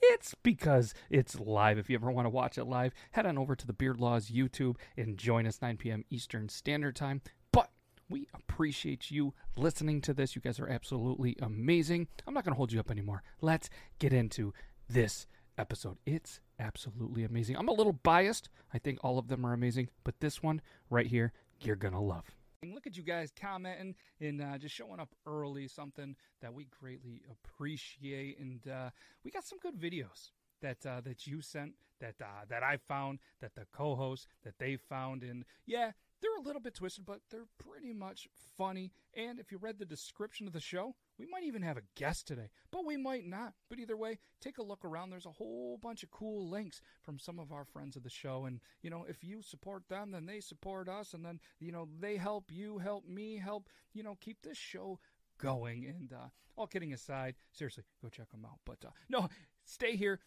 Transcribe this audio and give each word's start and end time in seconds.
it's 0.00 0.34
because 0.42 0.94
it's 1.10 1.38
live. 1.38 1.78
If 1.78 1.90
you 1.90 1.96
ever 1.96 2.10
want 2.10 2.26
to 2.26 2.30
watch 2.30 2.58
it 2.58 2.64
live, 2.64 2.92
head 3.12 3.26
on 3.26 3.38
over 3.38 3.56
to 3.56 3.66
the 3.66 3.72
Beard 3.72 4.00
Laws 4.00 4.30
YouTube 4.30 4.76
and 4.96 5.18
join 5.18 5.46
us 5.46 5.60
9 5.60 5.76
p.m. 5.76 6.04
Eastern 6.10 6.48
Standard 6.48 6.96
Time. 6.96 7.20
But 7.52 7.70
we 8.08 8.28
appreciate 8.34 9.10
you 9.10 9.34
listening 9.56 10.00
to 10.02 10.14
this. 10.14 10.34
You 10.34 10.42
guys 10.42 10.60
are 10.60 10.68
absolutely 10.68 11.36
amazing. 11.40 12.08
I'm 12.26 12.34
not 12.34 12.44
going 12.44 12.54
to 12.54 12.58
hold 12.58 12.72
you 12.72 12.80
up 12.80 12.90
anymore. 12.90 13.22
Let's 13.40 13.68
get 13.98 14.12
into 14.12 14.52
this 14.88 15.26
episode. 15.56 15.98
It's 16.06 16.40
absolutely 16.58 17.24
amazing. 17.24 17.56
I'm 17.56 17.68
a 17.68 17.72
little 17.72 17.92
biased. 17.92 18.48
I 18.72 18.78
think 18.78 18.98
all 19.02 19.18
of 19.18 19.28
them 19.28 19.44
are 19.44 19.52
amazing, 19.52 19.88
but 20.04 20.20
this 20.20 20.42
one 20.42 20.60
right 20.90 21.06
here, 21.06 21.32
you're 21.60 21.76
going 21.76 21.94
to 21.94 22.00
love. 22.00 22.37
Look 22.64 22.88
at 22.88 22.96
you 22.96 23.04
guys 23.04 23.30
commenting 23.40 23.94
and 24.20 24.42
uh, 24.42 24.58
just 24.58 24.74
showing 24.74 24.98
up 24.98 25.14
early, 25.26 25.68
something 25.68 26.16
that 26.42 26.52
we 26.52 26.66
greatly 26.80 27.22
appreciate. 27.30 28.38
And 28.40 28.66
uh, 28.66 28.90
we 29.24 29.30
got 29.30 29.44
some 29.44 29.60
good 29.60 29.76
videos 29.78 30.32
that 30.60 30.84
uh, 30.84 31.00
that 31.02 31.24
you 31.24 31.40
sent, 31.40 31.74
that 32.00 32.16
uh, 32.20 32.46
that 32.48 32.64
I 32.64 32.78
found, 32.88 33.20
that 33.40 33.54
the 33.54 33.64
co-hosts 33.72 34.26
that 34.42 34.54
they 34.58 34.76
found, 34.76 35.22
and 35.22 35.44
yeah, 35.66 35.92
they're 36.20 36.36
a 36.36 36.42
little 36.42 36.60
bit 36.60 36.74
twisted, 36.74 37.06
but 37.06 37.20
they're 37.30 37.46
pretty 37.58 37.92
much 37.92 38.26
funny. 38.56 38.90
And 39.14 39.38
if 39.38 39.52
you 39.52 39.58
read 39.58 39.78
the 39.78 39.84
description 39.84 40.48
of 40.48 40.52
the 40.52 40.60
show, 40.60 40.96
we 41.18 41.26
might 41.26 41.44
even 41.44 41.62
have 41.62 41.76
a 41.76 41.82
guest 41.96 42.26
today, 42.28 42.48
but 42.70 42.86
we 42.86 42.96
might 42.96 43.26
not. 43.26 43.54
But 43.68 43.78
either 43.78 43.96
way, 43.96 44.18
take 44.40 44.58
a 44.58 44.62
look 44.62 44.84
around. 44.84 45.10
There's 45.10 45.26
a 45.26 45.32
whole 45.32 45.78
bunch 45.80 46.02
of 46.02 46.10
cool 46.10 46.48
links 46.48 46.80
from 47.02 47.18
some 47.18 47.38
of 47.38 47.52
our 47.52 47.64
friends 47.64 47.96
of 47.96 48.04
the 48.04 48.10
show. 48.10 48.44
And, 48.44 48.60
you 48.82 48.90
know, 48.90 49.04
if 49.08 49.24
you 49.24 49.42
support 49.42 49.88
them, 49.88 50.12
then 50.12 50.26
they 50.26 50.40
support 50.40 50.88
us. 50.88 51.14
And 51.14 51.24
then, 51.24 51.40
you 51.58 51.72
know, 51.72 51.88
they 51.98 52.16
help 52.16 52.52
you, 52.52 52.78
help 52.78 53.06
me, 53.06 53.36
help, 53.36 53.68
you 53.92 54.02
know, 54.02 54.16
keep 54.20 54.42
this 54.42 54.58
show 54.58 55.00
going. 55.38 55.86
And 55.86 56.12
uh, 56.12 56.28
all 56.56 56.66
kidding 56.66 56.92
aside, 56.92 57.34
seriously, 57.52 57.84
go 58.02 58.08
check 58.08 58.30
them 58.30 58.44
out. 58.44 58.60
But 58.64 58.78
uh, 58.86 58.90
no, 59.08 59.28
stay 59.64 59.96
here. 59.96 60.20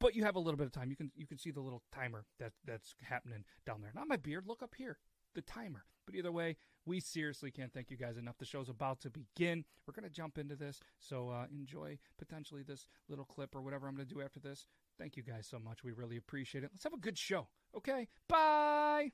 But 0.00 0.14
you 0.14 0.22
have 0.22 0.36
a 0.36 0.40
little 0.40 0.58
bit 0.58 0.66
of 0.66 0.72
time. 0.72 0.90
You 0.90 0.96
can 0.96 1.10
you 1.16 1.26
can 1.26 1.38
see 1.38 1.50
the 1.50 1.60
little 1.60 1.82
timer 1.92 2.24
that 2.38 2.52
that's 2.64 2.94
happening 3.02 3.44
down 3.66 3.80
there. 3.82 3.90
Not 3.92 4.06
my 4.06 4.16
beard. 4.16 4.44
Look 4.46 4.62
up 4.62 4.76
here 4.76 4.98
the 5.38 5.52
timer. 5.52 5.84
But 6.04 6.16
either 6.16 6.32
way, 6.32 6.56
we 6.84 7.00
seriously 7.00 7.50
can't 7.50 7.72
thank 7.72 7.90
you 7.90 7.96
guys 7.96 8.16
enough. 8.16 8.38
The 8.38 8.44
show's 8.44 8.68
about 8.68 9.00
to 9.02 9.10
begin. 9.10 9.64
We're 9.86 9.92
going 9.92 10.08
to 10.08 10.14
jump 10.14 10.36
into 10.36 10.56
this. 10.56 10.80
So 10.98 11.28
uh, 11.28 11.44
enjoy 11.52 11.98
potentially 12.18 12.62
this 12.62 12.88
little 13.08 13.24
clip 13.24 13.54
or 13.54 13.62
whatever 13.62 13.86
I'm 13.86 13.94
going 13.94 14.08
to 14.08 14.14
do 14.14 14.20
after 14.20 14.40
this. 14.40 14.66
Thank 14.98 15.16
you 15.16 15.22
guys 15.22 15.46
so 15.46 15.60
much. 15.60 15.84
We 15.84 15.92
really 15.92 16.16
appreciate 16.16 16.64
it. 16.64 16.70
Let's 16.72 16.84
have 16.84 16.94
a 16.94 16.98
good 16.98 17.16
show. 17.16 17.46
Okay. 17.76 18.08
Bye. 18.28 19.12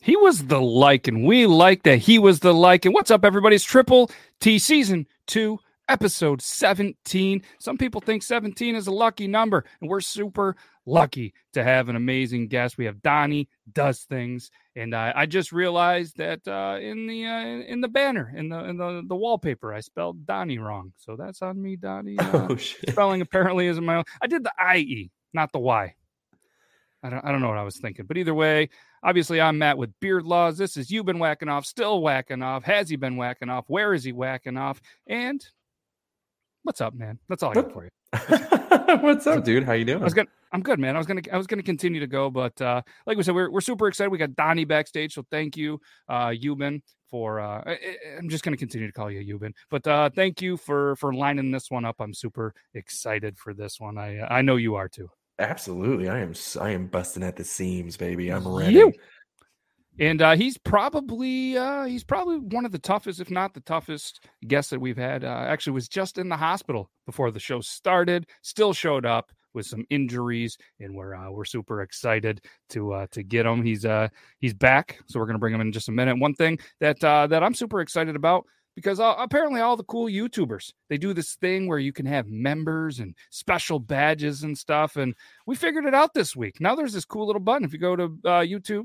He 0.00 0.16
was 0.16 0.46
the 0.46 0.60
like, 0.60 1.06
and 1.06 1.24
we 1.24 1.46
like 1.46 1.82
that 1.82 1.98
he 1.98 2.18
was 2.18 2.40
the 2.40 2.54
like. 2.54 2.84
And 2.84 2.94
what's 2.94 3.10
up, 3.10 3.24
everybody? 3.24 3.56
It's 3.56 3.64
Triple 3.64 4.10
T 4.40 4.58
Season 4.58 5.06
2 5.26 5.58
episode 5.88 6.40
17. 6.42 7.42
Some 7.58 7.76
people 7.76 8.00
think 8.00 8.22
17 8.22 8.74
is 8.74 8.86
a 8.86 8.92
lucky 8.92 9.26
number, 9.26 9.64
and 9.80 9.90
we're 9.90 10.00
super 10.00 10.56
lucky 10.86 11.34
to 11.52 11.62
have 11.62 11.88
an 11.88 11.96
amazing 11.96 12.48
guest. 12.48 12.78
We 12.78 12.86
have 12.86 13.02
Donnie 13.02 13.48
does 13.72 14.00
things, 14.00 14.50
and 14.76 14.94
I, 14.94 15.12
I 15.14 15.26
just 15.26 15.52
realized 15.52 16.16
that 16.16 16.46
uh, 16.48 16.78
in 16.80 17.06
the 17.06 17.26
uh, 17.26 17.44
in 17.44 17.80
the 17.80 17.88
banner 17.88 18.32
in 18.36 18.48
the 18.48 18.64
in 18.64 18.76
the, 18.76 19.02
the 19.06 19.14
wallpaper 19.16 19.72
I 19.72 19.80
spelled 19.80 20.26
Donnie 20.26 20.58
wrong, 20.58 20.92
so 20.96 21.16
that's 21.16 21.42
on 21.42 21.60
me, 21.60 21.76
Donnie. 21.76 22.16
Uh, 22.24 22.48
oh, 22.50 22.56
spelling 22.56 23.20
apparently 23.20 23.66
isn't 23.66 23.84
my 23.84 23.96
own. 23.96 24.04
I 24.20 24.26
did 24.26 24.44
the 24.44 24.52
I 24.58 24.78
E, 24.78 25.10
not 25.32 25.52
the 25.52 25.58
Y. 25.58 25.94
I 27.02 27.10
don't, 27.10 27.24
I 27.24 27.30
don't 27.30 27.42
know 27.42 27.48
what 27.48 27.58
I 27.58 27.62
was 27.62 27.76
thinking, 27.76 28.06
but 28.06 28.16
either 28.16 28.32
way, 28.34 28.70
obviously 29.02 29.40
I'm 29.40 29.58
Matt 29.58 29.76
with 29.76 29.92
Beard 30.00 30.24
Laws. 30.24 30.56
This 30.56 30.78
is 30.78 30.90
you 30.90 31.04
been 31.04 31.18
whacking 31.18 31.50
off, 31.50 31.66
still 31.66 32.00
whacking 32.00 32.42
off. 32.42 32.64
Has 32.64 32.88
he 32.88 32.96
been 32.96 33.16
whacking 33.16 33.50
off? 33.50 33.66
Where 33.68 33.92
is 33.92 34.02
he 34.02 34.12
whacking 34.12 34.56
off? 34.56 34.80
And 35.06 35.44
what's 36.62 36.80
up, 36.80 36.94
man? 36.94 37.18
That's 37.28 37.42
all 37.42 37.50
I 37.50 37.54
got 37.54 37.72
for 37.72 37.84
you. 37.84 37.90
what's 39.02 39.26
up, 39.26 39.44
dude? 39.44 39.64
How 39.64 39.74
you 39.74 39.84
doing? 39.84 40.00
I 40.00 40.04
was 40.04 40.14
gonna, 40.14 40.30
I'm 40.54 40.62
good, 40.62 40.78
man. 40.78 40.94
I 40.94 40.98
was 40.98 41.06
gonna, 41.08 41.20
I 41.32 41.36
was 41.36 41.48
gonna 41.48 41.64
continue 41.64 41.98
to 41.98 42.06
go, 42.06 42.30
but 42.30 42.58
uh, 42.62 42.80
like 43.06 43.16
we 43.16 43.24
said, 43.24 43.34
we're 43.34 43.50
we're 43.50 43.60
super 43.60 43.88
excited. 43.88 44.10
We 44.10 44.18
got 44.18 44.36
Donnie 44.36 44.64
backstage, 44.64 45.12
so 45.12 45.26
thank 45.28 45.56
you, 45.56 45.80
uh, 46.08 46.28
Yuban, 46.28 46.80
for. 47.10 47.40
Uh, 47.40 47.64
I, 47.66 47.78
am 48.16 48.28
just 48.28 48.44
gonna 48.44 48.56
continue 48.56 48.86
to 48.86 48.92
call 48.92 49.10
you 49.10 49.36
Yuban, 49.36 49.52
but 49.68 49.84
uh, 49.88 50.10
thank 50.14 50.40
you 50.40 50.56
for 50.56 50.94
for 50.94 51.12
lining 51.12 51.50
this 51.50 51.72
one 51.72 51.84
up. 51.84 51.96
I'm 51.98 52.14
super 52.14 52.54
excited 52.74 53.36
for 53.36 53.52
this 53.52 53.80
one. 53.80 53.98
I 53.98 54.20
I 54.30 54.42
know 54.42 54.54
you 54.54 54.76
are 54.76 54.88
too. 54.88 55.10
Absolutely, 55.40 56.08
I 56.08 56.20
am. 56.20 56.34
I 56.60 56.70
am 56.70 56.86
busting 56.86 57.24
at 57.24 57.34
the 57.34 57.44
seams, 57.44 57.96
baby. 57.96 58.30
I'm 58.30 58.46
ready. 58.46 58.74
You 58.74 58.92
and 59.98 60.22
uh, 60.22 60.36
he's 60.36 60.56
probably 60.56 61.58
uh, 61.58 61.84
he's 61.84 62.04
probably 62.04 62.38
one 62.38 62.64
of 62.64 62.70
the 62.70 62.78
toughest, 62.78 63.20
if 63.20 63.28
not 63.28 63.54
the 63.54 63.60
toughest, 63.60 64.24
guests 64.46 64.70
that 64.70 64.80
we've 64.80 64.96
had. 64.96 65.24
Uh, 65.24 65.46
actually, 65.48 65.72
was 65.72 65.88
just 65.88 66.16
in 66.16 66.28
the 66.28 66.36
hospital 66.36 66.92
before 67.06 67.32
the 67.32 67.40
show 67.40 67.60
started. 67.60 68.28
Still 68.42 68.72
showed 68.72 69.04
up 69.04 69.32
with 69.54 69.66
some 69.66 69.84
injuries, 69.90 70.56
and 70.80 70.94
we're 70.94 71.14
uh, 71.14 71.30
we're 71.30 71.44
super 71.44 71.82
excited 71.82 72.40
to 72.70 72.92
uh, 72.92 73.06
to 73.12 73.22
get 73.22 73.46
him. 73.46 73.62
He's 73.62 73.84
uh 73.84 74.08
he's 74.38 74.54
back, 74.54 74.98
so 75.06 75.18
we're 75.18 75.26
gonna 75.26 75.38
bring 75.38 75.54
him 75.54 75.60
in 75.60 75.72
just 75.72 75.88
a 75.88 75.92
minute. 75.92 76.18
One 76.18 76.34
thing 76.34 76.58
that 76.80 77.02
uh, 77.02 77.26
that 77.28 77.42
I'm 77.42 77.54
super 77.54 77.80
excited 77.80 78.16
about 78.16 78.46
because 78.74 78.98
uh, 78.98 79.14
apparently 79.18 79.60
all 79.60 79.76
the 79.76 79.84
cool 79.84 80.06
YouTubers 80.06 80.72
they 80.88 80.98
do 80.98 81.14
this 81.14 81.36
thing 81.36 81.68
where 81.68 81.78
you 81.78 81.92
can 81.92 82.06
have 82.06 82.26
members 82.26 82.98
and 82.98 83.14
special 83.30 83.78
badges 83.78 84.42
and 84.42 84.56
stuff, 84.58 84.96
and 84.96 85.14
we 85.46 85.56
figured 85.56 85.86
it 85.86 85.94
out 85.94 86.14
this 86.14 86.34
week. 86.34 86.60
Now 86.60 86.74
there's 86.74 86.92
this 86.92 87.04
cool 87.04 87.26
little 87.26 87.40
button 87.40 87.64
if 87.64 87.72
you 87.72 87.78
go 87.78 87.96
to 87.96 88.04
uh, 88.04 88.40
YouTube 88.40 88.84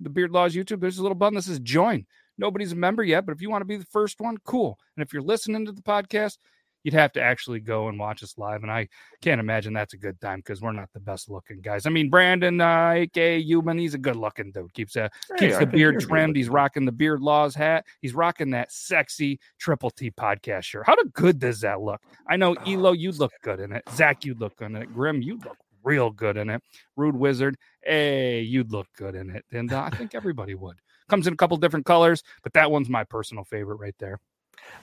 the 0.00 0.10
Beard 0.10 0.32
Laws 0.32 0.54
YouTube, 0.54 0.80
there's 0.80 0.98
a 0.98 1.02
little 1.02 1.14
button 1.14 1.36
that 1.36 1.42
says 1.42 1.60
join. 1.60 2.06
Nobody's 2.38 2.72
a 2.72 2.76
member 2.76 3.02
yet, 3.04 3.26
but 3.26 3.32
if 3.32 3.42
you 3.42 3.50
want 3.50 3.60
to 3.60 3.66
be 3.66 3.76
the 3.76 3.84
first 3.84 4.20
one, 4.20 4.38
cool. 4.44 4.78
And 4.96 5.04
if 5.04 5.12
you're 5.12 5.22
listening 5.22 5.66
to 5.66 5.72
the 5.72 5.82
podcast, 5.82 6.38
you'd 6.82 6.94
have 6.94 7.12
to 7.12 7.22
actually 7.22 7.60
go 7.60 7.88
and 7.88 7.98
watch 7.98 8.22
us 8.22 8.38
live. 8.38 8.62
And 8.62 8.70
I 8.70 8.88
can't 9.20 9.40
imagine 9.40 9.72
that's 9.72 9.94
a 9.94 9.98
good 9.98 10.20
time 10.20 10.40
because 10.40 10.60
we're 10.60 10.72
not 10.72 10.88
the 10.92 11.00
best 11.00 11.30
looking 11.30 11.60
guys. 11.60 11.86
I 11.86 11.90
mean, 11.90 12.10
Brandon, 12.10 12.60
uh, 12.60 12.90
aka 12.90 13.42
Yuban, 13.42 13.78
he's 13.78 13.94
a 13.94 13.98
good 13.98 14.16
looking 14.16 14.52
dude. 14.52 14.72
Keeps 14.74 14.96
uh, 14.96 15.08
hey, 15.30 15.48
keeps 15.48 15.58
the 15.58 15.66
beard 15.66 16.00
trimmed. 16.00 16.36
He's 16.36 16.48
rocking 16.48 16.84
the 16.84 16.92
Beard 16.92 17.20
Laws 17.20 17.54
hat. 17.54 17.84
He's 18.00 18.14
rocking 18.14 18.50
that 18.50 18.72
sexy 18.72 19.38
Triple 19.58 19.90
T 19.90 20.10
podcast 20.10 20.64
shirt. 20.64 20.84
How 20.86 20.96
good 21.12 21.38
does 21.38 21.60
that 21.60 21.80
look? 21.80 22.00
I 22.28 22.36
know 22.36 22.54
Elo, 22.66 22.92
you 22.92 23.12
look 23.12 23.32
good 23.42 23.60
in 23.60 23.72
it. 23.72 23.82
Zach, 23.94 24.24
you 24.24 24.34
look 24.34 24.56
good 24.56 24.70
in 24.70 24.76
it. 24.76 24.92
Grim, 24.92 25.22
you 25.22 25.38
look 25.38 25.56
real 25.82 26.10
good 26.10 26.36
in 26.36 26.50
it. 26.50 26.62
Rude 26.96 27.16
Wizard, 27.16 27.56
hey, 27.82 28.40
you'd 28.40 28.72
look 28.72 28.86
good 28.96 29.14
in 29.14 29.30
it. 29.30 29.44
And 29.52 29.72
uh, 29.72 29.82
I 29.82 29.96
think 29.96 30.14
everybody 30.14 30.54
would. 30.54 30.76
Comes 31.08 31.26
in 31.26 31.32
a 31.32 31.36
couple 31.36 31.56
different 31.56 31.86
colors, 31.86 32.22
but 32.42 32.52
that 32.52 32.70
one's 32.70 32.88
my 32.88 33.04
personal 33.04 33.44
favorite 33.44 33.76
right 33.76 33.94
there. 33.98 34.20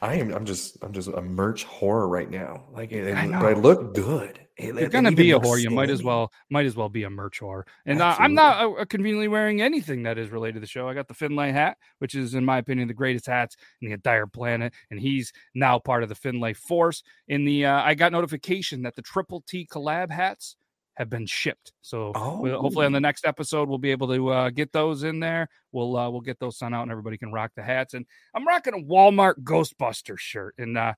I 0.01 0.15
am. 0.15 0.33
I'm 0.33 0.45
just. 0.45 0.77
I'm 0.81 0.93
just 0.93 1.07
a 1.07 1.21
merch 1.21 1.63
horror 1.63 2.07
right 2.07 2.29
now. 2.29 2.63
Like, 2.71 2.91
it, 2.91 3.15
I, 3.15 3.25
know. 3.25 3.39
I 3.39 3.53
look 3.53 3.93
good. 3.93 4.39
It, 4.57 4.75
You're 4.75 4.89
gonna 4.89 5.11
be 5.11 5.31
a 5.31 5.39
whore. 5.39 5.61
You 5.61 5.69
might 5.69 5.89
as 5.89 6.03
well. 6.03 6.31
Might 6.49 6.65
as 6.65 6.75
well 6.75 6.89
be 6.89 7.03
a 7.03 7.09
merch 7.09 7.39
whore. 7.39 7.63
And 7.85 8.01
uh, 8.01 8.15
I'm 8.17 8.33
not 8.33 8.79
uh, 8.79 8.85
conveniently 8.85 9.27
wearing 9.27 9.61
anything 9.61 10.03
that 10.03 10.17
is 10.17 10.29
related 10.29 10.55
to 10.55 10.59
the 10.61 10.67
show. 10.67 10.87
I 10.87 10.93
got 10.93 11.07
the 11.07 11.13
Finlay 11.13 11.51
hat, 11.51 11.77
which 11.99 12.15
is, 12.15 12.33
in 12.33 12.43
my 12.43 12.57
opinion, 12.57 12.87
the 12.87 12.93
greatest 12.93 13.27
hats 13.27 13.55
in 13.81 13.89
the 13.89 13.93
entire 13.93 14.27
planet. 14.27 14.73
And 14.89 14.99
he's 14.99 15.31
now 15.53 15.79
part 15.79 16.03
of 16.03 16.09
the 16.09 16.15
Finlay 16.15 16.53
Force. 16.53 17.03
In 17.27 17.45
the, 17.45 17.65
uh, 17.65 17.81
I 17.83 17.93
got 17.93 18.11
notification 18.11 18.81
that 18.83 18.95
the 18.95 19.01
Triple 19.01 19.43
T 19.47 19.67
collab 19.71 20.11
hats 20.11 20.55
have 20.97 21.11
been 21.11 21.27
shipped. 21.27 21.73
So 21.81 22.11
oh. 22.15 22.39
we'll, 22.41 22.59
hopefully 22.59 22.87
on 22.87 22.91
the 22.91 22.99
next 22.99 23.25
episode 23.25 23.69
we'll 23.69 23.77
be 23.77 23.91
able 23.91 24.07
to 24.07 24.29
uh, 24.29 24.49
get 24.49 24.73
those 24.73 25.03
in 25.03 25.19
there. 25.19 25.47
We'll 25.71 25.95
uh, 25.95 26.09
we'll 26.09 26.21
get 26.21 26.39
those 26.39 26.57
sent 26.57 26.73
out 26.73 26.81
and 26.81 26.91
everybody 26.91 27.19
can 27.19 27.31
rock 27.31 27.51
the 27.55 27.61
hats. 27.61 27.93
And 27.93 28.05
I'm 28.33 28.47
rocking 28.47 28.73
a 28.73 28.77
Walmart 28.77 29.35
Ghostbuster 29.43 30.17
shirt, 30.17 30.55
and 30.57 30.75
uh, 30.75 30.93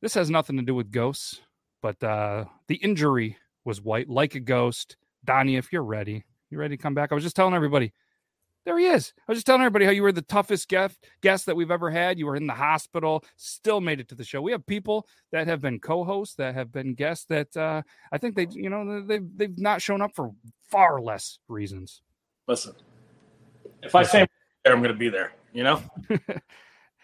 this 0.00 0.14
has 0.14 0.28
nothing 0.28 0.56
to 0.56 0.64
do 0.64 0.74
with 0.74 0.90
ghosts, 0.90 1.40
but 1.80 2.02
uh, 2.02 2.46
the 2.66 2.74
injury 2.74 3.38
was 3.64 3.80
white 3.80 4.08
like 4.08 4.34
a 4.34 4.40
ghost. 4.40 4.96
Donnie, 5.24 5.54
if 5.54 5.72
you're 5.72 5.84
ready, 5.84 6.24
you 6.50 6.58
ready 6.58 6.76
to 6.76 6.82
come 6.82 6.94
back? 6.94 7.12
I 7.12 7.14
was 7.14 7.22
just 7.22 7.36
telling 7.36 7.54
everybody 7.54 7.92
there 8.64 8.78
he 8.78 8.86
is. 8.86 9.12
I 9.18 9.32
was 9.32 9.38
just 9.38 9.46
telling 9.46 9.62
everybody 9.62 9.84
how 9.84 9.90
you 9.90 10.02
were 10.02 10.12
the 10.12 10.22
toughest 10.22 10.68
guest 10.68 10.98
guest 11.20 11.46
that 11.46 11.56
we've 11.56 11.70
ever 11.70 11.90
had. 11.90 12.18
You 12.18 12.26
were 12.26 12.36
in 12.36 12.46
the 12.46 12.54
hospital, 12.54 13.24
still 13.36 13.80
made 13.80 14.00
it 14.00 14.08
to 14.08 14.14
the 14.14 14.24
show. 14.24 14.40
We 14.40 14.52
have 14.52 14.64
people 14.66 15.06
that 15.32 15.46
have 15.46 15.60
been 15.60 15.80
co-hosts, 15.80 16.36
that 16.36 16.54
have 16.54 16.70
been 16.70 16.94
guests 16.94 17.26
that 17.26 17.56
uh, 17.56 17.82
I 18.12 18.18
think 18.18 18.36
they, 18.36 18.46
you 18.50 18.70
know, 18.70 19.02
they've 19.04 19.26
they've 19.36 19.58
not 19.58 19.82
shown 19.82 20.00
up 20.00 20.14
for 20.14 20.30
far 20.70 21.00
less 21.00 21.38
reasons. 21.48 22.02
Listen, 22.46 22.74
if 23.82 23.94
I 23.94 24.02
say 24.04 24.26
there, 24.64 24.72
I'm 24.72 24.80
going 24.80 24.92
to 24.92 24.98
be 24.98 25.08
there. 25.08 25.32
You 25.52 25.64
know. 25.64 25.82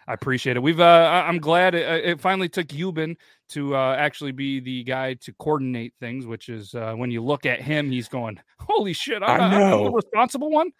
I 0.08 0.14
appreciate 0.14 0.56
it. 0.56 0.62
We've 0.62 0.80
uh, 0.80 1.22
I'm 1.26 1.38
glad 1.38 1.74
it, 1.74 1.86
it 2.04 2.18
finally 2.18 2.48
took 2.48 2.68
Yuban 2.68 3.14
to 3.50 3.76
uh, 3.76 3.94
actually 3.94 4.32
be 4.32 4.58
the 4.58 4.82
guy 4.84 5.12
to 5.14 5.34
coordinate 5.34 5.92
things, 6.00 6.24
which 6.24 6.48
is 6.48 6.74
uh, 6.74 6.94
when 6.94 7.10
you 7.10 7.22
look 7.22 7.44
at 7.44 7.60
him, 7.60 7.90
he's 7.90 8.08
going, 8.08 8.40
"Holy 8.58 8.94
shit, 8.94 9.22
I'm, 9.22 9.40
I 9.40 9.50
know. 9.50 9.78
I'm 9.78 9.84
the 9.84 9.90
responsible 9.90 10.50
one." 10.50 10.70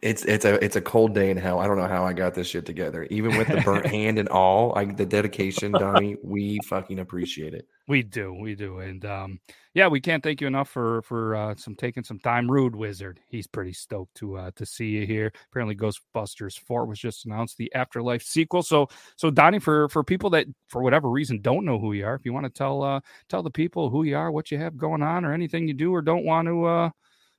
It's 0.00 0.24
it's 0.24 0.44
a 0.44 0.62
it's 0.64 0.76
a 0.76 0.80
cold 0.80 1.14
day 1.14 1.30
in 1.30 1.36
hell. 1.36 1.58
I 1.58 1.66
don't 1.66 1.76
know 1.76 1.88
how 1.88 2.04
I 2.04 2.12
got 2.12 2.34
this 2.34 2.46
shit 2.46 2.64
together. 2.64 3.06
Even 3.10 3.36
with 3.36 3.48
the 3.48 3.60
burnt 3.62 3.86
hand 3.94 4.18
and 4.18 4.28
all, 4.28 4.70
like 4.76 4.96
the 4.96 5.04
dedication, 5.04 5.72
Donnie, 5.72 6.16
we 6.22 6.60
fucking 6.66 7.00
appreciate 7.00 7.52
it. 7.52 7.66
We 7.88 8.02
do, 8.02 8.32
we 8.34 8.54
do, 8.54 8.78
and 8.78 9.04
um, 9.04 9.40
yeah, 9.74 9.88
we 9.88 10.00
can't 10.00 10.22
thank 10.22 10.40
you 10.40 10.46
enough 10.46 10.68
for 10.68 11.02
for 11.02 11.34
uh, 11.34 11.54
some 11.56 11.74
taking 11.74 12.04
some 12.04 12.20
time. 12.20 12.48
Rude 12.48 12.76
Wizard, 12.76 13.18
he's 13.28 13.48
pretty 13.48 13.72
stoked 13.72 14.14
to 14.16 14.36
uh, 14.36 14.50
to 14.54 14.64
see 14.64 14.86
you 14.86 15.06
here. 15.06 15.32
Apparently, 15.50 15.74
Ghostbusters 15.74 16.58
Four 16.60 16.86
was 16.86 17.00
just 17.00 17.26
announced, 17.26 17.56
the 17.56 17.72
Afterlife 17.74 18.22
sequel. 18.22 18.62
So, 18.62 18.88
so 19.16 19.30
Donnie, 19.30 19.58
for 19.58 19.88
for 19.88 20.04
people 20.04 20.30
that 20.30 20.46
for 20.68 20.82
whatever 20.82 21.10
reason 21.10 21.40
don't 21.40 21.64
know 21.64 21.78
who 21.78 21.92
you 21.92 22.06
are, 22.06 22.14
if 22.14 22.24
you 22.24 22.32
want 22.32 22.44
to 22.44 22.50
tell 22.50 22.84
uh, 22.84 23.00
tell 23.28 23.42
the 23.42 23.50
people 23.50 23.90
who 23.90 24.04
you 24.04 24.16
are, 24.16 24.30
what 24.30 24.52
you 24.52 24.58
have 24.58 24.76
going 24.76 25.02
on, 25.02 25.24
or 25.24 25.32
anything 25.32 25.66
you 25.66 25.74
do 25.74 25.92
or 25.92 26.02
don't 26.02 26.24
want 26.24 26.46
to 26.46 26.64
uh, 26.64 26.90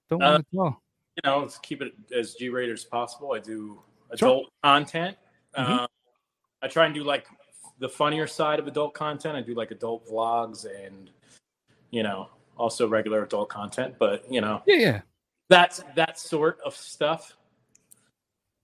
don't 0.10 0.22
want 0.22 0.46
to 0.52 0.56
tell 0.58 0.82
you 1.24 1.30
know, 1.30 1.40
let's 1.40 1.58
keep 1.60 1.82
it 1.82 1.94
as 2.16 2.34
G 2.36 2.50
rated 2.50 2.74
as 2.74 2.86
possible. 2.86 3.34
I 3.34 3.40
do 3.40 3.82
adult 4.12 4.46
sure. 4.46 4.50
content. 4.64 5.18
Mm-hmm. 5.58 5.72
Uh, 5.72 5.88
I 6.62 6.68
try 6.68 6.86
and 6.86 6.94
do 6.94 7.04
like 7.04 7.26
the 7.80 7.90
funnier 7.90 8.28
side 8.28 8.60
of 8.60 8.68
adult 8.68 8.94
content. 8.94 9.36
I 9.36 9.42
do 9.42 9.54
like 9.54 9.72
adult 9.72 10.08
vlogs 10.08 10.66
and, 10.86 11.10
you 11.92 12.04
know, 12.04 12.30
also 12.60 12.88
regular 12.88 13.24
adult 13.24 13.50
content. 13.50 13.96
But 13.98 14.32
you 14.32 14.42
know, 14.42 14.62
yeah, 14.68 14.76
yeah, 14.76 15.02
that's 15.48 15.82
that 15.96 16.20
sort 16.20 16.60
of 16.66 16.76
stuff. 16.76 17.36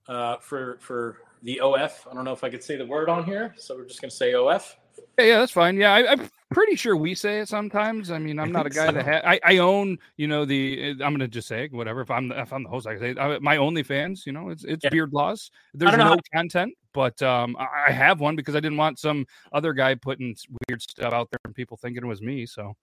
Uh, 0.08 0.36
for 0.36 0.78
for 0.80 1.18
the 1.42 1.60
OF, 1.60 2.06
I 2.08 2.14
don't 2.14 2.24
know 2.24 2.32
if 2.32 2.44
I 2.44 2.50
could 2.50 2.62
say 2.62 2.76
the 2.76 2.86
word 2.86 3.08
on 3.08 3.24
here, 3.24 3.54
so 3.56 3.76
we're 3.76 3.86
just 3.86 4.00
gonna 4.00 4.10
say 4.10 4.34
OF. 4.34 4.76
Yeah, 5.18 5.24
yeah, 5.24 5.38
that's 5.38 5.52
fine. 5.52 5.76
Yeah, 5.76 5.92
I, 5.92 6.12
am 6.12 6.30
pretty 6.50 6.76
sure 6.76 6.96
we 6.96 7.14
say 7.14 7.40
it 7.40 7.48
sometimes. 7.48 8.10
I 8.10 8.18
mean, 8.18 8.38
I'm 8.38 8.52
not 8.52 8.66
a 8.66 8.70
guy 8.70 8.86
so. 8.86 8.92
that 8.92 9.06
ha- 9.06 9.28
I, 9.28 9.40
I 9.44 9.58
own, 9.58 9.98
you 10.16 10.28
know, 10.28 10.44
the. 10.44 10.90
I'm 10.90 11.12
gonna 11.12 11.28
just 11.28 11.48
say 11.48 11.68
whatever. 11.70 12.00
If 12.00 12.10
I'm 12.10 12.32
if 12.32 12.52
I'm 12.52 12.62
the 12.62 12.68
host, 12.68 12.86
I 12.86 12.98
say 12.98 13.14
I, 13.18 13.38
my 13.38 13.56
OnlyFans. 13.56 14.26
You 14.26 14.32
know, 14.32 14.50
it's 14.50 14.64
it's 14.64 14.84
yeah. 14.84 14.90
beard 14.90 15.12
laws. 15.12 15.50
There's 15.74 15.96
no 15.96 16.16
content, 16.32 16.74
but 16.92 17.20
um, 17.22 17.56
I 17.58 17.90
have 17.90 18.20
one 18.20 18.36
because 18.36 18.54
I 18.54 18.60
didn't 18.60 18.78
want 18.78 18.98
some 18.98 19.26
other 19.52 19.72
guy 19.72 19.94
putting 19.94 20.36
weird 20.68 20.82
stuff 20.82 21.12
out 21.12 21.30
there 21.30 21.40
and 21.44 21.54
people 21.54 21.76
thinking 21.76 22.02
it 22.02 22.06
was 22.06 22.22
me. 22.22 22.46
So. 22.46 22.74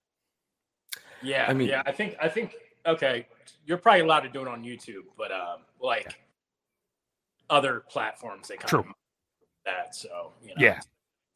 Yeah, 1.21 1.45
I 1.47 1.53
mean, 1.53 1.69
yeah, 1.69 1.83
I 1.85 1.93
think 1.93 2.17
I 2.21 2.27
think 2.27 2.55
okay, 2.85 3.27
you're 3.65 3.77
probably 3.77 4.01
allowed 4.01 4.21
to 4.21 4.29
do 4.29 4.41
it 4.41 4.47
on 4.47 4.63
YouTube, 4.63 5.03
but 5.17 5.31
um, 5.31 5.59
like 5.81 6.05
yeah. 6.05 6.11
other 7.49 7.83
platforms, 7.89 8.49
they 8.49 8.57
kind 8.57 8.67
True. 8.67 8.79
of 8.81 8.85
that. 9.65 9.95
So 9.95 10.33
you 10.41 10.49
know, 10.49 10.55
yeah. 10.57 10.79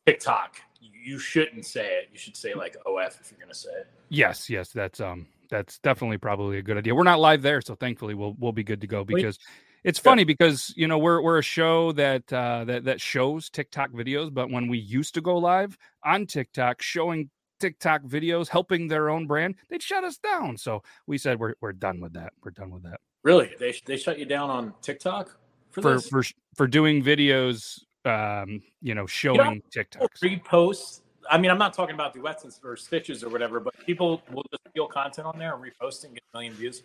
TikTok, 0.06 0.62
you 0.82 1.20
shouldn't 1.20 1.66
say 1.66 1.86
it. 1.98 2.10
You 2.12 2.18
should 2.18 2.36
say 2.36 2.54
like 2.54 2.76
OF 2.86 3.18
if 3.20 3.32
you're 3.32 3.40
going 3.40 3.52
to 3.52 3.56
say 3.56 3.70
it. 3.72 3.88
Yes, 4.10 4.50
yes, 4.50 4.70
that's 4.70 5.00
um 5.00 5.28
that's 5.50 5.80
definitely 5.80 6.18
probably 6.18 6.58
a 6.58 6.62
good 6.62 6.78
idea. 6.78 6.94
We're 6.94 7.04
not 7.04 7.20
live 7.20 7.42
there, 7.42 7.62
so 7.62 7.76
thankfully 7.76 8.14
we'll 8.14 8.36
we'll 8.38 8.52
be 8.52 8.64
good 8.64 8.82
to 8.82 8.88
go 8.88 9.04
because 9.04 9.38
it's 9.84 10.00
funny 10.00 10.24
because 10.24 10.74
you 10.76 10.88
know 10.88 10.98
we're 10.98 11.22
we're 11.22 11.40
a 11.40 11.44
show 11.44 11.92
that 11.94 12.32
uh 12.32 12.66
that 12.66 12.86
that 12.86 13.02
shows 13.02 13.50
TikTok 13.50 13.92
videos, 13.92 14.34
but 14.34 14.50
when 14.50 14.68
we 14.68 14.78
used 14.78 15.14
to 15.16 15.22
go 15.22 15.38
live 15.38 15.78
on 16.04 16.26
TikTok 16.26 16.82
showing 16.82 17.30
TikTok 17.60 18.04
videos 18.04 18.48
helping 18.48 18.88
their 18.88 19.10
own 19.10 19.28
brand, 19.28 19.56
they'd 19.70 19.82
shut 19.82 20.04
us 20.04 20.18
down. 20.18 20.58
So 20.58 20.84
we 21.06 21.18
said 21.18 21.40
we're 21.40 21.56
we're 21.62 21.74
done 21.74 22.02
with 22.02 22.14
that. 22.14 22.34
We're 22.44 22.52
done 22.52 22.72
with 22.72 22.84
that. 22.84 23.00
Really? 23.24 23.52
They 23.60 23.74
they 23.86 23.98
shut 23.98 24.20
you 24.20 24.26
down 24.26 24.50
on 24.50 24.74
TikTok 24.82 25.38
for 25.72 25.82
for 25.82 26.00
for, 26.00 26.24
for 26.56 26.68
doing 26.68 27.04
videos 27.04 27.80
um, 28.08 28.62
you 28.82 28.96
know, 28.96 29.06
showing 29.06 29.40
you 29.40 29.46
know, 29.46 29.84
TikToks. 29.84 30.22
Repost. 30.24 31.02
I 31.30 31.38
mean, 31.38 31.52
I'm 31.52 31.58
not 31.58 31.74
talking 31.74 31.94
about 31.94 32.14
duets 32.14 32.60
or 32.64 32.78
stitches 32.78 33.24
or 33.24 33.30
whatever, 33.30 33.60
but 33.60 33.74
people 33.86 34.22
will 34.32 34.46
just 34.50 34.64
steal 34.70 34.88
content 34.88 35.28
on 35.28 35.38
there 35.38 35.54
and 35.54 35.64
reposting 35.64 36.14
get 36.14 36.24
a 36.34 36.38
million 36.38 36.54
views. 36.54 36.84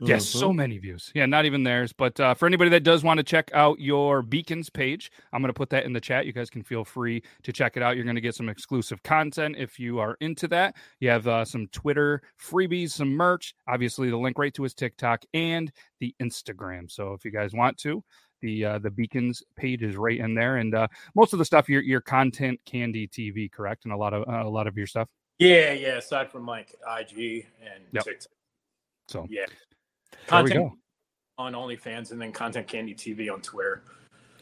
Yes, 0.00 0.28
mm-hmm. 0.28 0.38
so 0.38 0.52
many 0.52 0.78
views. 0.78 1.10
Yeah, 1.12 1.26
not 1.26 1.44
even 1.44 1.64
theirs. 1.64 1.92
But 1.92 2.20
uh, 2.20 2.34
for 2.34 2.46
anybody 2.46 2.70
that 2.70 2.84
does 2.84 3.02
want 3.02 3.18
to 3.18 3.24
check 3.24 3.50
out 3.52 3.80
your 3.80 4.22
Beacons 4.22 4.70
page, 4.70 5.10
I'm 5.32 5.42
going 5.42 5.48
to 5.48 5.54
put 5.54 5.70
that 5.70 5.84
in 5.84 5.92
the 5.92 6.00
chat. 6.00 6.24
You 6.24 6.32
guys 6.32 6.50
can 6.50 6.62
feel 6.62 6.84
free 6.84 7.22
to 7.42 7.52
check 7.52 7.76
it 7.76 7.82
out. 7.82 7.96
You're 7.96 8.04
going 8.04 8.14
to 8.14 8.20
get 8.20 8.36
some 8.36 8.48
exclusive 8.48 9.02
content 9.02 9.56
if 9.58 9.78
you 9.80 9.98
are 9.98 10.16
into 10.20 10.46
that. 10.48 10.76
You 11.00 11.10
have 11.10 11.26
uh, 11.26 11.44
some 11.44 11.66
Twitter 11.68 12.22
freebies, 12.40 12.90
some 12.90 13.10
merch. 13.10 13.54
Obviously, 13.66 14.08
the 14.08 14.16
link 14.16 14.38
right 14.38 14.54
to 14.54 14.62
his 14.62 14.74
TikTok 14.74 15.24
and 15.34 15.72
the 15.98 16.14
Instagram. 16.22 16.88
So 16.88 17.12
if 17.12 17.24
you 17.24 17.32
guys 17.32 17.52
want 17.52 17.76
to, 17.78 18.04
the 18.40 18.64
uh, 18.64 18.78
the 18.78 18.90
beacons 18.90 19.42
page 19.56 19.82
is 19.82 19.96
right 19.96 20.18
in 20.18 20.34
there, 20.34 20.56
and 20.56 20.74
uh, 20.74 20.88
most 21.14 21.32
of 21.32 21.38
the 21.38 21.44
stuff 21.44 21.68
your 21.68 21.82
your 21.82 22.00
content 22.00 22.60
candy 22.64 23.08
TV, 23.08 23.50
correct, 23.50 23.84
and 23.84 23.92
a 23.92 23.96
lot 23.96 24.14
of 24.14 24.28
uh, 24.28 24.46
a 24.46 24.50
lot 24.50 24.66
of 24.66 24.76
your 24.76 24.86
stuff. 24.86 25.08
Yeah, 25.38 25.72
yeah. 25.72 25.98
Aside 25.98 26.30
from 26.30 26.46
like 26.46 26.74
IG 26.98 27.46
and 27.62 27.84
yep. 27.92 28.04
TikTok. 28.04 28.32
So 29.08 29.26
yeah, 29.28 29.46
content 30.26 30.72
on 31.38 31.52
OnlyFans, 31.52 32.10
and 32.10 32.20
then 32.20 32.32
Content 32.32 32.66
Candy 32.66 32.94
TV 32.94 33.32
on 33.32 33.40
Twitter. 33.40 33.82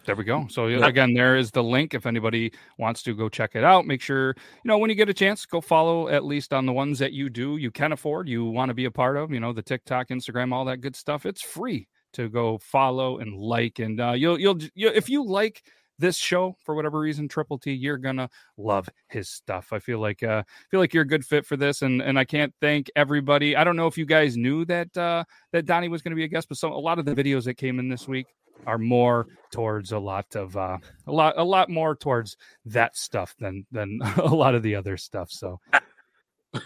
There 0.06 0.14
we 0.14 0.22
go. 0.22 0.46
So 0.48 0.66
again, 0.66 1.14
there 1.14 1.37
is 1.37 1.50
the 1.50 1.64
link. 1.64 1.93
If 1.93 2.06
anybody 2.06 2.52
wants 2.78 3.02
to 3.02 3.14
go 3.14 3.28
check 3.28 3.56
it 3.56 3.64
out, 3.64 3.87
make 3.87 4.00
sure 4.00 4.28
you 4.28 4.69
know 4.69 4.78
when 4.78 4.88
you 4.88 4.94
get 4.94 5.08
a 5.08 5.14
chance, 5.14 5.44
go 5.44 5.60
follow 5.60 6.08
at 6.08 6.25
least 6.25 6.52
on 6.52 6.64
the 6.64 6.72
ones 6.72 7.00
that 7.00 7.12
you 7.12 7.28
do, 7.28 7.56
you 7.56 7.72
can 7.72 7.93
afford, 7.93 8.28
you 8.28 8.44
want 8.44 8.69
to 8.69 8.75
be 8.75 8.84
a 8.84 8.90
part 8.90 9.16
of. 9.16 9.32
You 9.32 9.40
know 9.40 9.52
the 9.52 9.62
TikTok, 9.62 10.08
Instagram, 10.08 10.52
all 10.52 10.64
that 10.66 10.81
good 10.81 10.94
stuff. 10.94 11.26
It's 11.26 11.43
free 11.43 11.88
to 12.16 12.28
go 12.28 12.58
follow 12.58 13.18
and 13.18 13.34
like. 13.36 13.78
And 13.78 14.00
uh, 14.00 14.12
you'll, 14.12 14.38
you'll, 14.38 14.58
you'll, 14.74 14.92
if 14.94 15.08
you 15.08 15.24
like 15.24 15.62
this 15.98 16.16
show 16.16 16.56
for 16.64 16.74
whatever 16.74 16.98
reason, 16.98 17.28
Triple 17.28 17.58
T, 17.58 17.72
you're 17.72 17.96
gonna 17.96 18.28
love 18.56 18.88
his 19.08 19.28
stuff. 19.28 19.72
I 19.72 19.78
feel 19.78 19.98
like, 19.98 20.22
uh, 20.22 20.42
feel 20.70 20.80
like 20.80 20.92
you're 20.92 21.04
a 21.04 21.08
good 21.08 21.24
fit 21.24 21.46
for 21.46 21.56
this. 21.56 21.82
And 21.82 22.02
and 22.02 22.18
I 22.18 22.24
can't 22.24 22.52
thank 22.60 22.90
everybody. 22.96 23.56
I 23.56 23.64
don't 23.64 23.76
know 23.76 23.86
if 23.86 23.96
you 23.96 24.06
guys 24.06 24.36
knew 24.36 24.64
that 24.66 24.94
uh, 24.96 25.24
that 25.52 25.66
Donnie 25.66 25.88
was 25.88 26.02
to 26.02 26.14
be 26.14 26.24
a 26.24 26.28
guest, 26.28 26.48
but 26.48 26.58
some 26.58 26.72
a 26.72 26.78
lot 26.78 26.98
of 26.98 27.04
the 27.04 27.14
videos 27.14 27.44
that 27.44 27.54
came 27.54 27.78
in 27.78 27.88
this 27.88 28.06
week 28.06 28.26
are 28.66 28.78
more 28.78 29.26
towards 29.50 29.92
a 29.92 29.98
lot 29.98 30.34
of 30.34 30.56
uh, 30.56 30.78
a 31.06 31.12
lot 31.12 31.34
a 31.36 31.44
lot 31.44 31.69
more 31.69 31.94
towards 31.94 32.36
that 32.64 32.96
stuff 32.96 33.34
than 33.38 33.66
than 33.70 33.98
a 34.16 34.34
lot 34.34 34.54
of 34.54 34.62
the 34.62 34.74
other 34.74 34.96
stuff. 34.96 35.30
So 35.30 35.60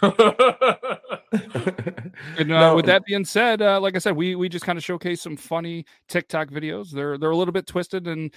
and 2.37 2.51
uh, 2.51 2.59
no. 2.59 2.75
with 2.75 2.85
that 2.85 3.05
being 3.05 3.25
said, 3.25 3.61
uh, 3.61 3.79
like 3.79 3.95
I 3.95 3.99
said, 3.99 4.15
we 4.15 4.35
we 4.35 4.49
just 4.49 4.65
kind 4.65 4.77
of 4.77 4.83
showcase 4.83 5.21
some 5.21 5.37
funny 5.37 5.85
TikTok 6.09 6.49
videos. 6.49 6.91
They're 6.91 7.17
they're 7.17 7.31
a 7.31 7.37
little 7.37 7.53
bit 7.53 7.67
twisted, 7.67 8.07
and 8.07 8.33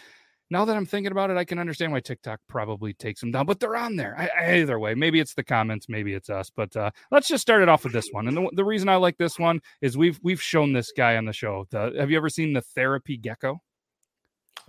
now 0.50 0.64
that 0.64 0.76
I'm 0.76 0.87
thinking 0.87 1.11
about 1.11 1.31
it, 1.31 1.37
I 1.37 1.44
can 1.44 1.58
understand 1.58 1.91
why 1.93 2.00
TikTok 2.00 2.38
probably 2.49 2.93
takes 2.94 3.20
them 3.20 3.32
down. 3.32 3.46
But 3.46 3.58
they're 3.61 3.76
on 3.76 3.96
there 3.96 4.17
I, 4.17 4.58
either 4.58 4.79
way. 4.79 4.94
Maybe 4.94 5.19
it's 5.19 5.35
the 5.35 5.43
comments, 5.43 5.88
maybe 5.88 6.14
it's 6.14 6.31
us. 6.31 6.50
But 6.55 6.76
uh, 6.76 6.91
let's 7.11 7.26
just 7.26 7.43
start 7.43 7.62
it 7.62 7.69
off 7.69 7.82
with 7.82 7.93
this 7.93 8.08
one. 8.12 8.29
And 8.29 8.37
the, 8.37 8.49
the 8.52 8.64
reason 8.64 8.88
I 8.88 8.96
like 8.96 9.17
this 9.17 9.38
one 9.38 9.61
is 9.81 9.96
we've 9.96 10.20
we've 10.23 10.43
shown 10.43 10.73
this 10.73 10.93
guy 10.96 11.17
on 11.17 11.25
the 11.25 11.32
show. 11.32 11.67
The, 11.70 11.94
have 11.99 12.11
you 12.11 12.17
ever 12.17 12.29
seen 12.29 12.52
the 12.52 12.62
therapy 12.62 13.17
gecko? 13.17 13.60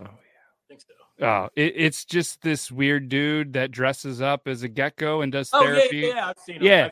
Oh 0.00 0.04
yeah, 0.04 0.08
I 0.08 0.66
think 0.68 0.80
so. 0.80 1.24
Oh, 1.24 1.48
it, 1.54 1.74
it's 1.76 2.04
just 2.04 2.42
this 2.42 2.70
weird 2.72 3.08
dude 3.08 3.52
that 3.52 3.70
dresses 3.70 4.20
up 4.20 4.48
as 4.48 4.62
a 4.62 4.68
gecko 4.68 5.20
and 5.20 5.30
does 5.30 5.50
therapy. 5.50 6.06
Oh 6.06 6.08
yeah, 6.08 6.14
yeah, 6.14 6.28
I've 6.28 6.38
seen 6.38 6.56
him. 6.56 6.62
Yeah, 6.62 6.88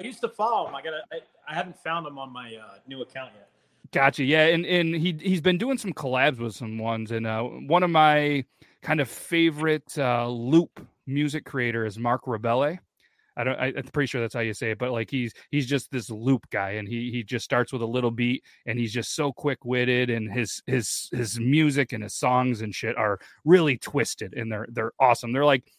I, 0.00 0.04
used 0.04 0.20
to 0.20 0.28
follow 0.28 0.68
him. 0.68 0.74
I 0.74 0.82
gotta, 0.82 1.00
I, 1.12 1.18
I 1.48 1.54
haven't 1.54 1.76
found 1.78 2.06
him 2.06 2.18
on 2.18 2.32
my 2.32 2.54
uh, 2.54 2.78
new 2.86 3.02
account 3.02 3.30
yet. 3.34 3.48
Gotcha. 3.92 4.24
Yeah, 4.24 4.46
and 4.46 4.66
and 4.66 4.94
he 4.94 5.16
he's 5.20 5.40
been 5.40 5.58
doing 5.58 5.78
some 5.78 5.92
collabs 5.92 6.38
with 6.38 6.54
some 6.54 6.78
ones, 6.78 7.12
and 7.12 7.26
uh, 7.26 7.42
one 7.42 7.82
of 7.82 7.90
my 7.90 8.44
kind 8.82 9.00
of 9.00 9.08
favorite 9.08 9.96
uh, 9.96 10.28
loop 10.28 10.84
music 11.06 11.44
creator 11.44 11.86
is 11.86 11.98
Marc 11.98 12.24
Rebillet. 12.24 12.78
I 13.36 13.44
don't. 13.44 13.58
I, 13.58 13.66
am 13.68 13.84
pretty 13.92 14.06
sure 14.06 14.20
that's 14.20 14.34
how 14.34 14.40
you 14.40 14.54
say 14.54 14.70
it, 14.70 14.78
but 14.78 14.92
like 14.92 15.10
he's 15.10 15.34
he's 15.50 15.66
just 15.66 15.90
this 15.90 16.10
loop 16.10 16.48
guy, 16.50 16.72
and 16.72 16.88
he 16.88 17.10
he 17.10 17.22
just 17.22 17.44
starts 17.44 17.72
with 17.72 17.82
a 17.82 17.86
little 17.86 18.10
beat, 18.10 18.42
and 18.64 18.78
he's 18.78 18.92
just 18.92 19.14
so 19.14 19.30
quick 19.30 19.64
witted, 19.64 20.08
and 20.08 20.32
his 20.32 20.62
his 20.66 21.08
his 21.12 21.38
music 21.38 21.92
and 21.92 22.02
his 22.02 22.14
songs 22.14 22.62
and 22.62 22.74
shit 22.74 22.96
are 22.96 23.18
really 23.44 23.76
twisted, 23.76 24.34
and 24.34 24.50
they're 24.50 24.66
they're 24.70 24.92
awesome. 24.98 25.32
They're 25.32 25.44
like 25.44 25.70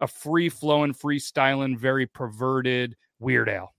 a 0.00 0.08
free 0.08 0.48
flowing, 0.48 0.92
freestyling, 0.92 1.78
very 1.78 2.06
perverted 2.06 2.96
Weird 3.20 3.48
Al. 3.48 3.72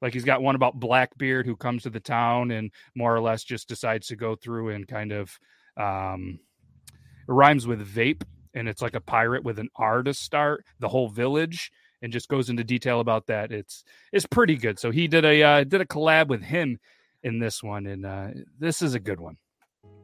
Like 0.00 0.12
he's 0.12 0.24
got 0.24 0.42
one 0.42 0.56
about 0.56 0.80
Blackbeard 0.80 1.46
who 1.46 1.56
comes 1.56 1.84
to 1.84 1.90
the 1.90 2.00
town 2.00 2.50
and 2.50 2.72
more 2.96 3.14
or 3.14 3.20
less 3.20 3.44
just 3.44 3.68
decides 3.68 4.08
to 4.08 4.16
go 4.16 4.34
through 4.34 4.70
and 4.70 4.88
kind 4.88 5.12
of 5.12 5.38
um, 5.76 6.40
rhymes 7.28 7.66
with 7.66 7.86
vape, 7.86 8.22
and 8.52 8.68
it's 8.68 8.82
like 8.82 8.96
a 8.96 9.00
pirate 9.00 9.44
with 9.44 9.58
an 9.58 9.68
R 9.76 10.02
to 10.02 10.12
start 10.12 10.64
the 10.80 10.88
whole 10.88 11.08
village 11.08 11.70
and 12.02 12.12
just 12.12 12.28
goes 12.28 12.50
into 12.50 12.64
detail 12.64 12.98
about 12.98 13.28
that. 13.28 13.52
It's 13.52 13.84
it's 14.12 14.26
pretty 14.26 14.56
good. 14.56 14.78
So 14.78 14.90
he 14.90 15.06
did 15.06 15.24
a 15.24 15.42
uh, 15.42 15.64
did 15.64 15.80
a 15.80 15.86
collab 15.86 16.28
with 16.28 16.42
him 16.42 16.78
in 17.22 17.38
this 17.38 17.62
one, 17.62 17.86
and 17.86 18.04
uh, 18.04 18.28
this 18.58 18.82
is 18.82 18.94
a 18.94 19.00
good 19.00 19.20
one. 19.20 19.36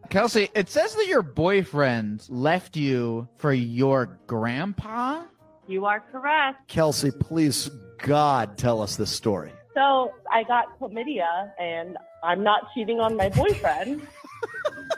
Kelsey, 0.09 0.49
it 0.55 0.71
says 0.71 0.95
that 0.95 1.07
your 1.07 1.23
boyfriend 1.23 2.25
left 2.29 2.77
you 2.77 3.29
for 3.37 3.53
your 3.53 4.19
grandpa. 4.27 5.25
You 5.69 5.85
are 5.85 6.01
correct. 6.11 6.67
Kelsey, 6.69 7.11
please, 7.11 7.71
God, 7.99 8.57
tell 8.57 8.81
us 8.81 8.97
this 8.97 9.11
story. 9.11 9.53
So 9.75 10.13
I 10.33 10.43
got 10.43 10.79
chlamydia, 10.81 11.53
and 11.61 11.97
I'm 12.25 12.43
not 12.43 12.63
cheating 12.75 13.01
on 13.01 13.17
my 13.17 13.29
boyfriend. 13.29 14.03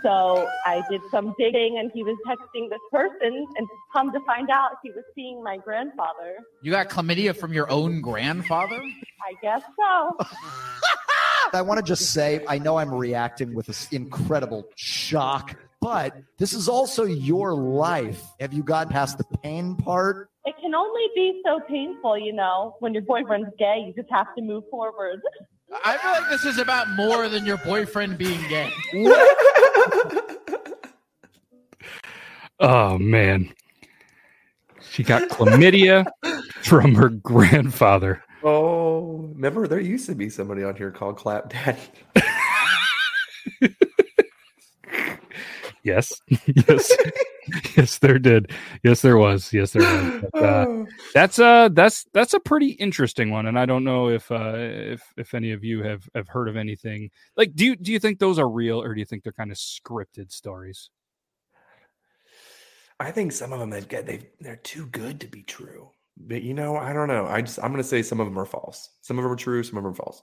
So 0.02 0.48
I 0.64 0.82
did 0.90 1.00
some 1.10 1.34
digging 1.38 1.76
and 1.78 1.90
he 1.92 2.02
was 2.02 2.16
texting 2.26 2.70
this 2.70 2.80
person 2.90 3.46
and 3.56 3.68
come 3.92 4.12
to 4.12 4.20
find 4.20 4.48
out 4.50 4.72
he 4.82 4.90
was 4.90 5.04
seeing 5.14 5.42
my 5.42 5.58
grandfather. 5.58 6.38
You 6.62 6.70
got 6.70 6.88
chlamydia 6.88 7.36
from 7.36 7.52
your 7.52 7.70
own 7.70 8.00
grandfather? 8.00 8.80
I 8.80 9.34
guess 9.42 9.62
so. 9.62 10.16
I 11.52 11.62
want 11.62 11.78
to 11.78 11.84
just 11.84 12.12
say, 12.12 12.44
I 12.48 12.58
know 12.58 12.78
I'm 12.78 12.94
reacting 12.94 13.54
with 13.54 13.66
this 13.66 13.88
incredible 13.90 14.68
shock, 14.76 15.56
but 15.80 16.14
this 16.38 16.52
is 16.52 16.68
also 16.68 17.04
your 17.04 17.54
life. 17.54 18.22
Have 18.38 18.52
you 18.52 18.62
gotten 18.62 18.92
past 18.92 19.18
the 19.18 19.24
pain 19.42 19.76
part? 19.76 20.30
It 20.44 20.54
can 20.60 20.74
only 20.74 21.06
be 21.14 21.42
so 21.44 21.60
painful, 21.68 22.18
you 22.18 22.32
know, 22.32 22.76
when 22.80 22.94
your 22.94 23.02
boyfriend's 23.02 23.50
gay, 23.58 23.84
you 23.86 23.92
just 23.94 24.12
have 24.12 24.34
to 24.36 24.42
move 24.42 24.64
forward. 24.70 25.20
I 25.84 25.96
feel 25.98 26.10
like 26.10 26.30
this 26.30 26.44
is 26.44 26.58
about 26.58 26.90
more 26.90 27.28
than 27.28 27.46
your 27.46 27.58
boyfriend 27.58 28.18
being 28.18 28.40
gay. 28.48 28.72
Oh 32.62 32.98
man, 32.98 33.54
she 34.90 35.02
got 35.02 35.30
chlamydia 35.30 36.04
from 36.62 36.94
her 36.94 37.08
grandfather. 37.08 38.22
Oh, 38.42 39.30
remember 39.34 39.66
there 39.66 39.80
used 39.80 40.04
to 40.06 40.14
be 40.14 40.28
somebody 40.28 40.62
on 40.62 40.76
here 40.76 40.90
called 40.90 41.16
Clap 41.16 41.48
Daddy. 41.48 41.80
Yes, 45.82 46.20
yes, 46.28 46.92
yes, 47.76 47.98
there 47.98 48.18
did. 48.18 48.52
Yes, 48.82 49.00
there 49.00 49.16
was. 49.16 49.52
Yes, 49.52 49.72
there 49.72 49.82
was. 49.82 50.24
But, 50.32 50.42
uh, 50.42 50.84
that's 51.14 51.38
uh 51.38 51.68
that's 51.72 52.04
that's 52.12 52.34
a 52.34 52.40
pretty 52.40 52.70
interesting 52.72 53.30
one, 53.30 53.46
and 53.46 53.58
I 53.58 53.66
don't 53.66 53.84
know 53.84 54.08
if 54.08 54.30
uh 54.30 54.54
if 54.56 55.02
if 55.16 55.34
any 55.34 55.52
of 55.52 55.64
you 55.64 55.82
have 55.82 56.08
have 56.14 56.28
heard 56.28 56.48
of 56.48 56.56
anything 56.56 57.10
like. 57.36 57.54
Do 57.54 57.64
you 57.64 57.76
do 57.76 57.92
you 57.92 57.98
think 57.98 58.18
those 58.18 58.38
are 58.38 58.48
real, 58.48 58.80
or 58.82 58.92
do 58.94 59.00
you 59.00 59.06
think 59.06 59.22
they're 59.22 59.32
kind 59.32 59.50
of 59.50 59.56
scripted 59.56 60.30
stories? 60.32 60.90
I 62.98 63.10
think 63.10 63.32
some 63.32 63.52
of 63.52 63.60
them 63.60 63.70
they've 63.70 63.88
got 63.88 64.04
they 64.06 64.28
they're 64.40 64.56
too 64.56 64.86
good 64.86 65.20
to 65.20 65.26
be 65.26 65.42
true. 65.42 65.90
But 66.18 66.42
you 66.42 66.52
know, 66.52 66.76
I 66.76 66.92
don't 66.92 67.08
know. 67.08 67.26
I 67.26 67.40
just 67.40 67.58
I'm 67.62 67.70
gonna 67.70 67.82
say 67.82 68.02
some 68.02 68.20
of 68.20 68.26
them 68.26 68.38
are 68.38 68.44
false. 68.44 68.90
Some 69.00 69.18
of 69.18 69.22
them 69.24 69.32
are 69.32 69.36
true. 69.36 69.62
Some 69.62 69.78
of 69.78 69.84
them 69.84 69.92
are 69.92 69.96
false. 69.96 70.22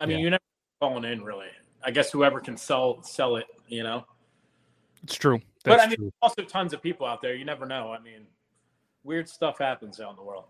I 0.00 0.06
mean, 0.06 0.18
Yeah. 0.18 0.24
you 0.24 0.30
never 0.30 0.42
falling 0.78 1.04
in 1.04 1.24
really. 1.24 1.48
I 1.84 1.90
guess 1.90 2.12
whoever 2.12 2.40
can 2.40 2.56
sell 2.56 3.02
sell 3.02 3.36
it, 3.36 3.46
you 3.66 3.82
know. 3.82 4.04
It's 5.02 5.14
true. 5.14 5.40
but 5.64 5.80
I 5.80 5.86
mean, 5.86 5.96
true. 5.96 6.12
also 6.22 6.42
tons 6.42 6.72
of 6.72 6.82
people 6.82 7.06
out 7.06 7.22
there. 7.22 7.34
You 7.34 7.44
never 7.44 7.66
know. 7.66 7.92
I 7.92 8.00
mean, 8.00 8.26
weird 9.04 9.28
stuff 9.28 9.58
happens 9.58 10.00
out 10.00 10.10
in 10.10 10.16
the 10.16 10.22
world. 10.22 10.44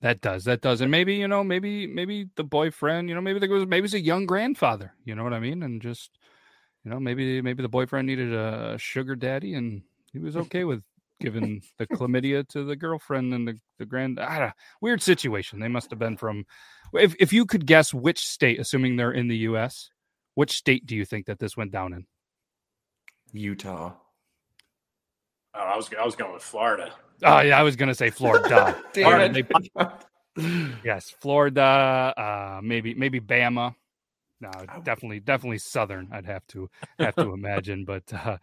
That 0.00 0.20
does. 0.20 0.44
That 0.44 0.60
does. 0.60 0.80
And 0.82 0.90
maybe, 0.90 1.14
you 1.14 1.28
know, 1.28 1.42
maybe 1.42 1.86
maybe 1.86 2.28
the 2.36 2.44
boyfriend, 2.44 3.08
you 3.08 3.14
know, 3.14 3.20
maybe 3.20 3.38
there 3.38 3.48
was 3.48 3.66
maybe 3.66 3.86
it's 3.86 3.94
a 3.94 4.00
young 4.00 4.26
grandfather, 4.26 4.92
you 5.04 5.14
know 5.14 5.24
what 5.24 5.32
I 5.32 5.40
mean? 5.40 5.62
And 5.62 5.80
just 5.80 6.10
you 6.84 6.90
know, 6.90 7.00
maybe 7.00 7.40
maybe 7.40 7.62
the 7.62 7.68
boyfriend 7.68 8.06
needed 8.06 8.34
a 8.34 8.76
sugar 8.78 9.16
daddy 9.16 9.54
and 9.54 9.82
he 10.12 10.18
was 10.18 10.36
okay 10.36 10.64
with 10.64 10.82
giving 11.20 11.62
the 11.78 11.86
chlamydia 11.86 12.46
to 12.48 12.64
the 12.64 12.76
girlfriend 12.76 13.32
and 13.32 13.48
the, 13.48 13.58
the 13.78 13.86
grand 13.86 14.20
I 14.20 14.38
don't, 14.38 14.52
weird 14.82 15.02
situation. 15.02 15.58
They 15.58 15.68
must 15.68 15.88
have 15.90 15.98
been 15.98 16.18
from 16.18 16.44
if 16.92 17.14
if 17.18 17.32
you 17.32 17.46
could 17.46 17.66
guess 17.66 17.94
which 17.94 18.26
state, 18.26 18.60
assuming 18.60 18.96
they're 18.96 19.12
in 19.12 19.28
the 19.28 19.38
US, 19.38 19.90
which 20.34 20.52
state 20.52 20.84
do 20.84 20.94
you 20.94 21.06
think 21.06 21.26
that 21.26 21.38
this 21.38 21.56
went 21.56 21.72
down 21.72 21.94
in? 21.94 22.06
Utah. 23.34 23.92
Oh, 25.54 25.58
I 25.60 25.76
was 25.76 25.90
I 25.98 26.04
was 26.04 26.16
going 26.16 26.32
with 26.32 26.42
Florida. 26.42 26.92
Oh 27.22 27.40
yeah, 27.40 27.58
I 27.58 27.62
was 27.62 27.76
gonna 27.76 27.94
say 27.94 28.10
Florida. 28.10 28.76
Florida, 28.94 29.28
they- 29.32 29.44
Yes, 30.84 31.10
Florida, 31.20 32.12
uh, 32.16 32.60
maybe 32.62 32.94
maybe 32.94 33.20
Bama. 33.20 33.74
No, 34.40 34.50
definitely 34.82 35.20
definitely 35.20 35.58
southern. 35.58 36.08
I'd 36.12 36.26
have 36.26 36.46
to 36.48 36.68
have 36.98 37.14
to 37.16 37.32
imagine, 37.32 37.84
but 37.84 38.02
uh, 38.12 38.38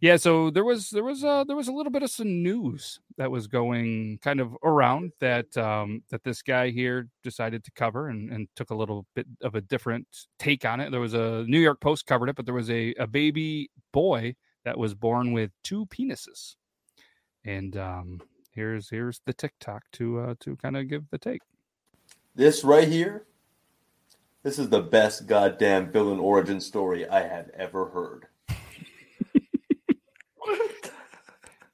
yeah. 0.00 0.16
So 0.16 0.50
there 0.50 0.64
was 0.64 0.90
there 0.90 1.04
was 1.04 1.24
uh, 1.24 1.44
there 1.44 1.56
was 1.56 1.68
a 1.68 1.72
little 1.72 1.92
bit 1.92 2.02
of 2.02 2.10
some 2.10 2.42
news 2.42 3.00
that 3.16 3.30
was 3.30 3.46
going 3.46 4.18
kind 4.22 4.40
of 4.40 4.56
around 4.62 5.12
that 5.20 5.56
um, 5.56 6.02
that 6.10 6.24
this 6.24 6.42
guy 6.42 6.70
here 6.70 7.08
decided 7.22 7.64
to 7.64 7.70
cover 7.72 8.08
and, 8.08 8.30
and 8.30 8.48
took 8.56 8.70
a 8.70 8.74
little 8.74 9.06
bit 9.14 9.26
of 9.42 9.54
a 9.54 9.60
different 9.60 10.06
take 10.38 10.64
on 10.64 10.80
it. 10.80 10.90
There 10.90 11.00
was 11.00 11.14
a 11.14 11.44
New 11.46 11.60
York 11.60 11.80
Post 11.80 12.06
covered 12.06 12.28
it, 12.28 12.36
but 12.36 12.44
there 12.44 12.54
was 12.54 12.70
a 12.70 12.94
a 12.98 13.06
baby 13.06 13.70
boy 13.92 14.36
that 14.64 14.78
was 14.78 14.94
born 14.94 15.32
with 15.32 15.50
two 15.62 15.86
penises, 15.86 16.56
and 17.44 17.76
um, 17.76 18.20
here's 18.50 18.90
here's 18.90 19.20
the 19.24 19.32
TikTok 19.32 19.82
to 19.92 20.20
uh, 20.20 20.34
to 20.40 20.56
kind 20.56 20.76
of 20.76 20.88
give 20.88 21.04
the 21.10 21.18
take. 21.18 21.42
This 22.34 22.64
right 22.64 22.86
here, 22.86 23.24
this 24.42 24.58
is 24.58 24.68
the 24.68 24.82
best 24.82 25.26
goddamn 25.26 25.90
villain 25.90 26.18
origin 26.18 26.60
story 26.60 27.08
I 27.08 27.26
have 27.26 27.50
ever 27.56 27.86
heard. 27.86 28.26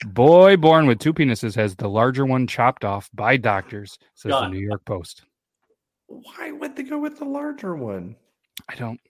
Boy 0.07 0.57
born 0.57 0.87
with 0.87 0.99
two 0.99 1.13
penises 1.15 1.55
has 1.57 1.77
the 1.77 1.89
larger 1.89 2.27
one 2.27 2.47
chopped 2.47 2.85
off 2.85 3.09
by 3.15 3.37
doctors, 3.37 3.99
says 4.15 4.33
the 4.33 4.49
New 4.49 4.59
York 4.59 4.85
Post. 4.85 5.25
Why 6.07 6.53
would 6.53 6.77
they 6.77 6.83
go 6.83 6.99
with 6.99 7.19
the 7.19 7.25
larger 7.25 7.75
one? 7.77 8.17
I 8.69 8.75
don't 8.75 9.01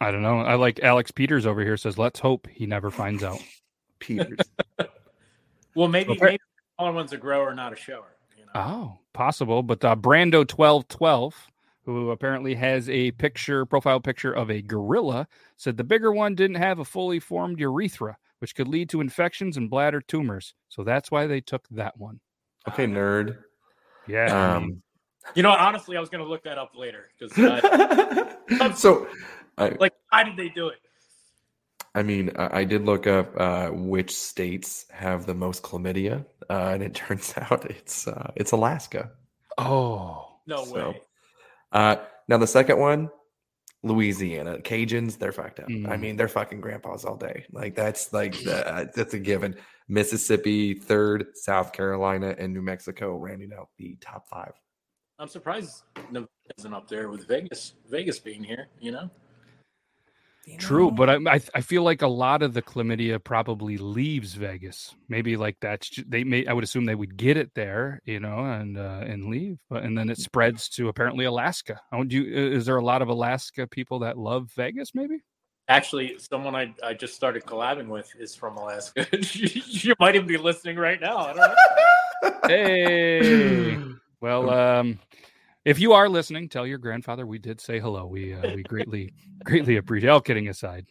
I 0.00 0.10
don't 0.10 0.22
know. 0.22 0.40
I 0.40 0.54
like 0.54 0.80
Alex 0.80 1.10
Peters 1.10 1.44
over 1.46 1.60
here 1.62 1.76
says, 1.76 1.98
let's 1.98 2.20
hope 2.20 2.46
he 2.50 2.66
never 2.66 2.90
finds 2.90 3.22
out. 3.24 3.38
Peters. 3.98 4.38
Well, 5.74 5.86
maybe 5.88 6.10
Okay. 6.12 6.24
maybe 6.24 6.36
the 6.38 6.62
smaller 6.76 6.92
one's 6.92 7.12
a 7.12 7.16
grower, 7.16 7.54
not 7.54 7.72
a 7.72 7.76
shower. 7.76 8.16
You 8.36 8.44
know? 8.46 8.50
Oh, 8.56 8.98
possible. 9.12 9.62
But 9.62 9.84
uh, 9.84 9.94
Brando 9.94 10.44
twelve 10.48 10.88
twelve, 10.88 11.36
who 11.84 12.10
apparently 12.10 12.54
has 12.56 12.88
a 12.90 13.12
picture, 13.12 13.64
profile 13.64 14.00
picture 14.00 14.32
of 14.32 14.50
a 14.50 14.60
gorilla, 14.60 15.28
said 15.56 15.76
the 15.76 15.84
bigger 15.84 16.10
one 16.10 16.34
didn't 16.34 16.56
have 16.56 16.80
a 16.80 16.84
fully 16.84 17.20
formed 17.20 17.60
urethra, 17.60 18.16
which 18.40 18.54
could 18.54 18.68
lead 18.68 18.88
to 18.90 19.00
infections 19.00 19.56
and 19.56 19.68
bladder 19.70 20.00
tumors. 20.00 20.54
So 20.68 20.84
that's 20.84 21.10
why 21.10 21.26
they 21.26 21.40
took 21.40 21.66
that 21.70 21.96
one. 21.98 22.20
okay, 22.68 22.86
nerd. 22.86 23.38
Yeah. 24.06 24.56
Um, 24.56 24.82
You 25.34 25.42
know, 25.42 25.50
honestly, 25.50 25.96
I 25.96 26.00
was 26.00 26.08
going 26.08 26.22
to 26.24 26.28
look 26.30 26.44
that 26.44 26.56
up 26.58 26.72
later 26.74 27.06
because, 27.18 27.36
uh, 27.38 28.72
so, 28.74 29.06
I, 29.58 29.70
like, 29.80 29.92
how 30.10 30.22
did 30.22 30.36
they 30.36 30.48
do 30.48 30.68
it? 30.68 30.78
I 31.94 32.02
mean, 32.02 32.30
I, 32.36 32.60
I 32.60 32.64
did 32.64 32.84
look 32.84 33.06
up 33.06 33.32
uh, 33.38 33.68
which 33.70 34.14
states 34.14 34.86
have 34.90 35.26
the 35.26 35.34
most 35.34 35.62
chlamydia, 35.62 36.24
uh, 36.48 36.70
and 36.74 36.82
it 36.82 36.94
turns 37.02 37.34
out 37.36 37.64
it's 37.70 38.06
uh, 38.08 38.30
it's 38.36 38.52
Alaska. 38.52 39.10
oh. 39.58 40.24
No 40.46 40.64
So- 40.64 40.74
way. 40.90 41.02
Uh, 41.72 41.96
now 42.28 42.38
the 42.38 42.46
second 42.46 42.78
one, 42.78 43.10
Louisiana 43.82 44.58
Cajuns, 44.58 45.18
they're 45.18 45.32
fucked 45.32 45.60
up. 45.60 45.66
I 45.68 45.72
Mm. 45.72 46.00
mean, 46.00 46.16
they're 46.16 46.28
fucking 46.28 46.60
grandpas 46.60 47.04
all 47.04 47.16
day. 47.16 47.46
Like 47.52 47.74
that's 47.74 48.12
like 48.12 48.36
the, 48.42 48.66
uh, 48.66 48.86
that's 48.94 49.14
a 49.14 49.18
given. 49.18 49.56
Mississippi 49.88 50.74
third, 50.74 51.28
South 51.34 51.72
Carolina, 51.72 52.34
and 52.38 52.52
New 52.52 52.60
Mexico 52.62 53.16
rounding 53.16 53.52
out 53.58 53.68
the 53.78 53.96
top 54.00 54.28
five. 54.28 54.52
I'm 55.18 55.28
surprised 55.28 55.82
Nevada 56.10 56.28
isn't 56.58 56.74
up 56.74 56.88
there 56.88 57.08
with 57.08 57.26
Vegas. 57.26 57.74
Vegas 57.88 58.18
being 58.18 58.44
here, 58.44 58.68
you 58.80 58.92
know. 58.92 59.10
True, 60.56 60.90
but 60.90 61.10
I, 61.10 61.16
I 61.26 61.40
I 61.54 61.60
feel 61.60 61.82
like 61.82 62.02
a 62.02 62.08
lot 62.08 62.42
of 62.42 62.54
the 62.54 62.62
chlamydia 62.62 63.22
probably 63.22 63.76
leaves 63.76 64.34
Vegas. 64.34 64.94
Maybe 65.08 65.36
like 65.36 65.56
that's 65.60 65.90
they 66.06 66.24
may 66.24 66.46
I 66.46 66.52
would 66.52 66.64
assume 66.64 66.84
they 66.84 66.94
would 66.94 67.16
get 67.16 67.36
it 67.36 67.52
there, 67.54 68.00
you 68.04 68.20
know, 68.20 68.44
and 68.44 68.78
uh, 68.78 69.04
and 69.06 69.26
leave, 69.28 69.58
but 69.68 69.82
and 69.82 69.96
then 69.96 70.10
it 70.10 70.18
spreads 70.18 70.68
to 70.70 70.88
apparently 70.88 71.24
Alaska. 71.24 71.80
Oh, 71.92 72.04
do 72.04 72.16
you, 72.16 72.52
is 72.52 72.66
there 72.66 72.76
a 72.76 72.84
lot 72.84 73.02
of 73.02 73.08
Alaska 73.08 73.66
people 73.66 74.00
that 74.00 74.16
love 74.16 74.50
Vegas? 74.56 74.94
Maybe. 74.94 75.22
Actually, 75.68 76.18
someone 76.18 76.54
I, 76.54 76.74
I 76.82 76.94
just 76.94 77.14
started 77.14 77.44
collabing 77.44 77.88
with 77.88 78.10
is 78.18 78.34
from 78.34 78.56
Alaska. 78.56 79.06
you 79.22 79.94
might 80.00 80.14
even 80.14 80.26
be 80.26 80.38
listening 80.38 80.76
right 80.76 81.00
now. 81.00 81.18
I 81.18 81.32
don't 81.34 81.36
know. 81.36 82.38
Hey, 82.46 83.78
well, 84.20 84.48
um, 84.48 84.98
if 85.68 85.78
you 85.78 85.92
are 85.92 86.08
listening, 86.08 86.48
tell 86.48 86.66
your 86.66 86.78
grandfather 86.78 87.26
we 87.26 87.38
did 87.38 87.60
say 87.60 87.78
hello. 87.78 88.06
We 88.06 88.32
uh, 88.32 88.54
we 88.54 88.62
greatly 88.62 89.12
greatly 89.44 89.76
appreciate. 89.76 90.08
All 90.08 90.22
kidding 90.22 90.48
aside, 90.48 90.86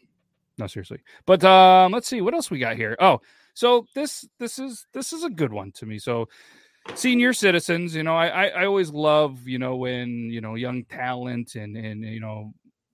no 0.59 0.67
seriously. 0.67 0.99
But 1.25 1.43
um, 1.43 1.91
let's 1.91 2.07
see 2.07 2.21
what 2.21 2.35
else 2.35 2.51
we 2.51 2.59
got 2.59 2.75
here. 2.75 2.95
Oh, 2.99 3.19
so 3.55 3.87
this 3.95 4.27
this 4.37 4.59
is 4.59 4.85
this 4.93 5.13
is 5.13 5.23
a 5.23 5.31
good 5.31 5.51
one 5.51 5.71
to 5.73 5.87
me. 5.87 5.97
So 5.97 6.27
senior 6.93 7.33
citizens, 7.33 7.95
you 7.95 8.03
know, 8.03 8.15
I 8.15 8.27
I, 8.27 8.45
I 8.49 8.65
always 8.67 8.91
love 8.91 9.47
you 9.47 9.57
know 9.57 9.77
when 9.77 10.29
you 10.29 10.41
know 10.41 10.53
young 10.53 10.85
talent 10.85 11.55
and 11.55 11.75
and 11.75 12.03
you 12.03 12.19
know 12.19 12.53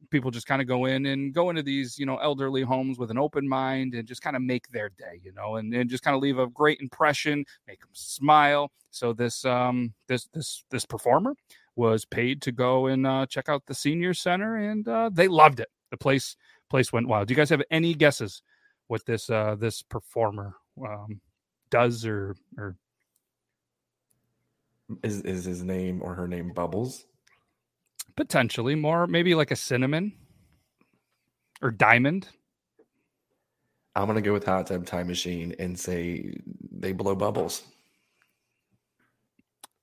people 0.09 0.31
just 0.31 0.47
kind 0.47 0.61
of 0.61 0.67
go 0.69 0.85
in 0.85 1.07
and 1.07 1.33
go 1.33 1.49
into 1.49 1.63
these 1.63 1.99
you 1.99 2.05
know 2.05 2.15
elderly 2.17 2.61
homes 2.61 2.97
with 2.97 3.11
an 3.11 3.17
open 3.17 3.45
mind 3.49 3.93
and 3.93 4.07
just 4.07 4.21
kind 4.21 4.37
of 4.37 4.41
make 4.41 4.67
their 4.69 4.89
day 4.89 5.19
you 5.21 5.33
know 5.33 5.55
and, 5.55 5.73
and 5.73 5.89
just 5.89 6.03
kind 6.03 6.15
of 6.15 6.21
leave 6.21 6.37
a 6.37 6.47
great 6.47 6.79
impression 6.81 7.43
make 7.67 7.79
them 7.79 7.89
smile 7.93 8.71
so 8.91 9.11
this 9.11 9.43
um 9.43 9.91
this 10.07 10.29
this 10.31 10.65
this 10.69 10.85
performer 10.85 11.33
was 11.75 12.05
paid 12.05 12.41
to 12.41 12.51
go 12.51 12.87
and 12.87 13.05
uh, 13.07 13.25
check 13.27 13.49
out 13.49 13.63
the 13.65 13.73
senior 13.73 14.13
center 14.13 14.55
and 14.55 14.87
uh, 14.87 15.09
they 15.11 15.27
loved 15.27 15.59
it 15.59 15.69
the 15.91 15.97
place 15.97 16.35
place 16.69 16.91
went 16.93 17.07
wild 17.07 17.27
do 17.27 17.33
you 17.33 17.35
guys 17.35 17.49
have 17.49 17.61
any 17.71 17.93
guesses 17.93 18.41
what 18.87 19.05
this 19.05 19.29
uh 19.29 19.55
this 19.59 19.81
performer 19.83 20.55
um 20.87 21.19
does 21.69 22.05
or 22.05 22.35
or 22.57 22.75
Is 25.03 25.21
is 25.21 25.45
his 25.45 25.63
name 25.63 26.01
or 26.03 26.13
her 26.15 26.27
name 26.27 26.51
Bubbles? 26.53 27.05
potentially 28.15 28.75
more 28.75 29.07
maybe 29.07 29.33
like 29.33 29.49
a 29.51 29.55
cinnamon 29.55 30.13
or 31.61 31.71
diamond 31.71 32.27
I'm 33.95 34.07
gonna 34.07 34.21
go 34.21 34.33
with 34.33 34.45
hot 34.45 34.67
tub 34.67 34.85
time 34.85 35.07
machine 35.07 35.55
and 35.59 35.79
say 35.79 36.35
they 36.71 36.93
blow 36.93 37.15
bubbles. 37.15 37.63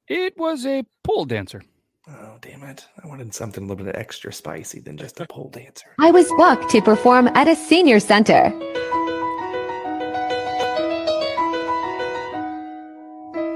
It 0.09 0.37
was 0.37 0.67
a 0.67 0.85
pole 1.05 1.25
dancer. 1.25 1.63
Oh 2.13 2.39
damn 2.41 2.63
it! 2.65 2.87
I 3.03 3.07
wanted 3.07 3.35
something 3.35 3.65
a 3.65 3.67
little 3.67 3.85
bit 3.85 3.95
extra 3.97 4.33
spicy 4.33 4.81
than 4.81 4.97
just 4.97 5.21
a 5.21 5.27
pole 5.27 5.51
dancer. 5.51 5.87
I 6.01 6.11
was 6.11 6.29
booked 6.37 6.71
to 6.71 6.83
perform 6.83 7.29
at 7.29 7.47
a 7.47 7.55
senior 7.55 8.01
center. 8.01 8.53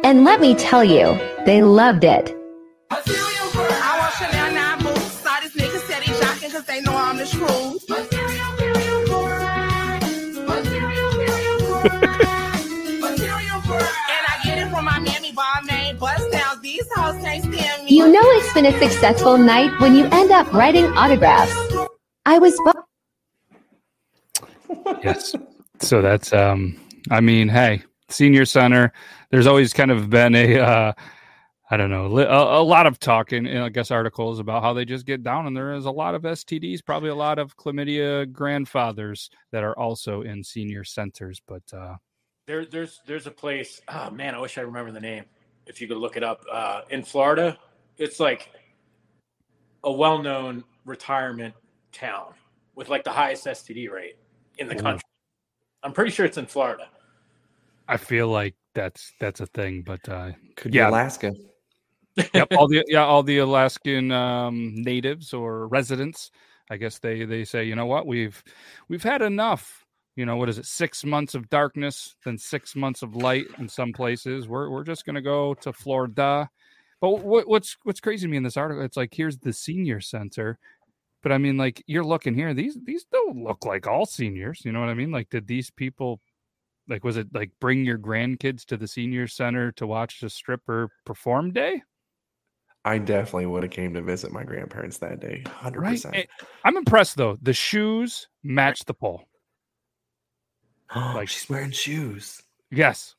And 0.05 0.25
let 0.25 0.41
me 0.41 0.55
tell 0.55 0.85
you, 0.85 1.19
they 1.47 1.63
loved 1.63 2.05
it. 2.05 2.35
You 18.05 18.13
know 18.13 18.21
it's 18.23 18.53
been 18.53 18.67
a 18.67 18.79
successful 18.79 19.39
night 19.39 19.81
when 19.81 19.95
you 19.95 20.05
end 20.13 20.31
up 20.31 20.53
writing 20.53 20.85
autographs. 20.89 21.51
I 22.27 22.39
was 22.39 22.55
booked. 22.63 22.87
Yes. 25.03 25.35
so 25.81 26.03
that's 26.03 26.31
um 26.35 26.79
I 27.11 27.23
mean, 27.23 27.49
hey, 27.49 27.83
senior 28.11 28.45
center, 28.45 28.93
there's 29.31 29.47
always 29.47 29.73
kind 29.73 29.91
of 29.91 30.11
been 30.11 30.35
a 30.35 30.59
uh 30.59 30.93
I 31.71 31.77
don't 31.79 31.89
know, 31.89 32.09
li- 32.09 32.25
a, 32.25 32.29
a 32.29 32.63
lot 32.63 32.87
of 32.87 32.99
talk 32.99 33.33
in, 33.33 33.47
in 33.47 33.63
I 33.63 33.71
guess 33.71 33.91
articles 33.91 34.39
about 34.39 34.63
how 34.63 34.75
they 34.75 34.85
just 34.85 35.07
get 35.07 35.23
down 35.23 35.47
and 35.47 35.57
there 35.57 35.73
is 35.73 35.87
a 35.87 35.91
lot 35.91 36.15
of 36.15 36.25
STDs, 36.25 36.85
probably 36.85 37.09
a 37.09 37.15
lot 37.15 37.39
of 37.39 37.57
chlamydia 37.57 38.31
grandfathers 38.31 39.31
that 39.51 39.65
are 39.65 39.77
also 39.79 40.21
in 40.21 40.45
senior 40.45 40.85
centers, 40.85 41.41
but 41.49 41.63
uh 41.73 41.95
There, 42.47 42.67
there's 42.67 43.01
there's 43.07 43.27
a 43.27 43.31
place. 43.31 43.81
Oh 43.89 44.11
man, 44.11 44.35
I 44.35 44.41
wish 44.41 44.59
I 44.59 44.61
remember 44.61 44.93
the 44.93 45.01
name. 45.01 45.25
If 45.67 45.81
you 45.81 45.89
could 45.89 45.97
look 45.97 46.19
it 46.19 46.23
up, 46.23 46.43
uh, 46.53 46.83
in 46.91 47.03
Florida, 47.03 47.59
it's 47.99 48.21
like 48.21 48.51
a 49.85 49.93
well-known 49.93 50.65
retirement 50.85 51.55
town 51.93 52.35
with 52.75 52.89
like 52.89 53.05
the 53.05 53.11
highest 53.11 53.47
STD 53.47 53.91
rate 53.91 54.17
in 54.59 54.69
the 54.69 54.75
Ooh. 54.75 54.83
country. 54.83 55.03
I'm 55.83 55.93
pretty 55.93 56.11
sure 56.11 56.27
it's 56.27 56.39
in 56.39 56.47
Florida. 56.47 56.89
I 57.87 57.97
feel 57.99 58.29
like 58.29 58.55
that's 58.75 59.13
that's 59.21 59.41
a 59.41 59.47
thing, 59.47 59.83
but 59.83 60.07
uh 60.09 60.33
Could 60.57 60.75
Yeah. 60.75 60.87
be 60.87 60.89
Alaska. 60.91 61.33
yep, 62.35 62.49
all 62.57 62.69
the 62.69 62.85
yeah, 62.87 63.05
all 63.05 63.23
the 63.23 63.39
Alaskan 63.39 64.13
um, 64.13 64.73
natives 64.77 65.33
or 65.33 65.67
residents. 65.69 66.31
I 66.71 66.77
guess 66.77 66.99
they 67.01 67.25
they 67.25 67.45
say, 67.45 67.65
you 67.65 67.75
know 67.75 67.87
what, 67.87 68.07
we've 68.07 68.43
we've 68.89 69.03
had 69.03 69.21
enough. 69.21 69.85
You 70.17 70.25
know, 70.25 70.37
what 70.37 70.49
is 70.49 70.59
it? 70.59 70.67
Six 70.67 71.05
months 71.05 71.35
of 71.35 71.51
darkness, 71.51 72.15
then 72.25 72.39
six 72.39 72.77
months 72.77 73.03
of 73.03 73.17
light 73.17 73.47
in 73.59 73.69
some 73.69 73.93
places. 73.93 74.47
We're 74.47 74.71
we're 74.71 74.85
just 74.85 75.05
gonna 75.05 75.21
go 75.23 75.55
to 75.55 75.73
Florida. 75.73 76.49
But 77.05 77.23
what, 77.23 77.47
what's 77.47 77.77
what's 77.83 78.01
crazy 78.01 78.27
to 78.27 78.31
me 78.31 78.39
in 78.39 78.43
this 78.45 78.57
article? 78.57 78.83
It's 78.83 78.97
like 78.97 79.13
here's 79.13 79.37
the 79.37 79.53
senior 79.53 80.01
center, 80.01 80.59
but 81.23 81.33
I 81.33 81.37
mean, 81.37 81.59
like 81.59 81.83
you're 81.87 82.03
looking 82.03 82.33
here. 82.35 82.55
These 82.55 82.79
these 82.83 83.05
don't 83.13 83.45
look 83.45 83.67
like 83.67 83.87
all 83.87 84.07
seniors. 84.07 84.63
You 84.65 84.73
know 84.73 84.81
what 84.81 84.89
I 84.89 84.95
mean? 84.95 85.11
Like, 85.11 85.29
did 85.29 85.47
these 85.47 85.71
people 85.71 86.19
like 86.89 87.05
was 87.05 87.19
it 87.19 87.27
like 87.35 87.51
bring 87.61 87.85
your 87.85 87.99
grandkids 87.99 88.65
to 88.67 88.79
the 88.79 88.89
senior 88.89 89.27
center 89.27 89.71
to 89.73 89.87
watch 89.87 90.21
the 90.21 90.31
stripper 90.31 90.89
perform 91.05 91.51
day? 91.53 91.83
I 92.87 92.97
definitely 92.97 93.47
would 93.47 93.65
have 93.65 93.73
came 93.73 93.93
to 93.93 94.01
visit 94.01 94.33
my 94.33 94.43
grandparents 94.45 94.97
that 94.99 95.21
day. 95.21 95.43
Hundred 95.47 95.81
Right. 95.83 95.91
percent. 95.91 96.27
I'm 96.65 96.79
impressed 96.79 97.19
though. 97.19 97.37
The 97.43 97.53
shoes 97.53 98.29
match 98.43 98.81
the 98.87 98.95
pole. 98.95 99.29
like 100.97 101.15
like- 101.17 101.29
she's 101.29 101.51
wearing 101.51 101.71
shoes. 101.71 102.41
Yes. 102.71 103.15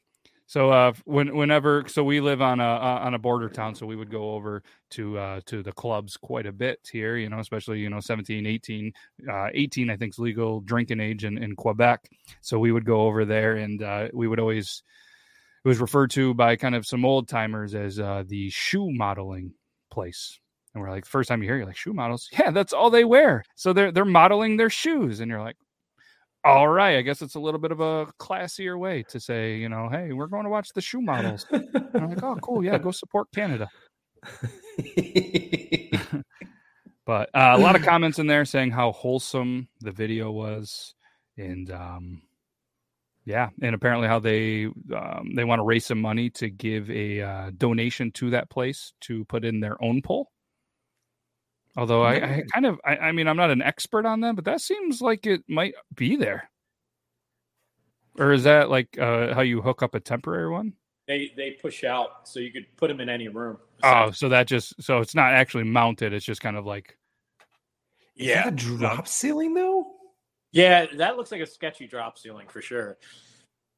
So 0.47 0.69
uh 0.69 0.93
when 1.05 1.35
whenever 1.35 1.85
so 1.87 2.03
we 2.03 2.21
live 2.21 2.41
on 2.41 2.59
a 2.59 2.63
uh, 2.63 2.99
on 3.03 3.13
a 3.15 3.19
border 3.19 3.49
town 3.49 3.73
so 3.73 3.85
we 3.85 3.95
would 3.95 4.11
go 4.11 4.35
over 4.35 4.61
to 4.91 5.17
uh 5.17 5.41
to 5.47 5.63
the 5.63 5.71
clubs 5.71 6.17
quite 6.17 6.45
a 6.45 6.51
bit 6.51 6.79
here, 6.91 7.17
you 7.17 7.29
know, 7.29 7.39
especially 7.39 7.79
you 7.79 7.89
know 7.89 7.99
17, 7.99 8.45
18, 8.45 8.93
uh 9.29 9.47
18 9.53 9.89
I 9.89 9.97
think 9.97 10.13
is 10.13 10.19
legal 10.19 10.61
drinking 10.61 10.99
age 10.99 11.25
in 11.25 11.37
in 11.37 11.55
Quebec. 11.55 12.09
So 12.41 12.59
we 12.59 12.71
would 12.71 12.85
go 12.85 13.01
over 13.01 13.25
there 13.25 13.55
and 13.55 13.81
uh 13.81 14.09
we 14.13 14.27
would 14.27 14.39
always 14.39 14.83
it 15.63 15.67
was 15.67 15.79
referred 15.79 16.11
to 16.11 16.35
by 16.35 16.55
kind 16.55 16.75
of 16.75 16.85
some 16.85 17.05
old 17.05 17.27
timers 17.27 17.73
as 17.73 17.95
the 17.95 18.49
shoe 18.51 18.91
modeling 18.91 19.53
place. 19.89 20.39
And 20.75 20.83
we're 20.83 20.91
like, 20.91 21.05
first 21.05 21.29
time 21.29 21.41
you 21.41 21.47
hear, 21.47 21.57
you're 21.57 21.65
like, 21.65 21.77
shoe 21.77 21.93
models? 21.93 22.29
Yeah, 22.33 22.51
that's 22.51 22.73
all 22.73 22.89
they 22.89 23.05
wear. 23.05 23.45
So 23.55 23.71
they're 23.73 23.91
they're 23.91 24.05
modeling 24.05 24.57
their 24.57 24.69
shoes, 24.69 25.21
and 25.21 25.31
you're 25.31 25.41
like, 25.41 25.55
all 26.45 26.67
right, 26.67 26.97
I 26.97 27.01
guess 27.01 27.21
it's 27.21 27.35
a 27.35 27.39
little 27.39 27.59
bit 27.59 27.71
of 27.71 27.79
a 27.81 28.07
classier 28.19 28.79
way 28.79 29.03
to 29.09 29.19
say, 29.19 29.57
you 29.57 29.67
know, 29.67 29.89
hey, 29.89 30.13
we're 30.13 30.27
going 30.27 30.43
to 30.43 30.49
watch 30.49 30.69
the 30.73 30.81
shoe 30.81 31.01
models. 31.01 31.45
I'm 31.51 32.09
like, 32.09 32.23
oh, 32.23 32.37
cool, 32.41 32.63
yeah, 32.63 32.77
go 32.77 32.91
support 32.91 33.27
Canada. 33.33 33.67
But 37.05 37.29
uh, 37.35 37.53
a 37.55 37.59
lot 37.59 37.75
of 37.75 37.83
comments 37.83 38.17
in 38.17 38.25
there 38.25 38.45
saying 38.45 38.71
how 38.71 38.91
wholesome 38.91 39.67
the 39.79 39.91
video 39.91 40.31
was, 40.31 40.95
and 41.37 41.69
um, 41.69 42.23
yeah, 43.25 43.49
and 43.61 43.75
apparently 43.75 44.07
how 44.07 44.17
they 44.19 44.65
um, 44.65 45.33
they 45.35 45.43
want 45.43 45.59
to 45.59 45.63
raise 45.63 45.85
some 45.85 46.01
money 46.01 46.31
to 46.31 46.49
give 46.49 46.89
a 46.89 47.21
uh, 47.21 47.51
donation 47.55 48.11
to 48.13 48.31
that 48.31 48.49
place 48.49 48.91
to 49.01 49.23
put 49.25 49.45
in 49.45 49.59
their 49.59 49.81
own 49.83 50.01
pole. 50.01 50.31
Although 51.77 52.03
I, 52.03 52.13
I 52.13 52.43
kind 52.53 52.65
of, 52.65 52.79
I, 52.85 52.97
I 52.97 53.11
mean, 53.11 53.27
I'm 53.27 53.35
not 53.35 53.51
an 53.51 53.61
expert 53.61 54.05
on 54.05 54.21
them, 54.21 54.35
but 54.35 54.45
that 54.45 54.61
seems 54.61 55.01
like 55.01 55.25
it 55.25 55.43
might 55.47 55.73
be 55.93 56.15
there. 56.15 56.49
Or 58.17 58.31
is 58.31 58.43
that 58.43 58.69
like 58.69 58.97
uh, 58.97 59.33
how 59.33 59.41
you 59.41 59.61
hook 59.61 59.83
up 59.83 59.93
a 59.93 59.99
temporary 59.99 60.49
one? 60.49 60.73
They 61.07 61.33
they 61.35 61.51
push 61.51 61.83
out, 61.83 62.27
so 62.27 62.39
you 62.39 62.51
could 62.51 62.65
put 62.77 62.87
them 62.87 62.99
in 62.99 63.09
any 63.09 63.27
room. 63.27 63.57
Oh, 63.83 64.11
so 64.11 64.29
that 64.29 64.47
just 64.47 64.81
so 64.81 64.99
it's 64.99 65.13
not 65.13 65.33
actually 65.33 65.65
mounted. 65.65 66.13
It's 66.13 66.25
just 66.25 66.41
kind 66.41 66.55
of 66.55 66.65
like 66.65 66.97
Is 68.15 68.33
that 68.33 68.47
a 68.47 68.51
drop 68.51 69.07
ceiling 69.07 69.53
though? 69.53 69.85
yeah, 70.51 70.85
that 70.95 71.17
looks 71.17 71.31
like 71.31 71.41
a 71.41 71.45
sketchy 71.45 71.85
drop 71.85 72.17
ceiling 72.17 72.47
for 72.47 72.61
sure. 72.61 72.97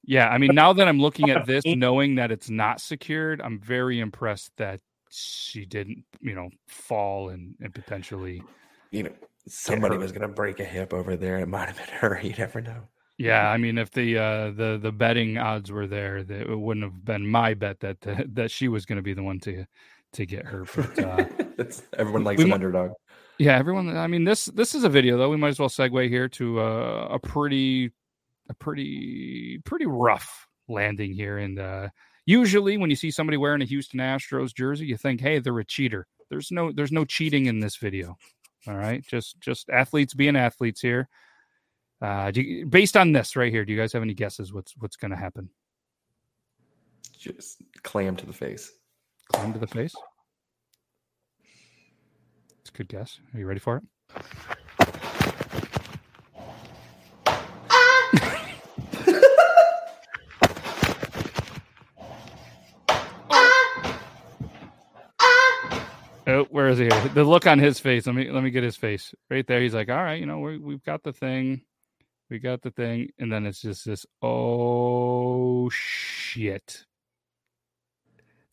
Yeah, 0.05 0.29
I 0.29 0.37
mean, 0.37 0.53
now 0.53 0.71
that 0.71 0.87
I'm 0.87 1.01
looking 1.01 1.31
at 1.31 1.45
this, 1.45 1.63
knowing 1.65 2.15
that 2.15 2.31
it's 2.31 2.49
not 2.49 2.79
secured, 2.79 3.41
I'm 3.41 3.59
very 3.59 3.99
impressed 3.99 4.51
that 4.57 4.79
she 5.11 5.65
didn't, 5.65 6.03
you 6.21 6.35
know, 6.35 6.49
fall 6.67 7.29
and, 7.29 7.55
and 7.61 7.73
potentially. 7.73 8.43
You 8.91 9.03
know, 9.03 9.11
somebody 9.47 9.97
was 9.97 10.11
gonna 10.11 10.27
break 10.27 10.59
a 10.59 10.65
hip 10.65 10.93
over 10.93 11.15
there. 11.15 11.39
It 11.39 11.47
might 11.47 11.67
have 11.67 11.77
been 11.77 11.87
her. 11.99 12.19
You 12.21 12.33
never 12.37 12.61
know. 12.61 12.83
Yeah, 13.17 13.49
I 13.49 13.57
mean, 13.57 13.79
if 13.79 13.91
the 13.91 14.17
uh, 14.17 14.51
the 14.51 14.79
the 14.81 14.91
betting 14.91 15.37
odds 15.37 15.71
were 15.71 15.87
there, 15.87 16.23
that 16.23 16.51
it 16.51 16.59
wouldn't 16.59 16.83
have 16.83 17.03
been 17.03 17.27
my 17.27 17.55
bet 17.55 17.79
that 17.79 17.97
that 18.35 18.51
she 18.51 18.67
was 18.67 18.85
going 18.85 18.97
to 18.97 19.01
be 19.01 19.13
the 19.13 19.23
one 19.23 19.39
to 19.41 19.65
to 20.13 20.25
get 20.25 20.45
hurt. 20.45 20.69
But 20.75 20.99
uh, 20.99 21.25
everyone 21.97 22.23
likes 22.23 22.43
an 22.43 22.53
underdog. 22.53 22.91
yeah, 23.39 23.57
everyone. 23.57 23.97
I 23.97 24.05
mean, 24.05 24.23
this 24.23 24.45
this 24.45 24.75
is 24.75 24.83
a 24.83 24.89
video 24.89 25.17
though. 25.17 25.29
We 25.29 25.37
might 25.37 25.49
as 25.49 25.59
well 25.59 25.69
segue 25.69 26.07
here 26.09 26.29
to 26.29 26.59
uh, 26.59 27.07
a 27.11 27.19
pretty 27.19 27.91
a 28.49 28.53
pretty 28.53 29.59
pretty 29.65 29.85
rough 29.85 30.47
landing 30.67 31.13
here. 31.13 31.39
And 31.39 31.59
uh, 31.59 31.89
usually, 32.27 32.77
when 32.77 32.91
you 32.91 32.95
see 32.95 33.09
somebody 33.09 33.37
wearing 33.37 33.63
a 33.63 33.65
Houston 33.65 33.99
Astros 33.99 34.53
jersey, 34.53 34.85
you 34.85 34.97
think, 34.97 35.19
hey, 35.19 35.39
they're 35.39 35.57
a 35.57 35.65
cheater. 35.65 36.05
There's 36.29 36.51
no 36.51 36.71
there's 36.71 36.91
no 36.91 37.05
cheating 37.05 37.47
in 37.47 37.59
this 37.59 37.77
video. 37.77 38.15
All 38.67 38.75
right, 38.75 39.03
just 39.07 39.39
just 39.39 39.69
athletes 39.69 40.13
being 40.13 40.35
athletes 40.35 40.81
here. 40.81 41.07
Uh, 42.01 42.31
you, 42.35 42.67
based 42.67 42.95
on 42.95 43.11
this 43.11 43.35
right 43.35 43.51
here, 43.51 43.65
do 43.65 43.73
you 43.73 43.79
guys 43.79 43.93
have 43.93 44.03
any 44.03 44.13
guesses 44.13 44.53
what's 44.53 44.75
what's 44.77 44.97
going 44.97 45.11
to 45.11 45.17
happen? 45.17 45.49
Just 47.17 47.57
clam 47.81 48.15
to 48.17 48.25
the 48.25 48.33
face. 48.33 48.71
Climb 49.33 49.53
to 49.53 49.59
the 49.59 49.67
face. 49.67 49.95
It's 52.59 52.69
a 52.69 52.73
good 52.73 52.89
guess. 52.89 53.19
Are 53.33 53.39
you 53.39 53.47
ready 53.47 53.59
for 53.59 53.77
it? 53.77 53.83
Oh, 66.27 66.43
where 66.49 66.67
is 66.67 66.77
he 66.77 66.85
here? 66.85 67.09
The 67.13 67.23
look 67.23 67.47
on 67.47 67.57
his 67.57 67.79
face. 67.79 68.05
Let 68.05 68.15
me 68.15 68.29
let 68.29 68.43
me 68.43 68.51
get 68.51 68.63
his 68.63 68.75
face 68.75 69.15
right 69.29 69.47
there. 69.47 69.61
He's 69.61 69.73
like, 69.73 69.89
all 69.89 69.95
right, 69.95 70.19
you 70.19 70.25
know, 70.25 70.39
we 70.39 70.57
we've 70.57 70.83
got 70.83 71.01
the 71.01 71.13
thing, 71.13 71.61
we 72.29 72.37
got 72.37 72.61
the 72.61 72.71
thing, 72.71 73.11
and 73.17 73.31
then 73.31 73.45
it's 73.45 73.61
just 73.61 73.85
this. 73.85 74.05
Oh 74.21 75.69
shit! 75.69 76.83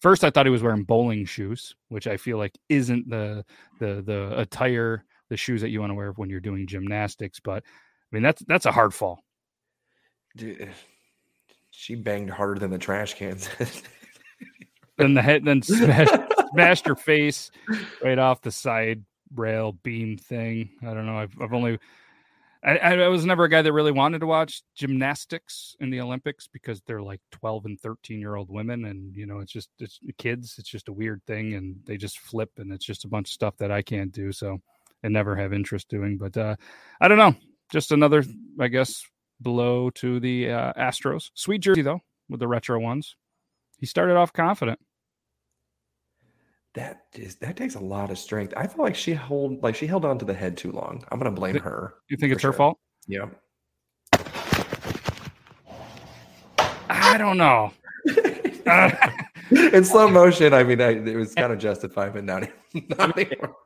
First, 0.00 0.22
I 0.22 0.30
thought 0.30 0.46
he 0.46 0.50
was 0.50 0.62
wearing 0.62 0.84
bowling 0.84 1.24
shoes, 1.24 1.74
which 1.88 2.06
I 2.06 2.16
feel 2.16 2.38
like 2.38 2.56
isn't 2.68 3.10
the 3.10 3.44
the 3.80 4.02
the 4.06 4.38
attire, 4.38 5.04
the 5.28 5.36
shoes 5.36 5.60
that 5.62 5.70
you 5.70 5.80
want 5.80 5.90
to 5.90 5.94
wear 5.94 6.12
when 6.12 6.30
you're 6.30 6.38
doing 6.38 6.68
gymnastics. 6.68 7.40
But 7.40 7.64
I 7.64 8.08
mean, 8.12 8.22
that's 8.22 8.44
that's 8.46 8.66
a 8.66 8.72
hard 8.72 8.94
fall. 8.94 9.24
Dude, 10.36 10.70
she 11.72 11.96
banged 11.96 12.30
harder 12.30 12.60
than 12.60 12.70
the 12.70 12.78
trash 12.78 13.14
cans. 13.14 13.48
Then 14.96 15.14
the 15.14 15.22
head, 15.22 15.44
then 15.44 15.60
smashed, 15.60 16.14
smashed 16.54 16.86
her 16.86 16.96
face 16.96 17.50
right 18.02 18.18
off 18.18 18.40
the 18.40 18.50
side 18.50 19.04
rail 19.34 19.72
beam 19.72 20.16
thing. 20.16 20.70
I 20.82 20.94
don't 20.94 21.06
know. 21.06 21.18
I've, 21.18 21.34
I've 21.40 21.52
only, 21.52 21.78
I, 22.64 22.78
I 22.78 23.08
was 23.08 23.26
never 23.26 23.44
a 23.44 23.48
guy 23.48 23.62
that 23.62 23.72
really 23.72 23.92
wanted 23.92 24.20
to 24.20 24.26
watch 24.26 24.62
gymnastics 24.74 25.76
in 25.80 25.90
the 25.90 26.00
Olympics 26.00 26.46
because 26.46 26.80
they're 26.82 27.02
like 27.02 27.20
12 27.32 27.66
and 27.66 27.80
13 27.80 28.20
year 28.20 28.36
old 28.36 28.50
women. 28.50 28.86
And, 28.86 29.14
you 29.14 29.26
know, 29.26 29.40
it's 29.40 29.52
just, 29.52 29.68
it's 29.78 29.98
kids. 30.16 30.56
It's 30.58 30.70
just 30.70 30.88
a 30.88 30.92
weird 30.92 31.20
thing. 31.26 31.54
And 31.54 31.76
they 31.84 31.96
just 31.96 32.18
flip 32.18 32.50
and 32.56 32.72
it's 32.72 32.86
just 32.86 33.04
a 33.04 33.08
bunch 33.08 33.28
of 33.28 33.32
stuff 33.32 33.56
that 33.58 33.70
I 33.70 33.82
can't 33.82 34.12
do. 34.12 34.32
So 34.32 34.58
I 35.02 35.08
never 35.08 35.36
have 35.36 35.52
interest 35.52 35.88
doing. 35.88 36.16
But 36.16 36.36
uh, 36.36 36.56
I 37.00 37.08
don't 37.08 37.18
know. 37.18 37.34
Just 37.70 37.92
another, 37.92 38.24
I 38.58 38.68
guess, 38.68 39.04
blow 39.40 39.90
to 39.90 40.20
the 40.20 40.50
uh, 40.50 40.72
Astros. 40.74 41.30
Sweet 41.34 41.60
jersey, 41.60 41.82
though, 41.82 42.00
with 42.28 42.40
the 42.40 42.48
retro 42.48 42.78
ones. 42.78 43.16
He 43.78 43.86
started 43.86 44.16
off 44.16 44.32
confident. 44.32 44.78
That 46.74 47.06
is 47.14 47.36
that 47.36 47.56
takes 47.56 47.76
a 47.76 47.80
lot 47.80 48.10
of 48.10 48.18
strength. 48.18 48.52
I 48.56 48.66
feel 48.66 48.84
like 48.84 48.96
she 48.96 49.14
hold 49.14 49.62
like 49.62 49.76
she 49.76 49.86
held 49.86 50.04
on 50.04 50.18
to 50.18 50.24
the 50.24 50.34
head 50.34 50.56
too 50.56 50.72
long. 50.72 51.04
I'm 51.10 51.18
gonna 51.18 51.30
blame 51.30 51.58
her. 51.58 51.94
You 52.08 52.16
think 52.16 52.30
for 52.30 52.34
it's 52.34 52.42
her 52.42 52.48
sure. 52.48 52.52
fault? 52.52 52.78
Yeah. 53.06 53.26
I 56.90 57.16
don't 57.16 57.38
know. 57.38 57.72
Uh, 58.66 58.90
In 59.50 59.84
slow 59.84 60.08
motion, 60.08 60.54
I 60.54 60.64
mean, 60.64 60.80
I, 60.80 60.90
it 60.90 61.16
was 61.16 61.34
kind 61.34 61.52
of 61.52 61.58
justified, 61.58 62.14
but 62.14 62.24
not, 62.24 62.48
not 62.98 63.16
anymore. 63.16 63.56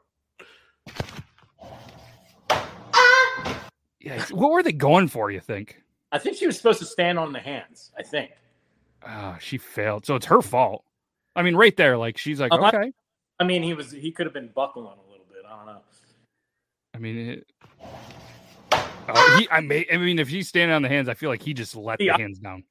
yeah, 4.00 4.24
what 4.30 4.50
were 4.50 4.62
they 4.62 4.72
going 4.72 5.08
for, 5.08 5.30
you 5.30 5.40
think? 5.40 5.82
I 6.10 6.18
think 6.18 6.36
she 6.36 6.46
was 6.46 6.56
supposed 6.56 6.80
to 6.80 6.84
stand 6.84 7.18
on 7.18 7.32
the 7.32 7.38
hands. 7.38 7.92
I 7.96 8.02
think. 8.02 8.32
Oh, 9.06 9.36
she 9.40 9.56
failed. 9.56 10.04
So 10.04 10.16
it's 10.16 10.26
her 10.26 10.42
fault. 10.42 10.84
I 11.38 11.42
mean, 11.42 11.55
right 11.55 11.77
there, 11.77 11.96
like 11.96 12.18
she's 12.18 12.40
like, 12.40 12.53
Uh, 12.53 12.66
okay. 12.66 12.92
I 13.38 13.44
mean, 13.44 13.62
he 13.62 13.72
was 13.72 13.92
he 13.92 14.11
could 14.11 14.27
have 14.27 14.35
been 14.35 14.51
buckling 14.55 14.87
a 14.87 15.11
little 15.11 15.24
bit. 15.31 15.44
I 15.48 15.57
don't 15.57 15.66
know. 15.66 15.81
I 16.94 16.98
mean, 16.98 17.16
it, 17.16 17.46
oh, 19.09 19.37
he, 19.38 19.48
I 19.48 19.61
may, 19.61 19.87
I 19.92 19.98
mean, 19.98 20.18
if 20.18 20.29
he's 20.29 20.48
standing 20.48 20.74
on 20.74 20.83
the 20.83 20.88
hands, 20.88 21.09
I 21.09 21.14
feel 21.14 21.31
like 21.31 21.40
he 21.40 21.55
just 21.55 21.77
let 21.77 22.01
Yeah. 22.01 22.16
the 22.16 22.22
hands 22.24 22.40
down. 22.40 22.64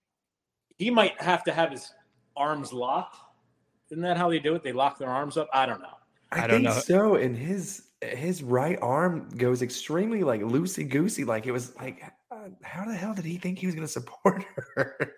He 0.77 0.89
might 0.89 1.19
have 1.21 1.45
to 1.45 1.53
have 1.53 1.71
his 1.71 1.93
arms 2.35 2.73
locked. 2.73 3.15
Isn't 3.89 4.03
that 4.03 4.17
how 4.17 4.29
they 4.29 4.39
do 4.39 4.53
it? 4.55 4.63
They 4.63 4.73
lock 4.73 4.97
their 4.99 5.09
arms 5.09 5.37
up. 5.37 5.47
I 5.53 5.65
don't 5.65 5.81
know. 5.81 5.87
I, 6.33 6.43
I 6.43 6.47
don't 6.47 6.63
think 6.63 6.75
know. 6.75 6.81
so. 6.81 7.15
And 7.15 7.37
his 7.37 7.83
his 8.01 8.43
right 8.43 8.77
arm 8.81 9.29
goes 9.37 9.61
extremely 9.61 10.23
like 10.25 10.41
loosey 10.41 10.87
goosey. 10.87 11.23
Like 11.23 11.47
it 11.47 11.51
was 11.53 11.73
like, 11.77 12.03
uh, 12.31 12.49
how 12.63 12.83
the 12.85 12.93
hell 12.93 13.13
did 13.13 13.23
he 13.23 13.37
think 13.37 13.59
he 13.59 13.65
was 13.65 13.75
going 13.75 13.87
to 13.87 13.91
support 13.91 14.43
her? 14.75 15.13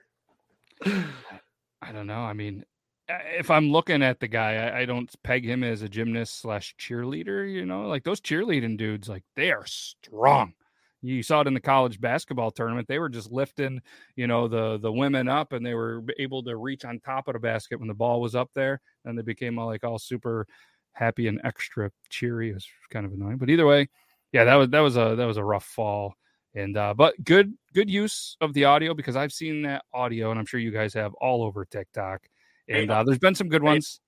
I 0.85 1.91
don't 1.91 2.05
know. 2.07 2.19
I 2.21 2.33
mean, 2.33 2.61
uh, 2.61 2.65
if 3.09 3.49
I'm 3.49 3.71
looking 3.71 4.03
at 4.03 4.19
the 4.19 4.27
guy, 4.27 4.55
I, 4.55 4.79
I 4.79 4.85
don't 4.85 5.13
peg 5.23 5.45
him 5.45 5.63
as 5.63 5.81
a 5.81 5.89
gymnast 5.89 6.39
slash 6.41 6.75
cheerleader. 6.79 7.51
You 7.51 7.65
know, 7.65 7.87
like 7.87 8.03
those 8.03 8.21
cheerleading 8.21 8.77
dudes, 8.77 9.09
like 9.09 9.23
they 9.35 9.51
are 9.51 9.65
strong. 9.65 10.53
You 11.01 11.23
saw 11.23 11.41
it 11.41 11.47
in 11.47 11.53
the 11.53 11.61
college 11.61 12.01
basketball 12.01 12.51
tournament. 12.51 12.87
They 12.87 12.99
were 12.99 13.07
just 13.09 13.31
lifting, 13.31 13.81
you 14.15 14.27
know, 14.27 14.47
the 14.47 14.77
the 14.79 14.91
women 14.91 15.29
up, 15.29 15.53
and 15.53 15.65
they 15.65 15.73
were 15.73 16.03
able 16.17 16.43
to 16.43 16.57
reach 16.57 16.83
on 16.85 16.99
top 16.99 17.27
of 17.27 17.33
the 17.33 17.39
basket 17.39 17.79
when 17.79 17.87
the 17.87 17.93
ball 17.93 18.19
was 18.21 18.35
up 18.35 18.49
there, 18.53 18.81
and 19.05 19.17
they 19.17 19.23
became 19.23 19.57
all 19.57 19.67
like 19.67 19.83
all 19.83 19.97
super 19.97 20.45
happy 20.91 21.27
and 21.27 21.39
extra 21.43 21.89
cheery. 22.09 22.49
It 22.49 22.55
was 22.55 22.67
kind 22.91 23.05
of 23.05 23.13
annoying, 23.13 23.37
but 23.37 23.49
either 23.49 23.65
way, 23.65 23.87
yeah, 24.33 24.43
that 24.43 24.55
was 24.55 24.69
that 24.69 24.81
was 24.81 24.97
a 24.97 25.15
that 25.15 25.25
was 25.25 25.37
a 25.37 25.43
rough 25.43 25.65
fall. 25.65 26.15
And 26.53 26.75
uh, 26.75 26.93
but 26.93 27.23
good 27.23 27.53
good 27.73 27.89
use 27.89 28.35
of 28.41 28.53
the 28.53 28.65
audio 28.65 28.93
because 28.93 29.15
I've 29.15 29.31
seen 29.31 29.61
that 29.61 29.85
audio, 29.93 30.31
and 30.31 30.39
I'm 30.39 30.45
sure 30.45 30.59
you 30.59 30.71
guys 30.71 30.93
have 30.95 31.13
all 31.15 31.43
over 31.43 31.63
TikTok. 31.63 32.27
And 32.69 32.91
uh, 32.91 33.03
there's 33.03 33.19
been 33.19 33.35
some 33.35 33.49
good 33.49 33.63
ones. 33.63 33.99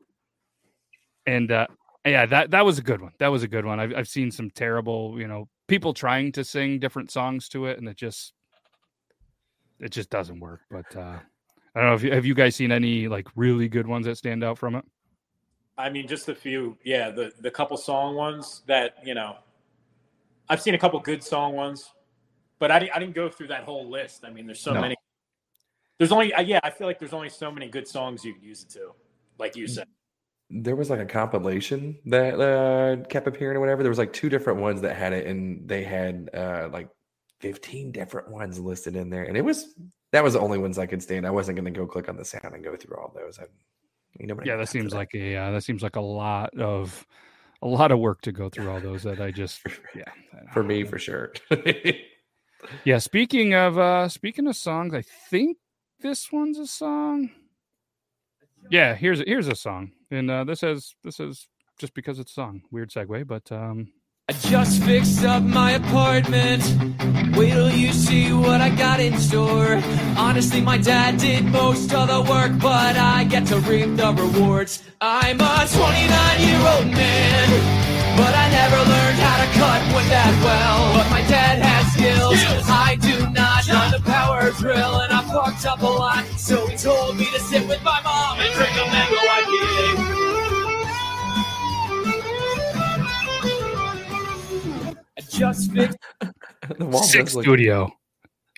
And 1.25 1.51
uh, 1.51 1.67
yeah, 2.05 2.25
that 2.27 2.51
that 2.51 2.65
was 2.65 2.77
a 2.79 2.81
good 2.81 3.01
one. 3.01 3.11
That 3.19 3.29
was 3.29 3.43
a 3.43 3.47
good 3.47 3.65
one. 3.65 3.79
I've 3.79 3.93
I've 3.95 4.07
seen 4.07 4.31
some 4.31 4.49
terrible, 4.49 5.19
you 5.19 5.27
know, 5.27 5.49
people 5.67 5.93
trying 5.93 6.31
to 6.33 6.43
sing 6.43 6.79
different 6.79 7.11
songs 7.11 7.47
to 7.49 7.65
it, 7.65 7.77
and 7.77 7.87
it 7.87 7.97
just 7.97 8.33
it 9.79 9.89
just 9.91 10.09
doesn't 10.09 10.39
work. 10.39 10.61
But 10.69 10.95
uh, 10.95 11.19
I 11.75 11.79
don't 11.79 11.89
know 11.89 11.93
if 11.95 12.03
you, 12.03 12.11
have 12.11 12.25
you 12.25 12.35
guys 12.35 12.55
seen 12.55 12.71
any 12.71 13.07
like 13.07 13.27
really 13.35 13.67
good 13.67 13.87
ones 13.87 14.05
that 14.05 14.17
stand 14.17 14.43
out 14.43 14.57
from 14.57 14.75
it. 14.75 14.85
I 15.77 15.89
mean, 15.89 16.07
just 16.07 16.29
a 16.29 16.35
few. 16.35 16.77
Yeah, 16.83 17.09
the 17.09 17.31
the 17.39 17.51
couple 17.51 17.77
song 17.77 18.15
ones 18.15 18.61
that 18.67 18.95
you 19.03 19.13
know. 19.15 19.37
I've 20.49 20.61
seen 20.61 20.75
a 20.75 20.77
couple 20.77 20.99
good 20.99 21.23
song 21.23 21.53
ones, 21.53 21.93
but 22.59 22.71
I 22.71 22.79
didn't. 22.79 22.95
I 22.95 22.99
didn't 22.99 23.15
go 23.15 23.29
through 23.29 23.47
that 23.47 23.63
whole 23.63 23.89
list. 23.89 24.25
I 24.25 24.31
mean, 24.31 24.45
there's 24.45 24.59
so 24.59 24.73
No. 24.73 24.81
many. 24.81 24.95
There's 26.01 26.11
only. 26.11 26.33
uh, 26.33 26.41
Yeah, 26.41 26.59
I 26.63 26.71
feel 26.71 26.87
like 26.87 26.97
there's 26.97 27.13
only 27.13 27.29
so 27.29 27.51
many 27.51 27.69
good 27.69 27.87
songs 27.87 28.25
you 28.25 28.33
can 28.33 28.43
use 28.43 28.63
it 28.63 28.69
to, 28.71 28.93
like 29.37 29.55
you 29.55 29.67
said. 29.67 29.85
there 30.49 30.75
was 30.75 30.89
like 30.89 30.99
a 30.99 31.05
compilation 31.05 31.95
that 32.07 32.41
uh, 32.41 33.05
kept 33.07 33.27
appearing 33.27 33.57
or 33.57 33.59
whatever. 33.59 33.83
There 33.83 33.91
was 33.91 33.99
like 33.99 34.11
two 34.11 34.27
different 34.27 34.59
ones 34.61 34.81
that 34.81 34.95
had 34.95 35.13
it, 35.13 35.27
and 35.27 35.69
they 35.69 35.83
had 35.83 36.31
uh, 36.33 36.69
like 36.73 36.89
15 37.41 37.91
different 37.91 38.31
ones 38.31 38.59
listed 38.59 38.95
in 38.95 39.11
there. 39.11 39.25
And 39.25 39.37
it 39.37 39.45
was 39.45 39.75
that 40.11 40.23
was 40.23 40.33
the 40.33 40.39
only 40.39 40.57
ones 40.57 40.79
I 40.79 40.87
could 40.87 41.03
stand. 41.03 41.27
I 41.27 41.29
wasn't 41.29 41.55
going 41.55 41.71
to 41.71 41.79
go 41.79 41.85
click 41.85 42.09
on 42.09 42.17
the 42.17 42.25
sound 42.25 42.55
and 42.55 42.63
go 42.63 42.75
through 42.75 42.97
all 42.97 43.13
those. 43.15 43.37
I, 43.37 43.43
you 44.19 44.25
know, 44.25 44.39
Yeah, 44.43 44.55
that 44.55 44.69
seems 44.69 44.95
like 44.95 45.11
a 45.13 45.35
uh, 45.35 45.51
that 45.51 45.63
seems 45.63 45.83
like 45.83 45.97
a 45.97 46.01
lot 46.01 46.57
of 46.59 47.05
a 47.61 47.67
lot 47.67 47.91
of 47.91 47.99
work 47.99 48.21
to 48.21 48.31
go 48.31 48.49
through 48.49 48.71
all 48.71 48.79
those. 48.79 49.03
That 49.03 49.21
I 49.21 49.29
just 49.29 49.61
yeah. 49.95 50.05
for 50.51 50.63
me 50.63 50.83
for 50.83 50.97
sure. 50.97 51.31
Yeah, 52.85 52.99
speaking 52.99 53.53
of 53.55 53.77
uh 53.77 54.07
speaking 54.07 54.47
of 54.47 54.55
songs, 54.55 54.93
I 54.93 55.01
think 55.01 55.57
this 56.01 56.31
one's 56.31 56.57
a 56.59 56.67
song. 56.67 57.29
Yeah, 58.69 58.95
here's 58.95 59.19
a, 59.19 59.23
here's 59.25 59.47
a 59.47 59.55
song. 59.55 59.91
And 60.09 60.29
uh 60.29 60.43
this 60.43 60.61
has 60.61 60.95
this 61.03 61.19
is 61.19 61.47
just 61.79 61.93
because 61.93 62.19
it's 62.19 62.31
a 62.31 62.33
song. 62.33 62.61
Weird 62.71 62.91
segue, 62.91 63.27
but 63.27 63.51
um 63.51 63.91
I 64.29 64.33
just 64.33 64.81
fixed 64.83 65.25
up 65.25 65.43
my 65.43 65.71
apartment. 65.71 66.63
Wait 67.35 67.51
till 67.51 67.69
you 67.71 67.91
see 67.91 68.31
what 68.31 68.61
I 68.61 68.69
got 68.69 68.99
in 68.99 69.17
store. 69.17 69.81
Honestly, 70.17 70.61
my 70.61 70.77
dad 70.77 71.17
did 71.17 71.43
most 71.45 71.93
of 71.93 72.07
the 72.07 72.21
work, 72.31 72.51
but 72.61 72.95
I 72.95 73.25
get 73.25 73.47
to 73.47 73.57
reap 73.59 73.97
the 73.97 74.13
rewards. 74.13 74.83
I'm 75.01 75.41
a 75.41 75.67
29 75.67 76.41
year 76.47 76.61
old 76.73 76.87
man, 76.95 77.47
but 78.15 78.33
I 78.43 78.45
never 78.59 78.79
learned 78.93 79.19
how 79.27 79.37
to 79.43 79.47
cut 79.59 79.81
wood 79.93 80.07
that 80.15 80.33
well. 80.45 80.93
But 80.97 81.09
my 81.09 81.21
dad 81.27 81.61
has 81.61 81.93
skills, 81.93 82.69
I 82.69 82.95
do 83.01 83.09
not. 83.09 83.10
I'm 84.41 84.47
the 84.47 84.53
power 84.53 84.73
drill, 84.73 85.01
and 85.01 85.13
I 85.13 85.21
fucked 85.21 85.65
up 85.67 85.81
a 85.81 85.85
lot. 85.85 86.25
So 86.37 86.65
he 86.65 86.75
told 86.75 87.15
me 87.15 87.25
to 87.25 87.39
sit 87.39 87.67
with 87.67 87.83
my 87.83 88.01
mom 88.01 88.39
and 88.39 88.53
drink 88.55 88.71
a 88.73 88.85
mango 88.91 89.17
IPA. 89.17 90.11
I 95.17 95.21
just 95.29 95.71
fixed. 95.71 95.97
Sick 97.11 97.25
does 97.25 97.35
look- 97.35 97.43
Studio. 97.43 97.91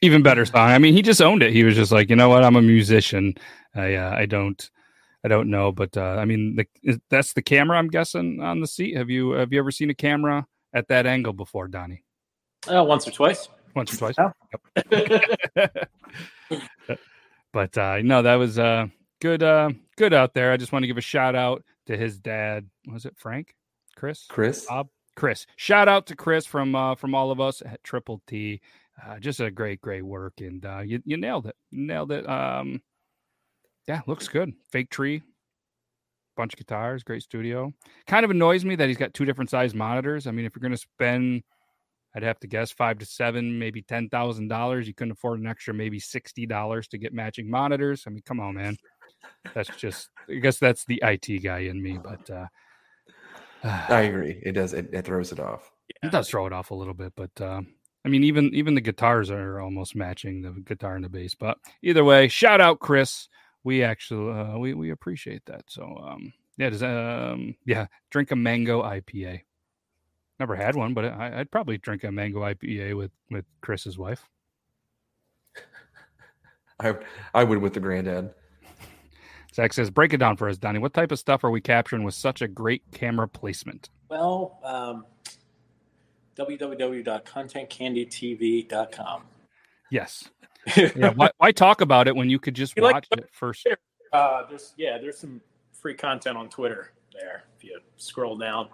Even 0.01 0.21
better 0.21 0.45
song. 0.45 0.69
I 0.69 0.77
mean, 0.79 0.93
he 0.93 1.01
just 1.01 1.21
owned 1.21 1.43
it. 1.43 1.53
He 1.53 1.63
was 1.63 1.75
just 1.75 1.91
like, 1.91 2.09
you 2.09 2.15
know 2.17 2.27
what? 2.27 2.43
I'm 2.43 2.57
a 2.57 2.61
musician. 2.61 3.35
I 3.73 3.95
uh, 3.95 4.13
I 4.13 4.25
don't 4.25 4.69
I 5.23 5.29
don't 5.29 5.49
know, 5.49 5.71
but 5.71 5.95
uh, 5.95 6.17
I 6.19 6.25
mean, 6.25 6.57
the, 6.57 6.67
is, 6.83 6.99
that's 7.09 7.31
the 7.31 7.41
camera. 7.41 7.77
I'm 7.77 7.87
guessing 7.87 8.41
on 8.41 8.59
the 8.59 8.67
seat. 8.67 8.97
Have 8.97 9.09
you 9.09 9.31
have 9.31 9.53
you 9.53 9.59
ever 9.59 9.71
seen 9.71 9.89
a 9.89 9.93
camera 9.93 10.45
at 10.73 10.89
that 10.89 11.05
angle 11.05 11.31
before, 11.31 11.69
Donnie? 11.69 12.03
Uh, 12.67 12.83
once 12.83 13.07
or 13.07 13.11
twice. 13.11 13.47
Once 13.75 13.93
or 13.93 13.97
twice. 13.97 14.15
Yep. 14.17 15.89
but 17.53 17.77
uh, 17.77 17.99
no, 18.03 18.21
that 18.21 18.35
was 18.35 18.59
uh, 18.59 18.87
good. 19.21 19.43
Uh, 19.43 19.71
good 19.97 20.13
out 20.13 20.33
there. 20.33 20.51
I 20.51 20.57
just 20.57 20.71
want 20.71 20.83
to 20.83 20.87
give 20.87 20.97
a 20.97 21.01
shout 21.01 21.35
out 21.35 21.63
to 21.87 21.97
his 21.97 22.19
dad. 22.19 22.69
Was 22.91 23.05
it 23.05 23.15
Frank? 23.17 23.55
Chris? 23.95 24.25
Chris? 24.29 24.65
Bob? 24.67 24.89
Chris. 25.15 25.45
Shout 25.55 25.87
out 25.87 26.07
to 26.07 26.15
Chris 26.15 26.45
from 26.45 26.75
uh, 26.75 26.95
from 26.95 27.15
all 27.15 27.31
of 27.31 27.39
us 27.39 27.61
at 27.65 27.83
Triple 27.83 28.21
T. 28.27 28.61
Uh, 29.03 29.19
just 29.19 29.39
a 29.39 29.49
great, 29.49 29.81
great 29.81 30.03
work, 30.03 30.33
and 30.39 30.65
uh, 30.65 30.79
you 30.79 31.01
you 31.05 31.17
nailed 31.17 31.47
it. 31.47 31.55
You 31.71 31.85
nailed 31.85 32.11
it. 32.11 32.27
Um, 32.29 32.81
yeah, 33.87 34.01
looks 34.07 34.27
good. 34.27 34.53
Fake 34.71 34.89
tree, 34.89 35.21
bunch 36.35 36.53
of 36.53 36.57
guitars, 36.57 37.03
great 37.03 37.23
studio. 37.23 37.73
Kind 38.07 38.23
of 38.23 38.31
annoys 38.31 38.63
me 38.65 38.75
that 38.75 38.87
he's 38.87 38.97
got 38.97 39.13
two 39.13 39.25
different 39.25 39.49
size 39.49 39.73
monitors. 39.73 40.27
I 40.27 40.31
mean, 40.31 40.45
if 40.45 40.55
you're 40.55 40.61
going 40.61 40.71
to 40.71 40.77
spend, 40.77 41.43
I'd 42.15 42.23
have 42.23 42.39
to 42.41 42.47
guess 42.47 42.71
five 42.71 42.99
to 42.99 43.05
seven, 43.05 43.57
maybe 43.57 43.81
ten 43.81 44.09
thousand 44.09 44.47
dollars. 44.47 44.87
You 44.87 44.93
couldn't 44.93 45.13
afford 45.13 45.39
an 45.39 45.47
extra, 45.47 45.73
maybe 45.73 45.99
sixty 45.99 46.45
dollars 46.45 46.87
to 46.89 46.97
get 46.97 47.13
matching 47.13 47.49
monitors. 47.49 48.03
I 48.05 48.11
mean, 48.11 48.23
come 48.25 48.39
on, 48.39 48.55
man. 48.55 48.77
That's 49.53 49.75
just. 49.77 50.09
I 50.29 50.35
guess 50.35 50.59
that's 50.59 50.85
the 50.85 51.01
IT 51.03 51.43
guy 51.43 51.59
in 51.59 51.81
me, 51.81 51.97
but. 52.03 52.29
uh 52.29 52.47
I 53.63 54.01
agree. 54.01 54.41
It 54.43 54.53
does. 54.53 54.73
It, 54.73 54.89
it 54.93 55.05
throws 55.05 55.31
it 55.31 55.39
off. 55.39 55.71
It 56.01 56.11
does 56.11 56.29
throw 56.29 56.45
it 56.45 56.53
off 56.53 56.71
a 56.71 56.75
little 56.75 56.93
bit, 56.93 57.13
but 57.15 57.31
uh, 57.39 57.61
I 58.05 58.09
mean, 58.09 58.23
even 58.23 58.53
even 58.53 58.75
the 58.75 58.81
guitars 58.81 59.31
are 59.31 59.59
almost 59.59 59.95
matching 59.95 60.41
the 60.41 60.51
guitar 60.51 60.95
and 60.95 61.05
the 61.05 61.09
bass. 61.09 61.35
But 61.35 61.57
either 61.81 62.03
way, 62.03 62.27
shout 62.27 62.61
out 62.61 62.79
Chris. 62.79 63.29
We 63.63 63.83
actually 63.83 64.33
uh, 64.33 64.57
we 64.57 64.73
we 64.73 64.89
appreciate 64.91 65.45
that. 65.45 65.63
So 65.67 65.83
um, 65.83 66.33
yeah, 66.57 66.69
does 66.69 66.83
um 66.83 67.55
yeah, 67.65 67.87
drink 68.11 68.31
a 68.31 68.35
mango 68.35 68.83
IPA. 68.83 69.41
Never 70.39 70.55
had 70.55 70.75
one, 70.75 70.93
but 70.93 71.05
I, 71.05 71.39
I'd 71.39 71.51
probably 71.51 71.77
drink 71.77 72.03
a 72.03 72.11
mango 72.11 72.41
IPA 72.41 72.97
with 72.97 73.11
with 73.29 73.45
Chris's 73.61 73.97
wife. 73.97 74.27
I 76.79 76.95
I 77.33 77.43
would 77.43 77.59
with 77.59 77.73
the 77.73 77.79
granddad. 77.79 78.33
Zach 79.53 79.73
says, 79.73 79.91
"Break 79.91 80.13
it 80.13 80.17
down 80.17 80.37
for 80.37 80.49
us, 80.49 80.57
Donnie. 80.57 80.79
What 80.79 80.93
type 80.93 81.11
of 81.11 81.19
stuff 81.19 81.43
are 81.43 81.51
we 81.51 81.61
capturing 81.61 82.03
with 82.03 82.15
such 82.15 82.41
a 82.41 82.47
great 82.47 82.81
camera 82.91 83.27
placement?" 83.27 83.89
Well, 84.09 84.59
um, 84.63 85.05
www.contentcandytv.com. 86.35 89.23
Yes. 89.91 90.29
Yeah. 90.77 91.09
Why, 91.09 91.29
why 91.39 91.51
talk 91.51 91.81
about 91.81 92.07
it 92.07 92.15
when 92.15 92.29
you 92.29 92.39
could 92.39 92.53
just 92.53 92.77
You 92.77 92.83
like 92.83 92.93
watch 92.93 93.07
it 93.11 93.27
first? 93.33 93.67
Uh, 94.13 94.43
there's 94.47 94.73
yeah, 94.77 94.97
there's 94.97 95.17
some 95.17 95.41
free 95.73 95.93
content 95.93 96.37
on 96.37 96.47
Twitter 96.47 96.93
there 97.13 97.43
if 97.57 97.65
you 97.65 97.77
scroll 97.97 98.37
down. 98.37 98.69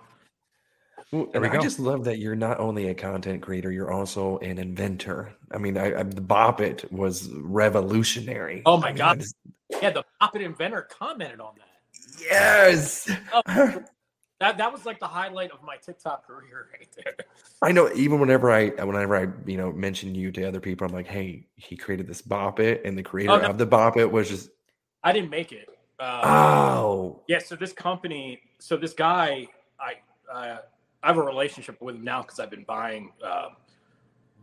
There 1.11 1.25
and 1.33 1.45
I 1.45 1.49
go. 1.49 1.59
just 1.59 1.79
love 1.79 2.03
that 2.05 2.19
you're 2.19 2.35
not 2.35 2.59
only 2.59 2.89
a 2.89 2.93
content 2.93 3.41
creator, 3.41 3.71
you're 3.71 3.91
also 3.91 4.37
an 4.39 4.59
inventor. 4.59 5.33
I 5.51 5.57
mean, 5.57 5.75
I, 5.77 5.99
I, 5.99 6.03
the 6.03 6.21
Bop 6.21 6.61
It 6.61 6.91
was 6.91 7.29
revolutionary. 7.31 8.61
Oh 8.65 8.77
my 8.77 8.89
I 8.89 8.91
god, 8.93 9.19
just- 9.21 9.35
yeah, 9.81 9.89
the 9.89 10.03
Bop 10.19 10.35
It 10.35 10.43
inventor 10.43 10.83
commented 10.83 11.39
on 11.39 11.53
that. 11.57 12.21
yes. 12.21 13.09
Oh, 13.33 13.41
that 14.39 14.57
that 14.57 14.71
was 14.71 14.85
like 14.85 14.99
the 14.99 15.07
highlight 15.07 15.51
of 15.51 15.63
my 15.63 15.77
TikTok 15.77 16.27
career 16.27 16.67
right 16.77 16.87
there. 17.03 17.15
I 17.63 17.71
know. 17.71 17.91
Even 17.95 18.19
whenever 18.19 18.51
I, 18.51 18.69
whenever 18.69 19.15
I, 19.15 19.27
you 19.49 19.57
know, 19.57 19.71
mention 19.71 20.13
you 20.13 20.31
to 20.33 20.43
other 20.47 20.59
people, 20.59 20.85
I'm 20.87 20.93
like, 20.93 21.07
hey, 21.07 21.47
he 21.55 21.75
created 21.75 22.07
this 22.07 22.21
Bop 22.21 22.59
It, 22.59 22.81
and 22.85 22.95
the 22.95 23.03
creator 23.03 23.33
Oh, 23.33 23.37
no. 23.39 23.47
of 23.49 23.57
the 23.57 23.65
Bop 23.65 23.97
It 23.97 24.11
was 24.11 24.29
just, 24.29 24.49
I 25.03 25.11
didn't 25.11 25.31
make 25.31 25.51
it. 25.51 25.69
Uh, 25.99 26.21
oh, 26.23 27.21
Yeah, 27.27 27.39
so 27.39 27.55
this 27.55 27.73
company, 27.73 28.41
so 28.59 28.77
this 28.77 28.93
guy, 28.93 29.47
I 29.79 29.95
uh, 30.31 30.57
I 31.03 31.07
have 31.07 31.17
a 31.17 31.23
relationship 31.23 31.81
with 31.81 31.95
him 31.95 32.03
now 32.03 32.21
because 32.21 32.39
I've 32.39 32.49
been 32.49 32.63
buying 32.63 33.11
uh, 33.25 33.49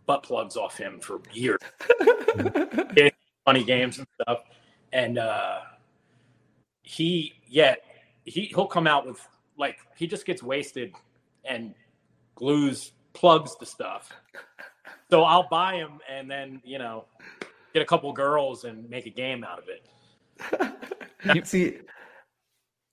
butt 0.07 0.23
plugs 0.23 0.57
off 0.57 0.77
him 0.77 1.01
for 1.01 1.21
years, 1.33 1.59
funny 3.45 3.65
games 3.65 3.99
and 3.99 4.07
stuff, 4.21 4.39
and 4.93 5.19
uh, 5.19 5.61
he, 6.83 7.35
yeah, 7.49 7.75
he 8.25 8.43
he'll 8.47 8.67
come 8.67 8.87
out 8.87 9.07
with 9.07 9.27
like 9.59 9.79
he 9.97 10.07
just 10.07 10.25
gets 10.27 10.43
wasted 10.43 10.95
and 11.45 11.75
glues 12.35 12.93
plugs 13.13 13.55
to 13.57 13.67
stuff. 13.67 14.13
So 15.11 15.23
I'll 15.23 15.49
buy 15.49 15.75
him 15.75 16.01
and 16.09 16.31
then 16.31 16.61
you 16.65 16.79
know 16.79 17.05
get 17.73 17.83
a 17.83 17.87
couple 17.87 18.13
girls 18.13 18.65
and 18.65 18.89
make 18.89 19.07
a 19.07 19.11
game 19.11 19.45
out 19.45 19.59
of 19.59 19.69
it. 19.69 21.47
See, 21.47 21.79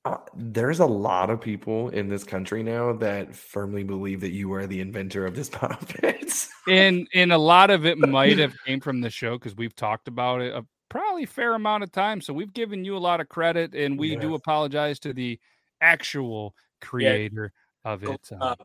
uh, 0.06 0.18
there's 0.36 0.80
a 0.80 0.86
lot 0.86 1.30
of 1.30 1.40
people 1.40 1.90
in 1.90 2.10
this 2.10 2.24
country 2.24 2.62
now 2.64 2.92
that 2.94 3.34
firmly 3.36 3.84
believe 3.84 4.20
that 4.22 4.32
you 4.32 4.52
are 4.54 4.68
the 4.68 4.82
inventor 4.82 5.26
of 5.26 5.36
this 5.36 5.50
Bop 5.62 5.82
It. 6.04 6.48
and 6.68 7.08
and 7.14 7.32
a 7.32 7.38
lot 7.38 7.70
of 7.70 7.86
it 7.86 7.98
might 7.98 8.38
have 8.38 8.54
came 8.66 8.80
from 8.82 9.00
the 9.02 9.10
show 9.10 9.38
because 9.38 9.56
we've 9.56 9.76
talked 9.76 10.08
about 10.08 10.42
it 10.42 10.54
a 10.54 10.66
probably 10.90 11.26
fair 11.26 11.56
amount 11.56 11.84
of 11.84 11.92
time. 11.92 12.22
So 12.22 12.34
we've 12.34 12.54
given 12.54 12.84
you 12.86 12.96
a 12.96 13.00
lot 13.00 13.20
of 13.22 13.28
credit, 13.30 13.74
and 13.74 13.98
we 13.98 14.16
do 14.16 14.36
apologize 14.36 15.00
to 15.00 15.14
the 15.14 15.40
actual 15.82 16.54
creator 16.82 17.52
of 17.84 18.04
it. 18.04 18.30
Uh, 18.40 18.56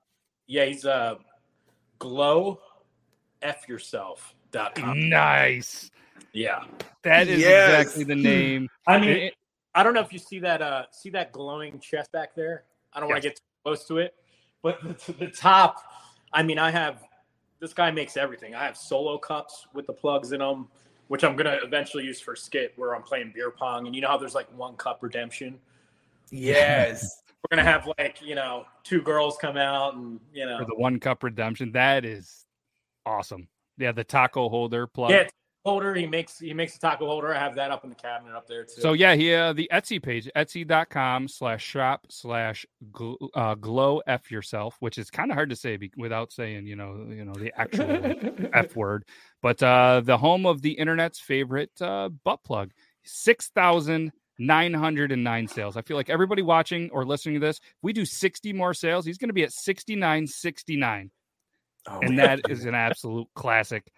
yeah, 0.46 0.64
he's 0.66 0.85
uh, 0.85 1.14
glow 1.98 2.59
f 3.42 3.68
yourself 3.68 4.35
dot 4.51 4.74
com. 4.74 5.09
nice. 5.09 5.90
Yeah. 6.33 6.64
That 7.05 7.29
is 7.29 7.40
Yes. 7.40 7.81
exactly 7.81 8.05
the 8.05 8.14
name. 8.22 8.68
I 8.87 8.98
mean, 8.98 9.09
It- 9.11 9.35
I 9.74 9.83
don't 9.83 9.94
know 9.94 10.00
if 10.00 10.12
you 10.12 10.18
see 10.18 10.38
that 10.40 10.62
uh 10.62 10.85
see 10.90 11.11
that 11.11 11.33
glowing 11.33 11.78
chest 11.81 12.12
back 12.12 12.35
there. 12.35 12.64
I 12.92 13.00
don't 13.00 13.09
want 13.09 13.22
to 13.22 13.28
get 13.28 13.37
too 13.37 13.42
close 13.64 13.85
to 13.87 13.98
it, 13.98 14.14
but 14.62 14.81
the, 15.07 15.12
the 15.12 15.26
top, 15.28 15.83
I 16.33 16.42
mean, 16.42 16.59
I 16.59 16.70
have 16.70 17.04
this 17.61 17.72
guy 17.72 17.90
makes 17.90 18.16
everything. 18.16 18.54
I 18.54 18.64
have 18.64 18.76
solo 18.76 19.18
cups 19.18 19.66
with 19.74 19.87
the 19.87 19.92
plugs 19.92 20.33
in 20.33 20.38
them, 20.38 20.68
which 21.09 21.24
I'm 21.24 21.37
gonna 21.37 21.59
eventually 21.62 22.04
use 22.04 22.20
for 22.20 22.37
skit 22.37 22.72
where 22.76 22.94
I'm 22.94 23.02
playing 23.02 23.33
beer 23.35 23.50
pong. 23.50 23.87
And 23.87 23.94
you 23.94 24.02
know 24.02 24.09
how 24.09 24.18
there's 24.18 24.35
like 24.35 24.48
one 24.57 24.76
cup 24.76 25.02
redemption. 25.02 25.59
yes. 26.31 27.22
We're 27.38 27.57
gonna 27.57 27.70
have 27.70 27.88
like 27.98 28.20
you 28.20 28.35
know 28.35 28.66
two 28.83 29.00
girls 29.00 29.38
come 29.40 29.57
out 29.57 29.94
and 29.94 30.18
you 30.35 30.44
know 30.44 30.59
for 30.59 30.64
the 30.64 30.74
one 30.74 30.98
cup 30.98 31.22
redemption. 31.22 31.70
That 31.70 32.04
is 32.04 32.46
awesome. 33.07 33.46
Yeah, 33.78 33.92
the 33.92 34.02
taco 34.02 34.48
holder 34.48 34.88
plug. 34.88 35.12
yeah 35.12 35.28
holder. 35.68 35.94
He 35.94 36.07
makes 36.07 36.38
he 36.38 36.54
makes 36.54 36.76
a 36.76 36.81
taco 36.81 37.07
holder. 37.07 37.35
I 37.35 37.38
have 37.38 37.54
that 37.57 37.70
up 37.70 37.85
in 37.85 37.90
the 37.90 37.96
cabinet 37.96 38.35
up 38.37 38.46
there 38.46 38.64
too. 38.64 38.81
So 38.81 38.92
yeah, 38.92 39.14
he 39.14 39.33
uh, 39.35 39.52
the 39.52 39.68
Etsy 39.72 40.02
page, 40.02 40.28
etsy.com 40.37 41.28
slash 41.28 41.64
shop 41.64 42.07
slash 42.11 42.66
uh, 43.35 43.54
glow 43.54 44.00
f 44.07 44.31
yourself, 44.31 44.76
which 44.81 44.98
is 44.98 45.11
kind 45.11 45.31
of 45.31 45.35
hard 45.35 45.50
to 45.50 45.57
say 45.57 45.76
be- 45.76 45.92
without 45.96 46.33
saying, 46.33 46.66
you 46.66 46.76
know, 46.76 47.07
you 47.09 47.24
know, 47.24 47.35
the 47.35 47.52
actual 47.59 48.48
F 48.54 48.74
word. 48.76 49.04
But 49.42 49.62
uh 49.62 50.00
the 50.04 50.18
home 50.18 50.46
of 50.46 50.62
the 50.62 50.72
internet's 50.72 51.20
favorite 51.20 51.70
uh 51.81 52.09
butt 52.09 52.42
plug. 52.44 52.72
Six 53.04 53.48
thousand 53.48 54.12
nine 54.38 54.72
hundred 54.74 55.12
and 55.12 55.24
nine 55.24 55.48
sales. 55.48 55.76
I 55.76 55.83
feel 55.83 55.96
like 55.96 56.11
everybody 56.11 56.42
watching 56.42 56.90
or 56.92 57.04
listening 57.04 57.40
to 57.40 57.46
this, 57.46 57.59
if 57.59 57.64
we 57.83 57.92
do 57.92 58.04
60 58.04 58.52
more 58.52 58.72
sales, 58.74 59.04
he's 59.04 59.18
gonna 59.18 59.33
be 59.33 59.42
at 59.44 59.52
6969 59.52 61.11
Oh, 61.90 62.00
and 62.00 62.16
man. 62.16 62.40
that 62.42 62.50
is 62.50 62.64
an 62.66 62.74
absolute 62.74 63.26
classic, 63.35 63.90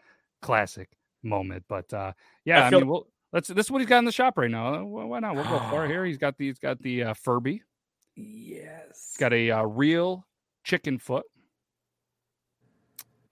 classic 0.43 0.89
moment. 1.23 1.65
But 1.69 1.93
uh, 1.93 2.13
yeah, 2.45 2.65
I 2.65 2.67
I, 2.67 2.71
feel- 2.71 2.81
mean, 2.81 2.89
we'll, 2.89 3.07
let's. 3.33 3.49
This 3.49 3.67
is 3.67 3.71
what 3.71 3.81
he's 3.81 3.89
got 3.89 3.99
in 3.99 4.05
the 4.05 4.13
shop 4.13 4.39
right 4.39 4.51
now. 4.51 4.85
Why 4.85 5.05
why 5.05 5.19
not? 5.21 5.35
We'll 5.35 5.45
go 5.45 5.59
for 5.71 5.85
it 5.85 5.89
here. 5.89 6.05
He's 6.05 6.19
got 6.19 6.37
the. 6.39 6.47
He's 6.47 6.59
got 6.59 6.81
the 6.83 7.05
uh, 7.05 7.15
Furby. 7.15 7.63
yes. 8.17 9.11
He's 9.13 9.17
got 9.19 9.33
a 9.33 9.51
uh, 9.51 9.63
real 9.65 10.27
chicken 10.65 10.99
foot. 10.99 11.25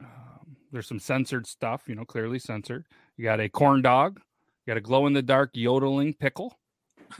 Um, 0.01 0.57
there's 0.73 0.87
some 0.87 0.99
censored 1.01 1.47
stuff, 1.47 1.85
you 1.89 1.95
know, 1.95 2.05
clearly 2.05 2.39
censored. 2.39 2.87
You 3.17 3.25
got 3.25 3.41
a 3.41 3.49
corn 3.49 3.83
dog. 3.83 4.21
You 4.67 4.73
got 4.73 4.77
a 4.77 4.83
glow 4.83 5.07
in 5.07 5.13
the 5.13 5.23
dark 5.23 5.51
yodeling 5.55 6.15
pickle. 6.15 6.57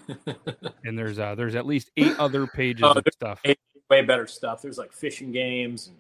and 0.85 0.99
there's 0.99 1.19
uh 1.19 1.35
there's 1.35 1.55
at 1.55 1.65
least 1.65 1.91
eight 1.97 2.15
other 2.19 2.47
pages 2.55 2.83
Oh, 2.85 2.93
of 2.93 3.05
stuff. 3.11 3.41
way- 3.45 3.57
way 3.89 4.03
better 4.03 4.27
stuff. 4.27 4.61
There's 4.61 4.77
like 4.77 4.93
fishing 4.93 5.33
games. 5.33 5.87
And, 5.89 5.97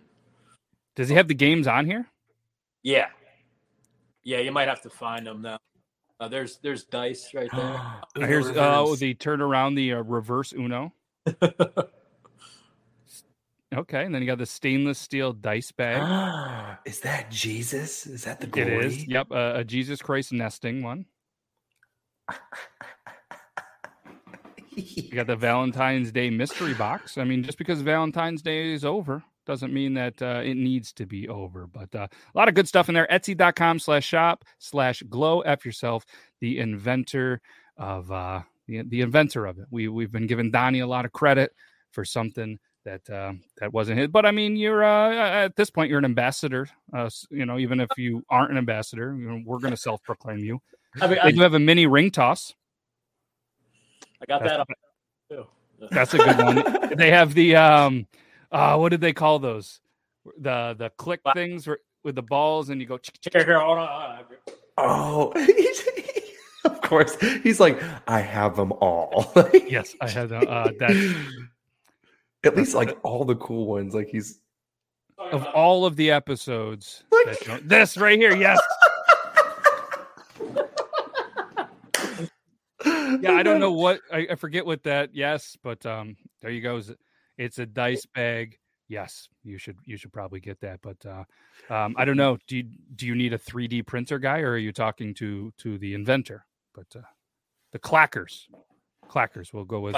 Does 0.94 1.09
he 1.09 1.14
have 1.14 1.26
the 1.26 1.35
games 1.35 1.66
on 1.66 1.87
here? 1.87 2.07
yeah, 2.83 3.07
yeah. 4.24 4.38
You 4.38 4.52
might 4.52 4.68
have 4.68 4.83
to 4.83 4.90
find 4.90 5.26
them 5.26 5.42
now. 5.42 5.59
Uh, 6.20 6.28
there's 6.28 6.59
there's 6.59 6.85
dice 6.85 7.33
right 7.35 7.50
there. 7.52 7.62
Uh, 8.16 8.20
Uno 8.20 8.26
Here's 8.26 8.46
uh, 8.46 8.50
reverse. 8.85 8.98
the 8.98 9.14
turn 9.14 9.40
around 9.40 9.74
the 9.76 9.92
uh, 9.94 10.02
reverse 10.02 10.52
Uno. 10.52 10.92
Okay, 13.74 14.02
and 14.04 14.14
then 14.14 14.22
you 14.22 14.26
got 14.26 14.38
the 14.38 14.46
stainless 14.46 14.98
steel 14.98 15.35
dice 15.35 15.70
bag. 15.72 16.78
is 16.87 17.00
that 17.00 17.31
Jesus? 17.31 18.07
Is 18.07 18.24
that 18.24 18.40
the 18.40 18.46
It 18.46 18.50
glory? 18.50 18.87
is. 18.87 19.07
Yep, 19.07 19.31
uh, 19.31 19.52
a 19.57 19.64
Jesus 19.64 20.00
Christ 20.00 20.33
nesting 20.33 20.83
one. 20.83 21.04
You 24.76 25.11
got 25.11 25.26
the 25.26 25.35
Valentine's 25.35 26.12
Day 26.12 26.31
mystery 26.31 26.72
box. 26.72 27.18
I 27.18 27.24
mean, 27.24 27.42
just 27.42 27.59
because 27.59 27.81
Valentine's 27.81 28.42
Day 28.42 28.72
is 28.72 28.85
over 28.85 29.24
doesn't 29.48 29.72
mean 29.72 29.94
that 29.94 30.20
uh, 30.20 30.42
it 30.44 30.56
needs 30.56 30.92
to 30.92 31.06
be 31.06 31.26
over. 31.28 31.66
But 31.66 31.92
uh, 31.94 32.06
a 32.34 32.38
lot 32.38 32.48
of 32.48 32.54
good 32.54 32.68
stuff 32.68 32.88
in 32.88 32.94
there. 32.94 33.08
Etsy.com 33.11 33.80
slash 33.80 34.06
shop 34.06 34.44
slash 34.58 35.02
glow 35.08 35.40
F 35.40 35.64
yourself, 35.64 36.04
the 36.40 36.58
inventor 36.58 37.40
of 37.78 38.12
uh, 38.12 38.42
the, 38.68 38.82
the 38.82 39.00
inventor 39.00 39.46
of 39.46 39.58
it. 39.58 39.66
We 39.70 39.88
we've 39.88 40.12
been 40.12 40.26
giving 40.26 40.50
Donnie 40.50 40.80
a 40.80 40.87
lot 40.87 41.06
of 41.06 41.12
credit 41.12 41.52
for 41.90 42.04
something 42.04 42.58
that 42.84 43.08
uh, 43.11 43.32
that 43.56 43.72
wasn't 43.72 43.98
his. 43.98 44.08
But 44.08 44.26
I 44.26 44.30
mean, 44.30 44.54
you're 44.54 44.84
uh, 44.84 45.14
at 45.14 45.56
this 45.56 45.70
point 45.70 45.88
you're 45.88 45.98
an 45.98 46.04
ambassador. 46.04 46.68
Uh, 46.92 47.08
you 47.30 47.46
know, 47.46 47.58
even 47.58 47.80
if 47.80 47.88
you 47.96 48.22
aren't 48.28 48.52
an 48.52 48.58
ambassador, 48.58 49.16
you 49.18 49.30
know, 49.30 49.42
we're 49.44 49.58
going 49.58 49.72
to 49.72 49.80
self 49.80 50.02
proclaim 50.02 50.40
you. 50.40 50.61
I 51.00 51.06
mean, 51.06 51.18
I, 51.22 51.30
do 51.30 51.40
have 51.40 51.54
a 51.54 51.58
mini 51.58 51.87
ring 51.87 52.11
toss. 52.11 52.54
I 54.20 54.26
got 54.26 54.42
That's- 54.42 54.58
that 54.58 54.61
up 54.61 54.68
too. 55.30 55.46
That's 55.90 56.12
a 56.12 56.18
good 56.18 56.38
one. 56.38 56.96
they 56.96 57.11
have 57.11 57.34
the 57.34 57.56
um 57.56 58.06
uh 58.50 58.76
what 58.76 58.88
did 58.90 59.00
they 59.00 59.12
call 59.12 59.38
those? 59.38 59.80
The 60.38 60.74
the 60.78 60.90
click 60.96 61.20
things 61.34 61.66
where, 61.66 61.78
with 62.04 62.14
the 62.14 62.22
balls 62.22 62.68
and 62.70 62.80
you 62.80 62.87
go 62.87 62.98
Here, 63.32 63.44
here, 63.44 63.61
hold 63.61 63.78
on. 63.78 63.88
hold 63.88 64.18
on. 64.18 64.54
Oh, 64.80 65.32
of 66.64 66.80
course. 66.82 67.16
He's 67.42 67.58
like, 67.61 67.80
I 68.06 68.20
have 68.20 68.56
them 68.56 68.72
all. 68.72 69.32
Yes, 69.66 69.94
I 70.00 70.08
have 70.08 70.32
uh, 70.32 70.37
uh 70.37 70.72
that 70.78 71.24
At 72.44 72.56
least 72.56 72.74
like 72.74 72.96
all 73.02 73.24
the 73.24 73.34
cool 73.37 73.66
ones. 73.66 73.94
Like 73.94 74.08
he's 74.08 74.40
of 75.18 75.44
all 75.46 75.84
of 75.84 75.96
the 75.96 76.11
episodes. 76.12 77.02
that 77.11 77.46
you- 77.46 77.61
this 77.68 77.96
right 77.96 78.18
here, 78.18 78.34
yes. 78.37 78.58
Yeah, 83.20 83.32
I 83.32 83.42
don't 83.42 83.58
know 83.58 83.72
what 83.72 84.00
I, 84.12 84.28
I 84.30 84.34
forget 84.37 84.64
what 84.64 84.84
that 84.84 85.11
yes, 85.14 85.56
but 85.62 85.84
um 85.84 86.16
there 86.40 86.50
you 86.50 86.61
go. 86.61 86.78
It's- 86.78 86.94
It's 87.38 87.59
a 87.59 87.66
dice 87.66 88.05
bag. 88.14 88.59
Yes, 88.88 89.29
you 89.44 89.59
should 89.59 89.77
you 89.85 89.96
should 89.96 90.12
probably 90.12 90.40
get 90.40 90.61
that. 90.61 90.81
But 90.83 90.96
uh 91.07 91.24
um 91.72 91.94
I 91.96 92.05
don't 92.05 92.16
know. 92.16 92.38
Do 92.46 92.57
you 92.57 92.64
do 92.94 93.07
you 93.07 93.14
need 93.14 93.33
a 93.33 93.38
3D 93.38 93.87
printer 93.87 94.18
guy 94.18 94.40
or 94.40 94.53
are 94.53 94.59
you 94.59 94.72
talking 94.72 95.14
to 95.14 95.53
to 95.59 95.79
the 95.79 95.94
inventor? 95.94 96.44
But 96.74 96.87
uh 96.96 97.07
the 97.72 97.79
clackers. 97.79 98.44
Clackers. 99.09 99.53
We'll 99.53 99.64
go 99.64 99.81
with 99.81 99.94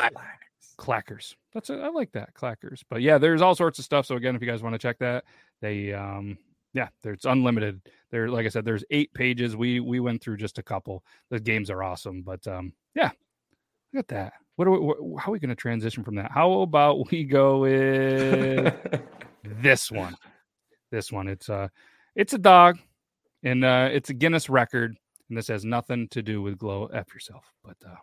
clackers. 0.78 1.34
That's 1.54 1.70
a, 1.70 1.80
I 1.80 1.88
like 1.88 2.12
that 2.12 2.34
clackers. 2.34 2.82
But 2.88 3.02
yeah, 3.02 3.18
there's 3.18 3.42
all 3.42 3.54
sorts 3.54 3.78
of 3.78 3.84
stuff. 3.84 4.06
So 4.06 4.16
again, 4.16 4.34
if 4.34 4.42
you 4.42 4.48
guys 4.48 4.62
want 4.62 4.74
to 4.74 4.78
check 4.78 4.98
that, 4.98 5.24
they 5.60 5.92
um 5.92 6.38
yeah, 6.72 6.88
there's 7.02 7.24
unlimited. 7.24 7.80
There, 8.10 8.28
like 8.28 8.46
I 8.46 8.48
said, 8.48 8.64
there's 8.64 8.84
eight 8.90 9.12
pages. 9.12 9.56
We 9.56 9.80
we 9.80 10.00
went 10.00 10.22
through 10.22 10.36
just 10.36 10.58
a 10.58 10.62
couple. 10.62 11.04
The 11.30 11.40
games 11.40 11.70
are 11.70 11.82
awesome, 11.82 12.22
but 12.22 12.46
um 12.46 12.72
yeah, 12.94 13.10
look 13.92 14.04
at 14.04 14.08
that. 14.08 14.32
What 14.56 14.68
are 14.68 14.70
we, 14.72 14.78
wh- 14.78 15.20
how 15.20 15.30
are 15.30 15.32
we 15.32 15.38
going 15.38 15.50
to 15.50 15.54
transition 15.54 16.04
from 16.04 16.16
that? 16.16 16.30
How 16.30 16.60
about 16.60 17.10
we 17.10 17.24
go 17.24 17.60
with 17.60 18.74
this 19.44 19.90
one? 19.90 20.14
this 20.90 21.12
one. 21.12 21.28
It's 21.28 21.48
a 21.48 21.70
it's 22.16 22.32
a 22.32 22.38
dog, 22.38 22.78
and 23.42 23.64
uh, 23.64 23.88
it's 23.92 24.10
a 24.10 24.14
Guinness 24.14 24.50
record, 24.50 24.96
and 25.28 25.38
this 25.38 25.48
has 25.48 25.64
nothing 25.64 26.08
to 26.08 26.22
do 26.22 26.42
with 26.42 26.58
glow 26.58 26.86
f 26.86 27.12
yourself. 27.14 27.44
But 27.64 27.76
uh, 27.86 27.96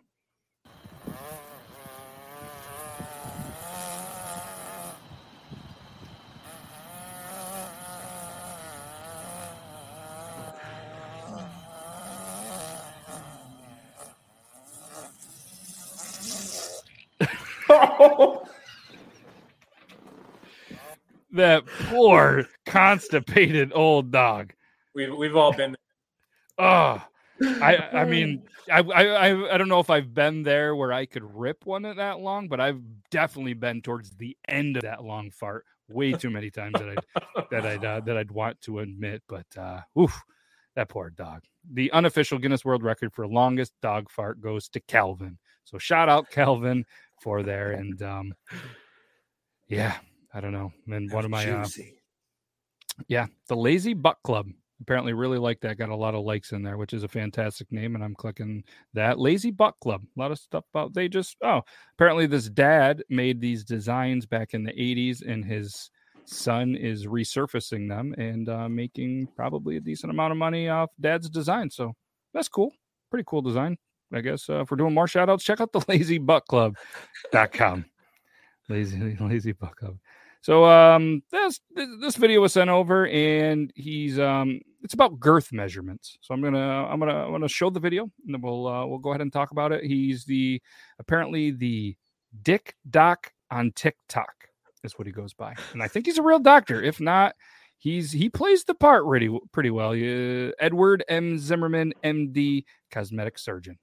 that 21.32 21.64
poor 21.88 22.44
constipated 22.64 23.72
old 23.74 24.10
dog. 24.10 24.52
We've 24.94 25.14
we've 25.14 25.36
all 25.36 25.52
been. 25.52 25.76
Oh, 26.56 27.02
I 27.42 27.76
I 27.92 28.04
mean 28.08 28.42
I, 28.72 28.80
I 28.80 29.04
I 29.04 29.54
I 29.54 29.58
don't 29.58 29.68
know 29.68 29.80
if 29.80 29.90
I've 29.90 30.14
been 30.14 30.42
there 30.42 30.74
where 30.74 30.92
I 30.92 31.04
could 31.06 31.24
rip 31.34 31.66
one 31.66 31.84
at 31.84 31.96
that 31.96 32.20
long, 32.20 32.48
but 32.48 32.60
I've 32.60 32.80
definitely 33.10 33.54
been 33.54 33.82
towards 33.82 34.10
the 34.10 34.36
end 34.48 34.76
of 34.76 34.82
that 34.82 35.04
long 35.04 35.30
fart 35.30 35.64
way 35.88 36.12
too 36.12 36.30
many 36.30 36.50
times 36.50 36.74
that 36.74 36.88
I'd 36.88 37.04
that 37.50 37.66
I'd 37.66 37.84
uh, 37.84 38.00
that 38.00 38.16
I'd 38.16 38.30
want 38.30 38.60
to 38.62 38.78
admit. 38.78 39.22
But 39.28 39.46
uh, 39.56 39.80
oof, 39.98 40.18
that 40.74 40.88
poor 40.88 41.10
dog. 41.10 41.42
The 41.72 41.90
unofficial 41.92 42.38
Guinness 42.38 42.64
World 42.64 42.82
Record 42.82 43.12
for 43.12 43.26
longest 43.26 43.72
dog 43.82 44.10
fart 44.10 44.40
goes 44.40 44.68
to 44.70 44.80
Calvin. 44.80 45.38
So 45.64 45.76
shout 45.76 46.08
out 46.08 46.30
Calvin 46.30 46.86
for 47.22 47.42
there, 47.42 47.72
and 47.80 48.02
um, 48.02 48.34
yeah, 49.68 49.96
I 50.32 50.40
don't 50.40 50.52
know. 50.52 50.72
And 50.88 51.10
one 51.12 51.24
of 51.24 51.30
my 51.30 51.50
uh, 51.50 51.66
yeah, 53.06 53.26
the 53.48 53.56
Lazy 53.56 53.94
Buck 53.94 54.22
Club. 54.22 54.48
Apparently, 54.80 55.12
really 55.12 55.38
like 55.38 55.60
that. 55.62 55.76
Got 55.76 55.88
a 55.88 55.96
lot 55.96 56.14
of 56.14 56.24
likes 56.24 56.52
in 56.52 56.62
there, 56.62 56.76
which 56.76 56.92
is 56.92 57.02
a 57.02 57.08
fantastic 57.08 57.70
name. 57.72 57.96
And 57.96 58.04
I'm 58.04 58.14
clicking 58.14 58.62
that 58.94 59.18
Lazy 59.18 59.50
Buck 59.50 59.74
Club. 59.80 60.02
A 60.16 60.20
lot 60.20 60.30
of 60.30 60.38
stuff 60.38 60.64
about 60.72 60.94
they 60.94 61.08
just 61.08 61.36
oh, 61.42 61.62
apparently 61.96 62.26
this 62.26 62.48
dad 62.48 63.02
made 63.08 63.40
these 63.40 63.64
designs 63.64 64.24
back 64.24 64.54
in 64.54 64.62
the 64.62 64.72
80s, 64.72 65.28
and 65.28 65.44
his 65.44 65.90
son 66.26 66.76
is 66.76 67.06
resurfacing 67.06 67.88
them 67.88 68.14
and 68.18 68.48
uh, 68.48 68.68
making 68.68 69.26
probably 69.34 69.76
a 69.76 69.80
decent 69.80 70.12
amount 70.12 70.30
of 70.30 70.38
money 70.38 70.68
off 70.68 70.90
dad's 71.00 71.28
design. 71.28 71.70
So 71.70 71.94
that's 72.32 72.48
cool. 72.48 72.72
Pretty 73.10 73.24
cool 73.26 73.42
design. 73.42 73.78
I 74.12 74.20
guess 74.20 74.48
uh, 74.48 74.60
if 74.60 74.70
we're 74.70 74.76
doing 74.76 74.94
more 74.94 75.08
shout 75.08 75.28
outs, 75.28 75.44
check 75.44 75.60
out 75.60 75.72
the 75.72 75.80
lazybuttclub.com. 75.80 77.84
Lazy 78.68 79.16
Lazy 79.18 79.52
Butt 79.52 79.76
Club. 79.76 79.98
So 80.40 80.64
um 80.64 81.22
this 81.30 81.60
this 81.74 82.16
video 82.16 82.40
was 82.40 82.52
sent 82.52 82.70
over 82.70 83.08
and 83.08 83.72
he's 83.74 84.18
um 84.18 84.60
it's 84.82 84.94
about 84.94 85.18
girth 85.18 85.52
measurements. 85.52 86.16
So 86.20 86.34
I'm 86.34 86.42
gonna 86.42 86.86
I'm 86.86 87.00
gonna 87.00 87.24
I'm 87.24 87.32
gonna 87.32 87.48
show 87.48 87.70
the 87.70 87.80
video 87.80 88.04
and 88.24 88.34
then 88.34 88.40
we'll 88.40 88.66
uh, 88.66 88.86
we'll 88.86 88.98
go 88.98 89.10
ahead 89.10 89.20
and 89.20 89.32
talk 89.32 89.50
about 89.50 89.72
it. 89.72 89.84
He's 89.84 90.24
the 90.24 90.62
apparently 90.98 91.50
the 91.50 91.96
Dick 92.42 92.76
Doc 92.88 93.32
on 93.50 93.72
TikTok 93.72 94.48
is 94.84 94.98
what 94.98 95.06
he 95.06 95.12
goes 95.12 95.34
by, 95.34 95.54
and 95.72 95.82
I 95.82 95.88
think 95.88 96.06
he's 96.06 96.18
a 96.18 96.22
real 96.22 96.38
doctor. 96.38 96.82
If 96.82 97.00
not, 97.00 97.34
he's 97.78 98.12
he 98.12 98.28
plays 98.28 98.64
the 98.64 98.74
part 98.74 99.06
pretty 99.06 99.36
pretty 99.52 99.70
well. 99.70 99.90
Uh, 99.90 100.52
Edward 100.60 101.04
M 101.08 101.38
Zimmerman, 101.38 101.94
MD, 102.04 102.64
cosmetic 102.90 103.38
surgeon. 103.38 103.78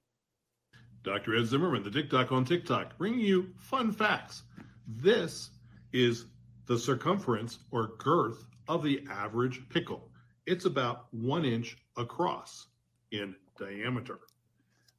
Dr. 1.05 1.35
Ed 1.35 1.45
Zimmerman, 1.45 1.83
the 1.83 1.91
Dick 1.91 2.09
Doc 2.09 2.31
on 2.31 2.43
TikTok, 2.43 2.97
bringing 2.97 3.19
you 3.19 3.51
fun 3.59 3.91
facts. 3.91 4.41
This 4.87 5.51
is 5.93 6.25
the 6.65 6.79
circumference 6.79 7.59
or 7.69 7.91
girth 7.99 8.47
of 8.67 8.81
the 8.81 9.05
average 9.07 9.61
pickle. 9.69 10.09
It's 10.47 10.65
about 10.65 11.05
one 11.13 11.45
inch 11.45 11.77
across 11.95 12.67
in 13.11 13.35
diameter. 13.55 14.19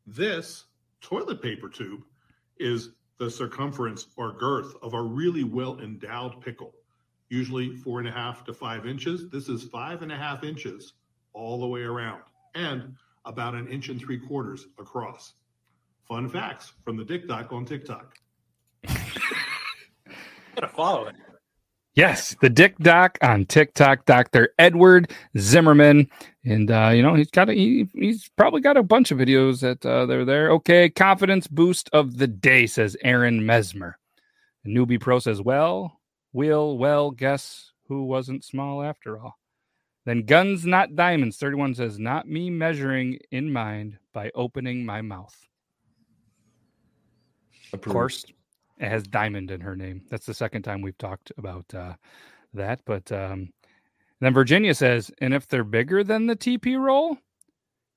This 0.07 0.67
toilet 1.01 1.43
paper 1.43 1.69
tube 1.69 2.05
is 2.61 2.91
the 3.19 3.29
circumference 3.29 4.07
or 4.17 4.33
girth 4.33 4.77
of 4.83 4.95
a 4.95 5.03
really 5.03 5.43
well 5.43 5.81
endowed 5.81 6.41
pickle, 6.41 6.73
usually 7.31 7.75
four 7.75 7.99
and 7.99 8.09
a 8.09 8.13
half 8.13 8.45
to 8.45 8.55
five 8.55 8.87
inches. 8.87 9.29
This 9.29 9.49
is 9.49 9.65
five 9.65 10.03
and 10.03 10.13
a 10.13 10.17
half 10.17 10.45
inches 10.45 10.93
all 11.33 11.59
the 11.59 11.67
way 11.67 11.83
around 11.83 12.23
and 12.55 12.95
about 13.25 13.57
an 13.57 13.67
inch 13.67 13.89
and 13.89 14.01
three 14.01 14.19
quarters 14.19 14.69
across. 14.79 15.33
Fun 16.09 16.29
facts 16.29 16.73
from 16.85 16.97
the 16.97 17.05
Dick 17.05 17.27
Doc 17.27 17.53
on 17.53 17.65
TikTok. 17.65 18.17
Gotta 18.85 20.69
follow 20.69 21.07
it. 21.07 21.17
Yes, 21.97 22.37
the 22.43 22.51
Dick 22.51 22.77
Doc 22.79 23.17
on 23.23 23.47
TikTok, 23.47 24.05
Dr. 24.05 24.51
Edward 24.59 25.11
Zimmerman. 25.39 26.11
And, 26.45 26.71
uh, 26.71 26.91
you 26.95 27.03
know, 27.03 27.15
he's 27.15 27.31
got 27.31 27.49
a, 27.49 27.55
he, 27.55 27.89
he's 27.95 28.29
probably 28.37 28.61
got 28.61 28.77
a 28.77 28.83
bunch 28.83 29.11
of 29.11 29.19
videos 29.19 29.61
that 29.61 29.85
uh, 29.85 30.05
they're 30.05 30.27
there. 30.27 30.51
Okay, 30.53 30.91
confidence 30.91 31.47
boost 31.47 31.89
of 31.95 32.19
the 32.19 32.27
day, 32.27 32.67
says 32.67 32.99
Aaron 33.03 33.47
Mesmer. 33.47 33.99
A 34.67 34.69
newbie 34.69 35.01
pro 35.01 35.19
says, 35.19 35.41
well, 35.41 35.99
we'll 36.35 36.77
well, 36.77 37.11
guess 37.11 37.73
who 37.89 38.05
wasn't 38.05 38.45
small 38.45 38.83
after 38.83 39.19
all. 39.19 39.39
Then 40.05 40.23
Guns 40.23 40.67
Not 40.67 40.95
Diamonds, 40.95 41.39
31 41.39 41.77
says, 41.77 41.99
not 41.99 42.29
me 42.29 42.51
measuring 42.51 43.19
in 43.31 43.53
mind 43.53 43.99
by 44.13 44.31
opening 44.35 44.85
my 44.85 45.01
mouth. 45.01 45.35
Of 47.73 47.81
course, 47.83 48.25
it 48.79 48.89
has 48.89 49.03
diamond 49.05 49.51
in 49.51 49.61
her 49.61 49.77
name. 49.77 50.03
That's 50.11 50.27
the 50.27 50.35
second 50.35 50.63
time 50.63 50.83
we've 50.83 50.99
talked 50.99 51.33
about 51.37 51.65
uh, 51.75 51.95
that. 52.55 52.81
But 52.85 53.11
um, 53.13 53.53
then 54.21 54.33
Virginia 54.35 54.75
says, 54.75 55.11
and 55.21 55.35
if 55.35 55.47
they're 55.47 55.65
bigger 55.65 56.05
than 56.05 56.27
the 56.27 56.37
TP 56.37 56.79
roll, 56.79 57.19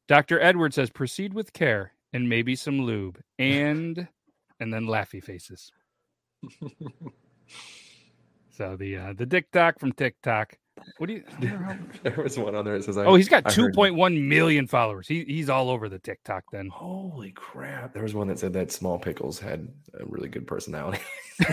Dr. 0.08 0.39
Edward 0.39 0.73
says, 0.73 0.89
proceed 0.89 1.34
with 1.34 1.53
care 1.53 1.93
and 2.13 2.27
maybe 2.27 2.55
some 2.55 2.82
lube 2.82 3.19
and 3.38 4.08
and 4.60 4.73
then 4.73 4.86
laughy 4.86 5.23
faces. 5.23 5.71
so 8.49 8.75
the 8.75 8.97
uh, 8.97 9.13
the 9.13 9.25
Dick 9.25 9.51
Doc 9.51 9.79
from 9.79 9.91
TikTok. 9.91 10.58
What 10.98 11.08
do 11.08 11.13
you? 11.13 11.24
I 11.42 11.46
wonder 11.46 11.80
There 12.04 12.24
was 12.24 12.38
one 12.38 12.56
on 12.56 12.65
there 12.65 12.78
that 12.78 12.84
says, 12.84 12.98
I- 12.98 13.06
Oh, 13.06 13.15
he's 13.15 13.30
got 13.30 13.46
I 13.46 13.50
2.1 13.52 14.28
million 14.28 14.68
followers. 14.68 15.08
He, 15.08 15.24
he's 15.26 15.50
all 15.50 15.70
over 15.70 15.89
the 15.89 16.00
TikTok 16.00 16.44
then. 16.52 16.68
Holy 16.70 17.32
crap. 17.32 17.94
There 17.94 18.04
was 18.04 18.13
one 18.13 18.28
that 18.28 18.39
said 18.39 18.54
that 18.54 18.72
small 18.72 19.00
pickles 19.00 19.39
had 19.39 19.68
a 20.00 20.06
really 20.06 20.30
good 20.30 20.48
personality. 20.48 21.00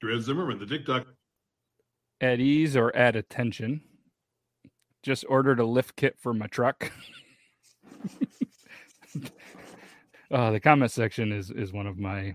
Dr. 0.00 0.20
Zimmerman, 0.20 0.58
the 0.58 0.66
Dick 0.66 0.86
Doc 0.86 1.06
At 2.20 2.40
ease 2.40 2.76
or 2.76 2.94
at 2.94 3.16
attention. 3.16 3.82
Just 5.02 5.24
ordered 5.28 5.60
a 5.60 5.64
lift 5.64 5.96
kit 5.96 6.16
for 6.18 6.34
my 6.34 6.46
truck. 6.48 6.90
uh, 10.30 10.50
the 10.50 10.60
comment 10.60 10.90
section 10.90 11.32
is 11.32 11.50
is 11.50 11.72
one 11.72 11.86
of 11.86 11.98
my 11.98 12.34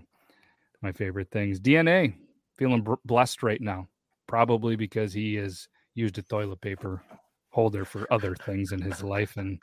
my 0.82 0.92
favorite 0.92 1.30
things. 1.30 1.60
DNA 1.60 2.14
feeling 2.56 2.86
blessed 3.04 3.42
right 3.42 3.60
now, 3.60 3.88
probably 4.26 4.76
because 4.76 5.12
he 5.12 5.34
has 5.36 5.68
used 5.94 6.18
a 6.18 6.22
toilet 6.22 6.60
paper 6.60 7.02
holder 7.50 7.84
for 7.84 8.12
other 8.12 8.34
things 8.34 8.72
in 8.72 8.80
his 8.80 9.02
life, 9.02 9.36
and 9.36 9.62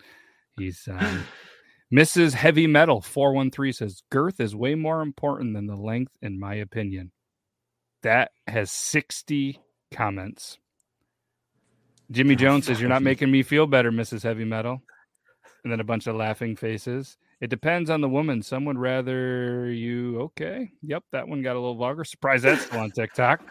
he's 0.58 0.88
um, 0.89 1.23
Mrs. 1.93 2.34
Heavy 2.34 2.67
Metal 2.67 3.01
four 3.01 3.34
one 3.34 3.51
three 3.51 3.71
says 3.71 4.01
girth 4.10 4.39
is 4.39 4.56
way 4.56 4.75
more 4.75 5.01
important 5.01 5.54
than 5.54 5.67
the 5.67 5.75
length, 5.75 6.13
in 6.21 6.39
my 6.39 6.56
opinion. 6.56 7.12
That 8.04 8.32
has 8.47 8.71
sixty 8.71 9.60
comments. 9.93 10.58
Jimmy 12.12 12.36
Jones 12.36 12.65
says, 12.65 12.80
You're 12.80 12.89
not 12.89 13.04
making 13.04 13.32
me 13.32 13.41
feel 13.41 13.67
better, 13.67 13.91
Mrs. 13.91 14.23
Heavy 14.23 14.43
Metal. 14.43 14.82
And 15.63 15.71
then 15.71 15.80
a 15.80 15.86
bunch 15.86 16.08
of 16.08 16.15
laughing 16.15 16.56
faces. 16.56 17.17
It 17.41 17.49
depends 17.49 17.89
on 17.89 18.01
the 18.01 18.10
woman. 18.10 18.43
Some 18.43 18.65
would 18.65 18.77
rather 18.77 19.71
you. 19.71 20.21
Okay. 20.21 20.71
Yep. 20.84 21.04
That 21.12 21.27
one 21.27 21.41
got 21.41 21.56
a 21.56 21.60
little 21.60 21.75
vulgar. 21.75 22.04
Surprise 22.04 22.43
that's 22.43 22.65
still 22.65 22.80
on 22.80 22.91
TikTok. 22.91 23.41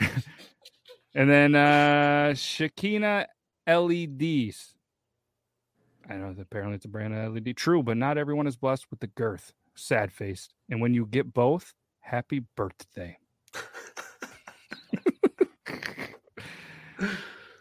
and 0.00 1.30
then 1.30 1.54
uh 1.54 2.32
Shakina 2.34 3.26
LEDs. 3.66 4.74
I 6.10 6.16
know 6.16 6.32
that 6.32 6.42
apparently 6.42 6.74
it's 6.74 6.84
a 6.84 6.88
brand 6.88 7.14
of 7.14 7.32
LED. 7.34 7.56
True, 7.56 7.82
but 7.82 7.96
not 7.96 8.18
everyone 8.18 8.48
is 8.48 8.56
blessed 8.56 8.86
with 8.90 8.98
the 8.98 9.06
girth. 9.06 9.52
Sad 9.76 10.12
faced. 10.12 10.52
And 10.68 10.80
when 10.80 10.94
you 10.94 11.06
get 11.06 11.32
both, 11.32 11.74
happy 12.00 12.40
birthday. 12.56 13.18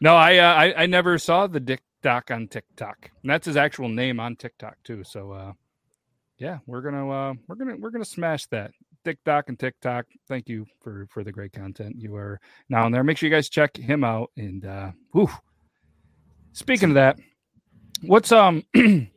No, 0.01 0.16
I, 0.16 0.38
uh, 0.38 0.53
I 0.53 0.84
I 0.84 0.86
never 0.88 1.20
saw 1.20 1.45
the 1.45 1.60
Dick 1.60 1.84
Doc 2.02 2.32
on 2.32 2.47
TikTok. 2.47 3.12
And 3.22 3.30
that's 3.30 3.45
his 3.45 3.58
actual 3.58 3.89
name 3.89 4.20
on 4.20 4.36
TikTok 4.36 4.78
too. 4.84 5.04
So 5.04 5.32
uh 5.32 5.54
yeah, 6.38 6.60
we're 6.66 6.82
gonna 6.82 7.10
uh 7.10 7.34
we're 7.47 7.56
gonna 7.56 7.76
we're 7.78 7.91
gonna 7.91 8.06
smash 8.06 8.45
that. 8.47 8.72
Doc 9.26 9.49
and 9.49 9.58
TikTok. 9.60 10.06
Thank 10.28 10.47
you 10.47 10.66
for 10.82 11.08
for 11.10 11.24
the 11.24 11.32
great 11.32 11.54
content 11.54 11.95
you 11.97 12.16
are 12.16 12.39
now 12.70 12.86
on 12.86 12.91
there. 12.91 13.04
Make 13.04 13.18
sure 13.18 13.28
you 13.28 13.36
guys 13.36 13.49
check 13.49 13.76
him 13.76 14.04
out. 14.04 14.30
And 14.38 14.66
uh 14.66 14.91
whew. 15.12 15.30
speaking 16.54 16.89
of 16.89 16.95
that, 16.95 17.18
what's 18.04 18.32
um 18.32 18.64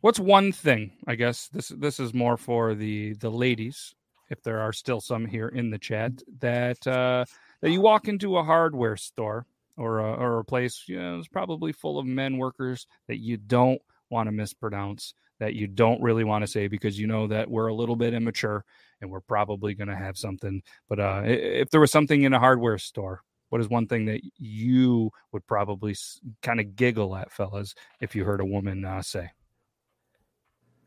what's 0.00 0.18
one 0.18 0.52
thing, 0.52 0.92
I 1.06 1.14
guess 1.14 1.48
this 1.48 1.68
this 1.68 2.00
is 2.00 2.14
more 2.14 2.36
for 2.36 2.74
the 2.74 3.14
the 3.14 3.30
ladies 3.30 3.94
if 4.30 4.42
there 4.42 4.60
are 4.60 4.72
still 4.72 5.00
some 5.00 5.26
here 5.26 5.48
in 5.48 5.70
the 5.70 5.78
chat, 5.78 6.12
that 6.38 6.86
uh, 6.86 7.24
that 7.60 7.70
you 7.70 7.80
walk 7.80 8.08
into 8.08 8.38
a 8.38 8.44
hardware 8.44 8.96
store 8.96 9.44
or 9.76 9.98
a, 9.98 10.12
or 10.14 10.38
a 10.38 10.44
place, 10.44 10.84
you 10.86 11.00
know, 11.00 11.18
it's 11.18 11.28
probably 11.28 11.72
full 11.72 11.98
of 11.98 12.06
men 12.06 12.38
workers 12.38 12.86
that 13.08 13.18
you 13.18 13.36
don't 13.36 13.80
want 14.10 14.26
to 14.26 14.32
mispronounce, 14.32 15.14
that 15.38 15.54
you 15.54 15.66
don't 15.66 16.02
really 16.02 16.24
want 16.24 16.42
to 16.42 16.50
say 16.50 16.68
because 16.68 16.98
you 16.98 17.06
know 17.06 17.26
that 17.26 17.50
we're 17.50 17.68
a 17.68 17.74
little 17.74 17.96
bit 17.96 18.14
immature 18.14 18.64
and 19.00 19.10
we're 19.10 19.20
probably 19.20 19.74
going 19.74 19.88
to 19.88 19.96
have 19.96 20.18
something. 20.18 20.62
But 20.88 21.00
uh, 21.00 21.22
if 21.24 21.70
there 21.70 21.80
was 21.80 21.92
something 21.92 22.22
in 22.22 22.32
a 22.32 22.38
hardware 22.38 22.78
store, 22.78 23.22
what 23.48 23.60
is 23.60 23.68
one 23.68 23.86
thing 23.86 24.06
that 24.06 24.20
you 24.36 25.10
would 25.32 25.46
probably 25.46 25.96
kind 26.42 26.60
of 26.60 26.76
giggle 26.76 27.16
at, 27.16 27.32
fellas, 27.32 27.74
if 28.00 28.14
you 28.14 28.24
heard 28.24 28.40
a 28.40 28.44
woman 28.44 28.84
uh, 28.84 29.02
say? 29.02 29.30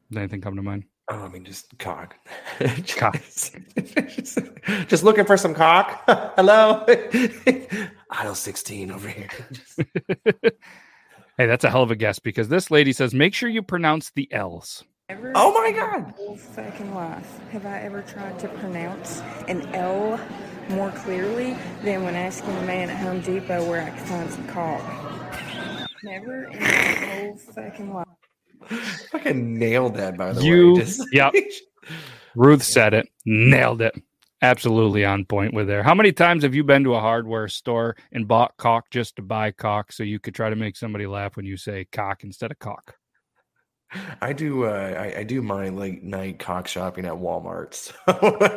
Does 0.09 0.17
anything 0.17 0.41
come 0.41 0.55
to 0.55 0.61
mind? 0.61 0.85
Oh, 1.09 1.25
I 1.25 1.27
mean, 1.27 1.43
just 1.43 1.77
cock. 1.79 2.15
Cock. 2.95 3.21
just 4.87 5.03
looking 5.03 5.25
for 5.25 5.35
some 5.35 5.53
cock. 5.53 6.01
Hello. 6.07 6.85
Aisle 8.09 8.35
16 8.35 8.91
over 8.91 9.09
here. 9.09 9.29
Hey, 11.37 11.47
that's 11.47 11.63
a 11.63 11.69
hell 11.69 11.83
of 11.83 11.91
a 11.91 11.95
guess 11.95 12.19
because 12.19 12.47
this 12.47 12.71
lady 12.71 12.93
says 12.93 13.13
make 13.13 13.33
sure 13.33 13.49
you 13.49 13.61
pronounce 13.61 14.11
the 14.11 14.31
L's. 14.31 14.83
Oh 15.35 15.53
my 15.53 15.71
God. 15.71 16.13
Whole 16.15 16.37
fucking 16.37 16.95
life 16.95 17.39
have 17.51 17.65
I 17.65 17.79
ever 17.79 18.01
tried 18.03 18.39
to 18.39 18.47
pronounce 18.47 19.21
an 19.47 19.67
L 19.75 20.19
more 20.69 20.91
clearly 20.91 21.57
than 21.83 22.03
when 22.03 22.15
asking 22.15 22.55
a 22.55 22.65
man 22.65 22.89
at 22.89 22.97
Home 22.97 23.19
Depot 23.21 23.67
where 23.67 23.81
I 23.81 23.89
could 23.89 24.07
find 24.07 24.31
some 24.31 24.47
cock? 24.47 24.81
Never 26.03 26.45
in 26.45 26.59
my 26.59 26.67
whole 26.67 27.37
fucking 27.37 27.93
life. 27.93 28.07
Fucking 29.11 29.57
nailed 29.57 29.95
that, 29.95 30.17
by 30.17 30.33
the 30.33 30.41
way. 30.41 30.45
You, 30.45 30.77
Just- 30.77 31.07
yep. 31.11 31.33
Ruth 32.35 32.63
said 32.63 32.93
it, 32.93 33.07
nailed 33.25 33.81
it. 33.81 33.95
Absolutely 34.41 35.05
on 35.05 35.23
point 35.23 35.53
with 35.53 35.67
there. 35.67 35.83
How 35.83 35.95
many 35.95 36.11
times 36.11 36.43
have 36.43 36.53
you 36.53 36.63
been 36.63 36.83
to 36.83 36.95
a 36.95 36.99
hardware 36.99 37.47
store 37.47 37.95
and 38.11 38.27
bought 38.27 38.57
cock 38.57 38.89
just 38.89 39.15
to 39.15 39.21
buy 39.21 39.51
cock 39.51 39.93
so 39.93 40.03
you 40.03 40.19
could 40.19 40.35
try 40.35 40.49
to 40.49 40.55
make 40.55 40.75
somebody 40.75 41.07
laugh 41.07 41.37
when 41.37 41.45
you 41.45 41.55
say 41.55 41.85
cock 41.91 42.23
instead 42.23 42.51
of 42.51 42.59
cock? 42.59 42.95
I 44.21 44.33
do. 44.33 44.65
Uh, 44.65 44.95
I, 44.97 45.19
I 45.19 45.23
do 45.23 45.41
my 45.41 45.69
late 45.69 46.03
night 46.03 46.39
cock 46.39 46.67
shopping 46.67 47.05
at 47.05 47.13
Walmart. 47.13 47.73
So 47.73 47.93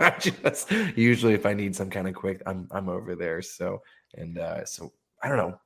I 0.00 0.16
just 0.18 0.70
usually, 0.96 1.34
if 1.34 1.46
I 1.46 1.54
need 1.54 1.76
some 1.76 1.90
kind 1.90 2.08
of 2.08 2.14
quick, 2.14 2.42
I'm 2.46 2.68
I'm 2.70 2.88
over 2.88 3.14
there. 3.14 3.42
So 3.42 3.82
and 4.14 4.38
uh, 4.38 4.64
so 4.64 4.92
I 5.22 5.28
don't 5.28 5.36
know. 5.36 5.60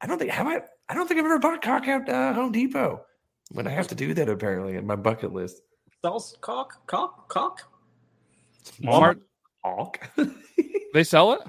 I 0.00 0.06
don't 0.06 0.18
think 0.18 0.30
have 0.32 0.46
I. 0.46 0.62
I 0.88 0.94
don't 0.94 1.06
think 1.06 1.20
I've 1.20 1.26
ever 1.26 1.38
bought 1.38 1.62
cock 1.62 1.86
at 1.86 2.08
uh, 2.08 2.32
Home 2.32 2.52
Depot. 2.52 3.02
But 3.52 3.66
I 3.66 3.70
have 3.70 3.88
to 3.88 3.94
do 3.94 4.14
that 4.14 4.28
apparently 4.28 4.76
in 4.76 4.86
my 4.86 4.96
bucket 4.96 5.32
list. 5.32 5.62
Sells 6.04 6.36
cock, 6.40 6.86
cock, 6.86 7.28
cock. 7.28 7.62
Walmart, 8.82 9.20
Cock. 9.64 10.10
they 10.94 11.04
sell 11.04 11.32
it? 11.32 11.40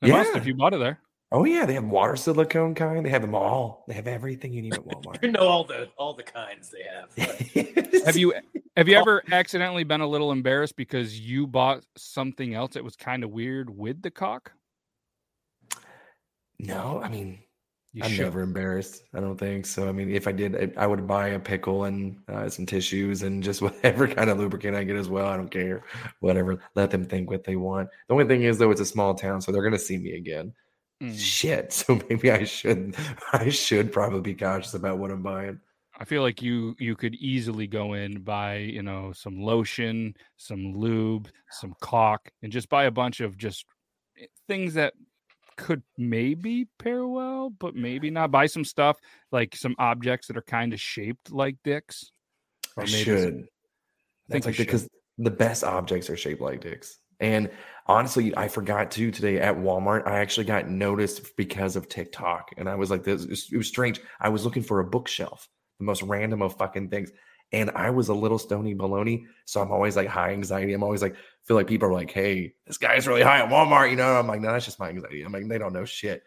They 0.00 0.10
must 0.10 0.32
Yeah. 0.32 0.38
if 0.38 0.46
you 0.46 0.54
bought 0.54 0.74
it 0.74 0.78
there. 0.78 1.00
Oh 1.30 1.44
yeah, 1.44 1.66
they 1.66 1.74
have 1.74 1.84
water 1.84 2.16
silicone 2.16 2.74
kind. 2.74 3.04
They 3.04 3.10
have 3.10 3.20
them 3.22 3.34
all. 3.34 3.84
They 3.86 3.94
have 3.94 4.06
everything 4.06 4.52
you 4.54 4.62
need 4.62 4.74
at 4.74 4.84
Walmart. 4.84 5.18
You 5.22 5.32
know 5.32 5.46
all 5.46 5.64
the 5.64 5.88
all 5.98 6.14
the 6.14 6.22
kinds 6.22 6.70
they 6.70 6.84
have. 6.84 8.04
Have 8.06 8.16
you 8.16 8.32
have 8.76 8.88
you 8.88 8.96
ever 8.96 9.22
accidentally 9.32 9.84
been 9.84 10.00
a 10.00 10.06
little 10.06 10.32
embarrassed 10.32 10.76
because 10.76 11.18
you 11.20 11.46
bought 11.46 11.84
something 11.96 12.54
else 12.54 12.72
that 12.74 12.84
was 12.84 12.96
kind 12.96 13.22
of 13.24 13.30
weird 13.30 13.68
with 13.68 14.00
the 14.00 14.10
cock? 14.10 14.52
No, 16.58 17.00
I 17.02 17.08
mean, 17.08 17.40
You 17.98 18.04
I'm 18.04 18.12
should. 18.12 18.22
never 18.26 18.42
embarrassed. 18.42 19.02
I 19.12 19.18
don't 19.18 19.36
think 19.36 19.66
so. 19.66 19.88
I 19.88 19.92
mean, 19.92 20.08
if 20.14 20.28
I 20.28 20.32
did, 20.32 20.76
I, 20.78 20.84
I 20.84 20.86
would 20.86 21.04
buy 21.04 21.30
a 21.30 21.40
pickle 21.40 21.82
and 21.84 22.16
uh, 22.28 22.48
some 22.48 22.64
tissues 22.64 23.24
and 23.24 23.42
just 23.42 23.60
whatever 23.62 24.06
kind 24.06 24.30
of 24.30 24.38
lubricant 24.38 24.76
I 24.76 24.84
get 24.84 24.94
as 24.94 25.08
well. 25.08 25.26
I 25.26 25.36
don't 25.36 25.50
care. 25.50 25.82
Whatever. 26.20 26.60
Let 26.76 26.92
them 26.92 27.04
think 27.04 27.28
what 27.28 27.42
they 27.42 27.56
want. 27.56 27.88
The 28.06 28.14
only 28.14 28.26
thing 28.26 28.44
is, 28.44 28.56
though, 28.56 28.70
it's 28.70 28.80
a 28.80 28.86
small 28.86 29.16
town, 29.16 29.40
so 29.40 29.50
they're 29.50 29.64
gonna 29.64 29.80
see 29.80 29.98
me 29.98 30.12
again. 30.12 30.54
Mm. 31.02 31.18
Shit. 31.18 31.72
So 31.88 32.00
maybe 32.08 32.30
I 32.30 32.44
should. 32.44 32.94
I 33.32 33.48
should 33.48 33.92
probably 33.92 34.20
be 34.20 34.34
cautious 34.34 34.74
about 34.74 34.98
what 34.98 35.10
I'm 35.10 35.22
buying. 35.22 35.58
I 35.98 36.04
feel 36.04 36.22
like 36.22 36.40
you 36.40 36.76
you 36.78 36.94
could 36.94 37.16
easily 37.16 37.66
go 37.66 37.94
in 37.94 38.20
buy 38.20 38.58
you 38.58 38.82
know 38.84 39.12
some 39.12 39.40
lotion, 39.42 40.14
some 40.36 40.72
lube, 40.72 41.28
some 41.50 41.74
caulk, 41.80 42.30
and 42.44 42.52
just 42.52 42.68
buy 42.68 42.84
a 42.84 42.92
bunch 42.92 43.18
of 43.18 43.36
just 43.36 43.66
eh, 44.20 44.26
things 44.46 44.74
that 44.74 44.94
could 45.58 45.82
maybe 45.98 46.68
pair 46.78 47.06
well, 47.06 47.50
but 47.50 47.74
maybe 47.74 48.08
not. 48.10 48.30
Buy 48.30 48.46
some 48.46 48.64
stuff 48.64 48.96
like 49.30 49.54
some 49.54 49.74
objects 49.78 50.28
that 50.28 50.36
are 50.38 50.42
kind 50.42 50.72
of 50.72 50.80
shaped 50.80 51.30
like 51.30 51.56
dicks. 51.64 52.10
I 52.78 52.82
Or 52.82 52.84
maybe 52.84 52.96
should. 53.04 53.22
some- 53.34 53.48
I 54.30 54.32
think 54.32 54.46
like 54.46 54.58
you 54.58 54.64
because 54.64 54.88
the 55.18 55.30
best 55.30 55.64
objects 55.64 56.08
are 56.08 56.16
shaped 56.16 56.40
like 56.40 56.60
dicks. 56.60 56.98
And 57.20 57.50
honestly, 57.86 58.36
I 58.36 58.46
forgot 58.46 58.90
too 58.92 59.10
today 59.10 59.38
at 59.40 59.56
Walmart. 59.56 60.06
I 60.06 60.18
actually 60.20 60.44
got 60.46 60.68
noticed 60.68 61.36
because 61.36 61.74
of 61.76 61.88
TikTok, 61.88 62.50
and 62.56 62.68
I 62.68 62.76
was 62.76 62.90
like, 62.90 63.02
"This 63.02 63.24
it 63.50 63.56
was 63.56 63.66
strange." 63.66 64.00
I 64.20 64.28
was 64.28 64.44
looking 64.44 64.62
for 64.62 64.78
a 64.80 64.84
bookshelf, 64.84 65.48
the 65.80 65.84
most 65.84 66.02
random 66.02 66.42
of 66.42 66.56
fucking 66.56 66.90
things, 66.90 67.10
and 67.52 67.70
I 67.70 67.90
was 67.90 68.08
a 68.08 68.14
little 68.14 68.38
stony 68.38 68.74
baloney, 68.74 69.24
so 69.44 69.60
I'm 69.60 69.72
always 69.72 69.96
like 69.96 70.08
high 70.08 70.32
anxiety. 70.32 70.72
I'm 70.74 70.82
always 70.82 71.02
like 71.02 71.16
feel 71.44 71.56
like 71.56 71.66
people 71.66 71.88
are 71.88 71.92
like, 71.92 72.10
"Hey, 72.10 72.54
this 72.66 72.78
guy's 72.78 73.06
really 73.06 73.22
high 73.22 73.40
at 73.40 73.48
Walmart," 73.48 73.90
you 73.90 73.96
know? 73.96 74.18
I'm 74.18 74.26
like, 74.26 74.40
"No, 74.40 74.52
that's 74.52 74.64
just 74.64 74.80
my 74.80 74.88
anxiety." 74.88 75.22
I'm 75.22 75.32
like, 75.32 75.48
they 75.48 75.58
don't 75.58 75.72
know 75.72 75.84
shit. 75.84 76.22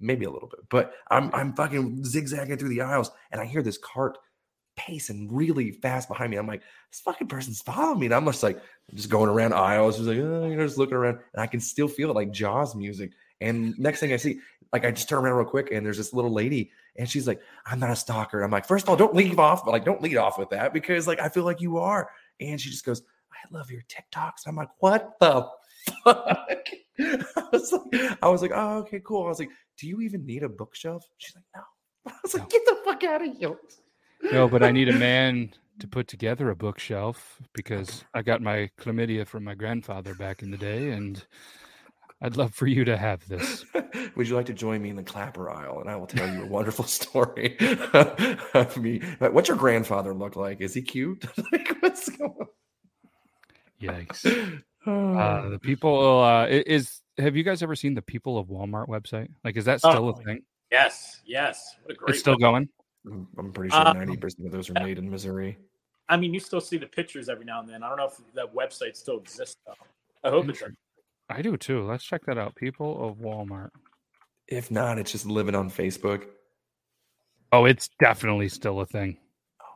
Maybe 0.00 0.24
a 0.24 0.30
little 0.30 0.48
bit, 0.48 0.60
but 0.70 0.92
I'm 1.10 1.30
I'm 1.32 1.54
fucking 1.54 2.04
zigzagging 2.04 2.58
through 2.58 2.70
the 2.70 2.82
aisles, 2.82 3.10
and 3.30 3.40
I 3.40 3.44
hear 3.44 3.62
this 3.62 3.78
cart 3.78 4.18
pacing 4.76 5.32
really 5.32 5.70
fast 5.70 6.08
behind 6.08 6.30
me. 6.30 6.36
I'm 6.36 6.46
like, 6.46 6.62
this 6.90 7.00
fucking 7.00 7.28
person's 7.28 7.60
following 7.62 8.00
me. 8.00 8.06
And 8.06 8.14
I'm 8.14 8.24
just 8.24 8.42
like, 8.42 8.60
just 8.92 9.08
going 9.08 9.30
around 9.30 9.54
aisles, 9.54 9.96
just 9.96 10.08
like, 10.08 10.18
oh, 10.18 10.46
you 10.48 10.56
know, 10.56 10.66
just 10.66 10.78
looking 10.78 10.96
around. 10.96 11.18
And 11.32 11.42
I 11.42 11.46
can 11.46 11.60
still 11.60 11.88
feel 11.88 12.10
it 12.10 12.14
like 12.14 12.32
Jaws 12.32 12.74
music. 12.74 13.12
And 13.40 13.78
next 13.78 14.00
thing 14.00 14.12
I 14.12 14.16
see, 14.16 14.40
like, 14.74 14.84
I 14.84 14.90
just 14.90 15.08
turn 15.08 15.24
around 15.24 15.36
real 15.36 15.46
quick 15.46 15.70
and 15.70 15.86
there's 15.86 15.98
this 15.98 16.12
little 16.12 16.32
lady 16.32 16.72
and 16.96 17.08
she's 17.08 17.28
like, 17.28 17.40
I'm 17.64 17.78
not 17.78 17.92
a 17.92 17.96
stalker. 17.96 18.42
I'm 18.42 18.50
like, 18.50 18.66
first 18.66 18.84
of 18.84 18.88
all, 18.88 18.96
don't 18.96 19.14
leave 19.14 19.38
off, 19.38 19.64
but 19.64 19.70
like, 19.70 19.84
don't 19.84 20.02
lead 20.02 20.16
off 20.16 20.36
with 20.36 20.50
that 20.50 20.72
because 20.72 21.06
like, 21.06 21.20
I 21.20 21.28
feel 21.28 21.44
like 21.44 21.60
you 21.60 21.78
are. 21.78 22.10
And 22.40 22.60
she 22.60 22.70
just 22.70 22.84
goes, 22.84 23.00
I 23.32 23.56
love 23.56 23.70
your 23.70 23.82
TikToks. 23.82 24.48
I'm 24.48 24.56
like, 24.56 24.70
what 24.80 25.12
the 25.20 25.48
fuck? 26.02 26.66
I 26.98 27.48
was 27.52 27.72
like, 27.72 28.18
I 28.20 28.28
was 28.28 28.42
like, 28.42 28.50
oh, 28.52 28.78
okay, 28.78 29.00
cool. 29.04 29.26
I 29.26 29.28
was 29.28 29.38
like, 29.38 29.50
do 29.78 29.86
you 29.86 30.00
even 30.00 30.26
need 30.26 30.42
a 30.42 30.48
bookshelf? 30.48 31.06
She's 31.18 31.36
like, 31.36 31.44
no. 31.54 31.62
I 32.12 32.16
was 32.24 32.34
like, 32.34 32.50
get 32.50 32.66
the 32.66 32.76
fuck 32.84 33.04
out 33.04 33.24
of 33.24 33.36
here. 33.36 33.56
No, 34.32 34.48
but 34.48 34.64
I 34.64 34.72
need 34.72 34.88
a 34.88 34.92
man 34.98 35.54
to 35.78 35.86
put 35.86 36.08
together 36.08 36.50
a 36.50 36.56
bookshelf 36.56 37.40
because 37.52 38.04
I 38.12 38.22
got 38.22 38.42
my 38.42 38.70
chlamydia 38.80 39.24
from 39.24 39.44
my 39.44 39.54
grandfather 39.54 40.16
back 40.16 40.42
in 40.42 40.50
the 40.50 40.56
day, 40.56 40.90
and 40.90 41.24
I'd 42.24 42.36
love 42.38 42.54
for 42.54 42.66
you 42.66 42.84
to 42.86 42.96
have 42.96 43.26
this. 43.28 43.64
Would 44.16 44.28
you 44.28 44.34
like 44.34 44.46
to 44.46 44.54
join 44.54 44.80
me 44.80 44.88
in 44.88 44.96
the 44.96 45.02
clapper 45.02 45.50
aisle? 45.50 45.80
And 45.80 45.90
I 45.90 45.96
will 45.96 46.06
tell 46.06 46.26
you 46.32 46.42
a 46.42 46.46
wonderful 46.46 46.84
story 46.86 47.56
of 48.54 48.76
me. 48.78 49.02
Like, 49.20 49.32
What's 49.34 49.48
your 49.48 49.58
grandfather 49.58 50.14
look 50.14 50.34
like? 50.34 50.60
Is 50.62 50.72
he 50.72 50.80
cute? 50.82 51.24
like, 51.52 51.76
what's 51.80 52.08
going 52.08 52.32
on? 52.40 52.46
Yikes. 53.80 54.62
Uh, 54.86 55.48
the 55.48 55.58
people 55.58 56.20
uh, 56.22 56.46
is 56.46 57.00
have 57.16 57.34
you 57.36 57.42
guys 57.42 57.62
ever 57.62 57.74
seen 57.74 57.94
the 57.94 58.02
People 58.02 58.36
of 58.36 58.48
Walmart 58.48 58.86
website? 58.86 59.28
Like, 59.42 59.56
is 59.56 59.64
that 59.64 59.78
still 59.78 60.04
Oh, 60.04 60.08
a 60.10 60.22
thing? 60.22 60.42
Yes, 60.70 61.22
yes. 61.24 61.74
What 61.84 61.92
a 61.94 61.96
great. 61.96 62.10
It's 62.10 62.18
still 62.18 62.34
web- 62.34 62.40
going. 62.40 62.68
I'm- 63.06 63.28
I'm 63.38 63.50
pretty 63.54 63.70
sure 63.70 63.80
Uh, 63.80 63.94
90% 63.94 64.44
of 64.44 64.52
those 64.52 64.68
are 64.68 64.74
made 64.74 64.98
in 64.98 65.10
Missouri. 65.10 65.56
I 66.10 66.18
mean, 66.18 66.34
you 66.34 66.40
still 66.40 66.60
see 66.60 66.76
the 66.76 66.86
pictures 66.86 67.30
every 67.30 67.46
now 67.46 67.60
and 67.60 67.68
then. 67.70 67.82
I 67.82 67.88
don't 67.88 67.96
know 67.96 68.08
if 68.08 68.20
that 68.34 68.54
website 68.54 68.94
still 68.94 69.16
exists 69.16 69.56
though. 69.66 69.72
I 70.22 70.28
hope 70.28 70.50
it's. 70.50 70.62
I 71.28 71.42
do 71.42 71.56
too. 71.56 71.84
Let's 71.84 72.04
check 72.04 72.24
that 72.26 72.38
out. 72.38 72.54
People 72.54 73.08
of 73.08 73.16
Walmart. 73.16 73.70
If 74.46 74.70
not, 74.70 74.98
it's 74.98 75.12
just 75.12 75.26
living 75.26 75.54
on 75.54 75.70
Facebook. 75.70 76.26
Oh, 77.52 77.64
it's 77.64 77.88
definitely 77.98 78.48
still 78.48 78.80
a 78.80 78.86
thing. 78.86 79.16
Oh, 79.62 79.66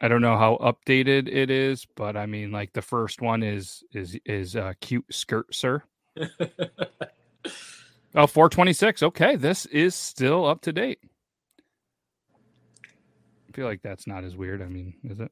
I 0.00 0.08
don't 0.08 0.22
know 0.22 0.38
how 0.38 0.56
updated 0.56 1.28
it 1.28 1.50
is, 1.50 1.86
but 1.96 2.16
I 2.16 2.26
mean, 2.26 2.52
like 2.52 2.72
the 2.72 2.82
first 2.82 3.20
one 3.20 3.42
is 3.42 3.82
is 3.92 4.18
is 4.24 4.56
uh, 4.56 4.72
cute 4.80 5.06
skirt, 5.10 5.54
sir. 5.54 5.82
Oh, 8.14 8.26
426. 8.26 9.02
Okay, 9.02 9.36
this 9.36 9.66
is 9.66 9.94
still 9.94 10.46
up 10.46 10.62
to 10.62 10.72
date. 10.72 10.98
I 13.48 13.52
feel 13.52 13.66
like 13.66 13.82
that's 13.82 14.06
not 14.06 14.24
as 14.24 14.34
weird. 14.34 14.62
I 14.62 14.66
mean, 14.66 14.94
is 15.04 15.20
it? 15.20 15.30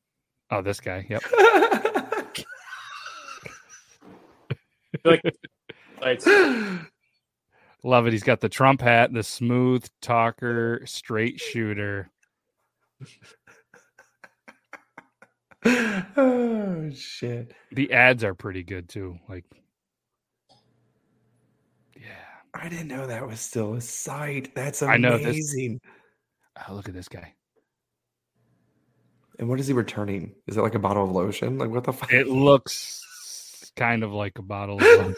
Oh, 0.51 0.63
this 0.63 0.81
guy. 0.81 1.07
Yep. 1.09 1.23
like, 5.05 5.23
Love 7.85 8.07
it. 8.07 8.13
He's 8.13 8.23
got 8.25 8.41
the 8.41 8.49
Trump 8.49 8.81
hat, 8.81 9.13
the 9.13 9.23
smooth 9.23 9.87
talker, 10.01 10.83
straight 10.87 11.39
shooter. 11.41 12.11
oh, 15.65 16.91
shit. 16.95 17.53
The 17.73 17.93
ads 17.93 18.25
are 18.25 18.35
pretty 18.35 18.63
good 18.63 18.89
too. 18.89 19.19
Like, 19.29 19.45
Yeah. 21.97 22.03
I 22.55 22.69
didn't 22.69 22.89
know 22.89 23.07
that 23.07 23.27
was 23.27 23.41
still 23.41 23.75
a 23.75 23.81
site. 23.81 24.55
That's 24.55 24.83
I 24.83 24.97
know 24.97 25.17
this- 25.19 25.27
amazing. 25.27 25.81
oh, 26.69 26.75
look 26.75 26.89
at 26.89 26.95
this 26.95 27.09
guy. 27.09 27.35
And 29.39 29.49
what 29.51 29.61
is 29.61 29.67
he 29.67 29.75
returning? 29.75 30.35
Is 30.47 30.57
it 30.57 30.63
like 30.63 30.75
a 30.75 30.79
bottle 30.79 31.05
of 31.05 31.11
lotion? 31.11 31.59
Like, 31.59 31.69
what 31.71 31.85
the 31.85 31.93
fuck? 31.93 32.11
It 32.13 32.27
looks 32.29 33.06
kind 33.77 34.03
of 34.03 34.13
like 34.13 34.39
a 34.39 34.43
bottle 34.43 34.81
of. 34.83 35.17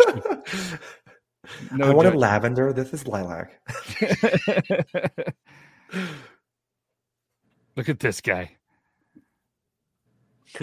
No 1.72 1.86
I 1.86 1.94
wanted 1.94 2.10
judgment. 2.10 2.20
lavender. 2.20 2.72
This 2.74 2.92
is 2.92 3.06
lilac. 3.06 3.58
Look 7.76 7.88
at 7.88 8.00
this 8.00 8.20
guy. 8.20 8.56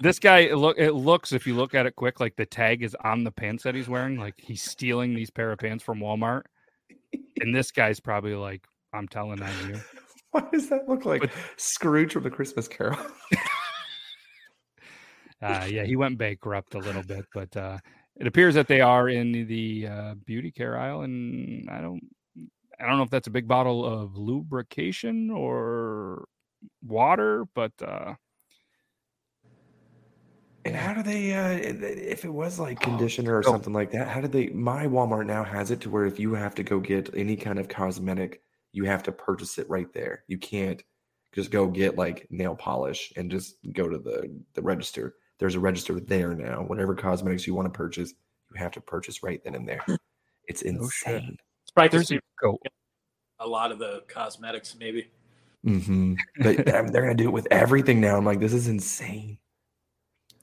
this 0.00 0.18
guy 0.18 0.38
it 0.40 0.56
look 0.56 0.76
it 0.78 0.92
looks 0.92 1.32
if 1.32 1.46
you 1.46 1.54
look 1.54 1.74
at 1.74 1.86
it 1.86 1.94
quick 1.94 2.18
like 2.18 2.34
the 2.34 2.44
tag 2.44 2.82
is 2.82 2.96
on 3.04 3.22
the 3.22 3.30
pants 3.30 3.62
that 3.62 3.74
he's 3.74 3.88
wearing 3.88 4.18
like 4.18 4.34
he's 4.36 4.62
stealing 4.62 5.14
these 5.14 5.30
pair 5.30 5.52
of 5.52 5.60
pants 5.60 5.84
from 5.84 6.00
Walmart 6.00 6.42
and 7.40 7.54
this 7.54 7.70
guy's 7.70 8.00
probably 8.00 8.34
like 8.34 8.66
I'm 8.92 9.06
telling 9.06 9.40
on 9.40 9.68
you 9.68 9.80
what 10.32 10.50
does 10.50 10.68
that 10.70 10.88
look 10.88 11.04
like 11.04 11.30
Scrooge 11.56 12.14
from 12.14 12.24
the 12.24 12.30
Christmas 12.30 12.66
Carol? 12.66 12.98
Uh, 15.42 15.66
yeah 15.68 15.84
he 15.84 15.96
went 15.96 16.18
bankrupt 16.18 16.74
a 16.74 16.78
little 16.78 17.02
bit 17.02 17.24
but 17.32 17.54
uh 17.56 17.78
it 18.16 18.26
appears 18.26 18.54
that 18.54 18.66
they 18.68 18.80
are 18.80 19.08
in 19.10 19.46
the 19.46 19.86
uh, 19.86 20.14
beauty 20.24 20.50
care 20.50 20.78
aisle 20.78 21.02
and 21.02 21.68
I 21.68 21.80
don't 21.82 22.00
I 22.80 22.86
don't 22.86 22.96
know 22.96 23.04
if 23.04 23.10
that's 23.10 23.26
a 23.26 23.30
big 23.30 23.46
bottle 23.48 23.84
of 23.84 24.16
lubrication 24.16 25.30
or 25.30 26.26
water 26.82 27.44
but 27.54 27.72
uh 27.82 28.14
And 30.64 30.74
how 30.74 30.94
do 30.94 31.02
they? 31.02 31.32
Uh, 31.32 31.50
if 31.52 32.24
it 32.24 32.32
was 32.32 32.58
like 32.58 32.80
Oh, 32.80 32.80
conditioner 32.80 33.38
or 33.38 33.42
something 33.44 33.72
like 33.72 33.92
that, 33.92 34.08
how 34.08 34.20
did 34.20 34.32
they? 34.32 34.48
My 34.48 34.86
Walmart 34.86 35.26
now 35.26 35.44
has 35.44 35.70
it 35.70 35.80
to 35.82 35.90
where 35.90 36.06
if 36.06 36.18
you 36.18 36.34
have 36.34 36.54
to 36.56 36.64
go 36.64 36.80
get 36.80 37.14
any 37.14 37.36
kind 37.36 37.58
of 37.60 37.68
cosmetic, 37.68 38.42
you 38.72 38.84
have 38.84 39.02
to 39.04 39.12
purchase 39.12 39.58
it 39.58 39.70
right 39.70 39.92
there. 39.92 40.24
You 40.26 40.38
can't 40.38 40.82
just 41.32 41.50
go 41.52 41.68
get 41.68 41.96
like 41.96 42.26
nail 42.30 42.56
polish 42.56 43.12
and 43.16 43.30
just 43.30 43.56
go 43.72 43.88
to 43.88 43.98
the 43.98 44.42
the 44.54 44.62
register. 44.62 45.14
There's 45.38 45.54
a 45.54 45.60
register 45.60 45.98
there 46.00 46.34
now. 46.34 46.62
Whatever 46.62 46.94
cosmetics 46.94 47.46
you 47.46 47.54
want 47.54 47.66
to 47.72 47.76
purchase, 47.76 48.14
you 48.54 48.58
have 48.58 48.72
to 48.72 48.80
purchase 48.80 49.22
right 49.22 49.42
then 49.44 49.54
and 49.54 49.68
there. 49.68 49.84
It's 50.48 50.62
insane. 50.62 51.36
It's 51.62 51.70
probably 51.72 51.88
There's 51.88 52.08
just 52.08 52.20
a 52.20 52.22
goat. 52.40 52.60
a 53.40 53.46
lot 53.46 53.72
of 53.72 53.78
the 53.78 54.02
cosmetics, 54.08 54.76
maybe. 54.78 55.10
hmm 55.64 56.14
But 56.40 56.56
they're 56.64 56.82
gonna 56.90 57.14
do 57.14 57.24
it 57.28 57.32
with 57.32 57.48
everything 57.50 58.00
now. 58.00 58.16
I'm 58.16 58.24
like, 58.24 58.40
this 58.40 58.52
is 58.52 58.68
insane, 58.68 59.38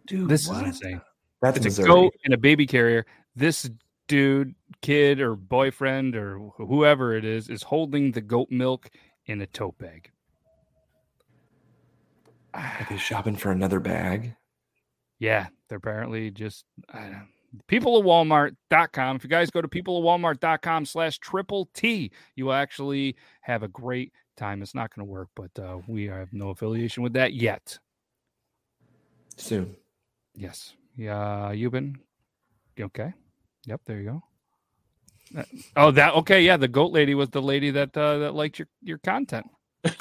dude. 0.07 0.27
This 0.29 0.47
what? 0.47 0.61
is 0.67 0.81
insane. 0.81 1.01
That's 1.41 1.57
it's 1.57 1.65
Missouri. 1.65 1.89
a 1.89 1.93
goat 1.93 2.13
and 2.25 2.33
a 2.33 2.37
baby 2.37 2.67
carrier. 2.67 3.05
This 3.35 3.69
dude, 4.07 4.53
kid, 4.81 5.19
or 5.21 5.35
boyfriend, 5.35 6.15
or 6.15 6.37
whoever 6.57 7.15
it 7.15 7.25
is, 7.25 7.49
is 7.49 7.63
holding 7.63 8.11
the 8.11 8.21
goat 8.21 8.51
milk 8.51 8.89
in 9.25 9.41
a 9.41 9.47
tote 9.47 9.77
bag. 9.77 10.11
Are 12.53 12.85
they 12.89 12.97
shopping 12.97 13.35
for 13.35 13.51
another 13.51 13.79
bag? 13.79 14.35
Yeah, 15.23 15.47
they're 15.69 15.77
apparently 15.77 16.31
just 16.31 16.65
people 17.67 17.95
of 17.95 18.05
Walmart.com. 18.05 19.15
If 19.15 19.23
you 19.23 19.29
guys 19.29 19.49
go 19.49 19.61
to 19.61 19.69
people 19.69 19.97
of 19.97 20.03
Walmart.com 20.03 20.85
slash 20.85 21.17
triple 21.19 21.69
T, 21.73 22.11
you 22.35 22.43
will 22.43 22.53
actually 22.53 23.15
have 23.39 23.63
a 23.63 23.69
great 23.69 24.11
time. 24.35 24.61
It's 24.61 24.75
not 24.75 24.93
going 24.93 25.07
to 25.07 25.09
work, 25.09 25.29
but 25.33 25.57
uh, 25.57 25.77
we 25.87 26.07
have 26.07 26.33
no 26.33 26.49
affiliation 26.49 27.03
with 27.03 27.13
that 27.13 27.33
yet. 27.33 27.79
Soon. 29.37 29.77
Yes. 30.35 30.73
Yeah, 30.97 31.53
you've 31.53 31.71
been 31.71 31.99
okay. 32.77 33.13
Yep, 33.65 33.79
there 33.85 34.01
you 34.01 34.21
go. 35.33 35.39
Uh, 35.39 35.43
Oh, 35.77 35.91
that 35.91 36.15
okay. 36.15 36.41
Yeah, 36.41 36.57
the 36.57 36.67
goat 36.67 36.91
lady 36.91 37.15
was 37.15 37.29
the 37.29 37.41
lady 37.41 37.71
that 37.71 37.95
uh, 37.95 38.17
that 38.17 38.35
liked 38.35 38.59
your 38.59 38.67
your 38.81 38.97
content. 38.97 39.45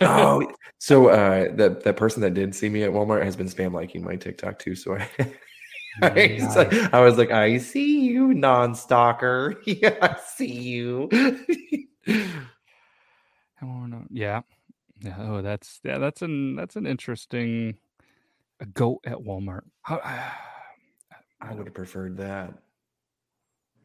Oh, 0.01 0.51
so 0.79 1.09
uh, 1.09 1.55
that 1.57 1.85
that 1.85 1.97
person 1.97 2.23
that 2.23 2.35
did 2.35 2.55
see 2.55 2.69
me 2.69 2.83
at 2.85 2.91
Walmart 2.91 3.25
has 3.25 3.37
been 3.37 3.49
spam 3.49 3.73
liking 3.73 4.05
my 4.05 4.17
TikTok 4.17 4.59
too. 4.59 4.75
So 4.75 4.97
I, 4.97 5.09
I, 6.03 6.39
was 6.45 6.57
like- 6.57 6.73
I 6.95 7.01
was 7.01 7.19
like, 7.19 7.31
I 7.31 7.59
see 7.59 8.01
you, 8.01 8.33
non-stalker. 8.35 9.57
Yeah, 9.67 9.97
I 10.01 10.17
see 10.37 10.53
you. 10.53 11.09
Yeah. 14.11 14.41
Yeah. 15.01 15.17
Oh, 15.19 15.43
that's 15.43 15.81
yeah. 15.85 15.99
That's 15.99 16.23
an 16.23 16.57
that's 16.57 16.77
an 16.77 16.87
interesting 16.87 17.77
a 18.61 18.67
goat 18.67 19.01
at 19.05 19.19
Walmart. 19.19 19.63
How, 19.83 19.99
I 21.41 21.55
would 21.55 21.67
have 21.67 21.75
preferred 21.75 22.19
that. 22.19 22.55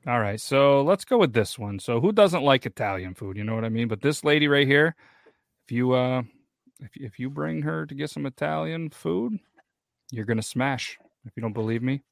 all 0.05 0.19
right, 0.19 0.39
so 0.39 0.83
let's 0.83 1.05
go 1.05 1.17
with 1.17 1.33
this 1.33 1.57
one. 1.57 1.79
So 1.79 1.99
who 1.99 2.11
doesn't 2.11 2.43
like 2.43 2.65
Italian 2.67 3.15
food? 3.15 3.35
You 3.37 3.43
know 3.43 3.55
what 3.55 3.65
I 3.65 3.69
mean. 3.69 3.87
But 3.87 4.01
this 4.01 4.23
lady 4.23 4.47
right 4.47 4.67
here, 4.67 4.95
if 5.67 5.71
you 5.71 5.91
uh, 5.91 6.23
if 6.79 6.95
if 6.95 7.19
you 7.19 7.29
bring 7.29 7.61
her 7.63 7.85
to 7.85 7.93
get 7.93 8.09
some 8.09 8.25
Italian 8.25 8.89
food, 8.89 9.37
you're 10.11 10.25
gonna 10.25 10.41
smash. 10.41 10.97
If 11.25 11.33
you 11.35 11.41
don't 11.41 11.53
believe 11.53 11.83
me, 11.83 12.03